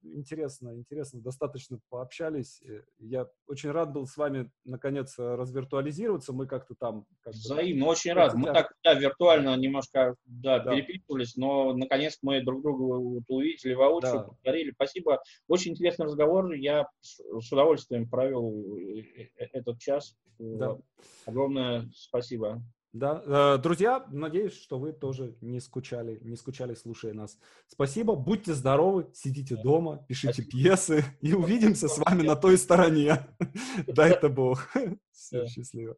Интересно, 0.04 0.76
интересно, 0.76 1.22
достаточно 1.22 1.80
пообщались. 1.90 2.62
Э, 2.62 2.84
я 3.00 3.28
очень 3.48 3.72
рад 3.72 3.94
был 3.94 4.06
с 4.06 4.18
вами, 4.18 4.52
наконец, 4.66 5.16
развиртуализироваться. 5.18 6.34
Мы 6.34 6.46
как-то 6.46 6.76
там... 6.76 7.06
Как 7.22 7.34
Взаимно, 7.34 7.86
очень 7.86 8.14
рад. 8.14 8.34
Мы 8.34 8.52
так, 8.54 8.74
да, 8.84 8.94
виртуально 8.96 9.56
немножко, 9.56 10.16
да, 10.26 10.60
да. 10.60 10.72
переписывались, 10.72 11.36
но, 11.38 11.74
наконец, 11.74 12.20
мы 12.22 12.44
друг 12.44 12.62
друга 12.62 12.82
вот 12.84 13.24
увидели 13.30 13.74
воочию, 13.74 14.14
да. 14.14 14.24
повторили. 14.24 14.72
Спасибо. 14.72 15.22
Очень 15.48 15.72
интересный 15.72 16.06
разговор. 16.06 16.52
Я 16.54 16.88
с 17.00 17.52
удовольствием 17.52 18.10
провел 18.10 18.78
э, 18.78 19.30
этот 19.38 19.80
час. 19.80 20.18
Да. 20.38 20.78
Огромное 21.26 21.90
спасибо. 21.94 22.62
Да, 22.94 23.24
э, 23.26 23.57
друзья, 23.57 24.06
надеюсь, 24.11 24.53
что 24.53 24.78
вы 24.78 24.94
тоже 24.94 25.36
не 25.41 25.60
скучали, 25.60 26.20
не 26.22 26.36
скучали, 26.36 26.76
слушая 26.76 27.14
нас. 27.14 27.40
Спасибо, 27.68 28.15
будьте 28.15 28.53
здоровы, 28.53 29.10
сидите 29.14 29.56
дома, 29.56 30.06
пишите 30.07 30.44
Спасибо. 30.44 30.52
пьесы 30.52 31.06
и 31.22 31.34
увидимся 31.34 31.88
с 31.88 31.98
вами 31.98 32.22
на 32.22 32.36
той 32.36 32.56
стороне. 32.56 33.18
Дай-то 33.88 34.30
Бог. 34.30 34.70
Все, 35.11 35.48
счастливо. 35.48 35.98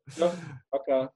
Пока. 0.70 1.12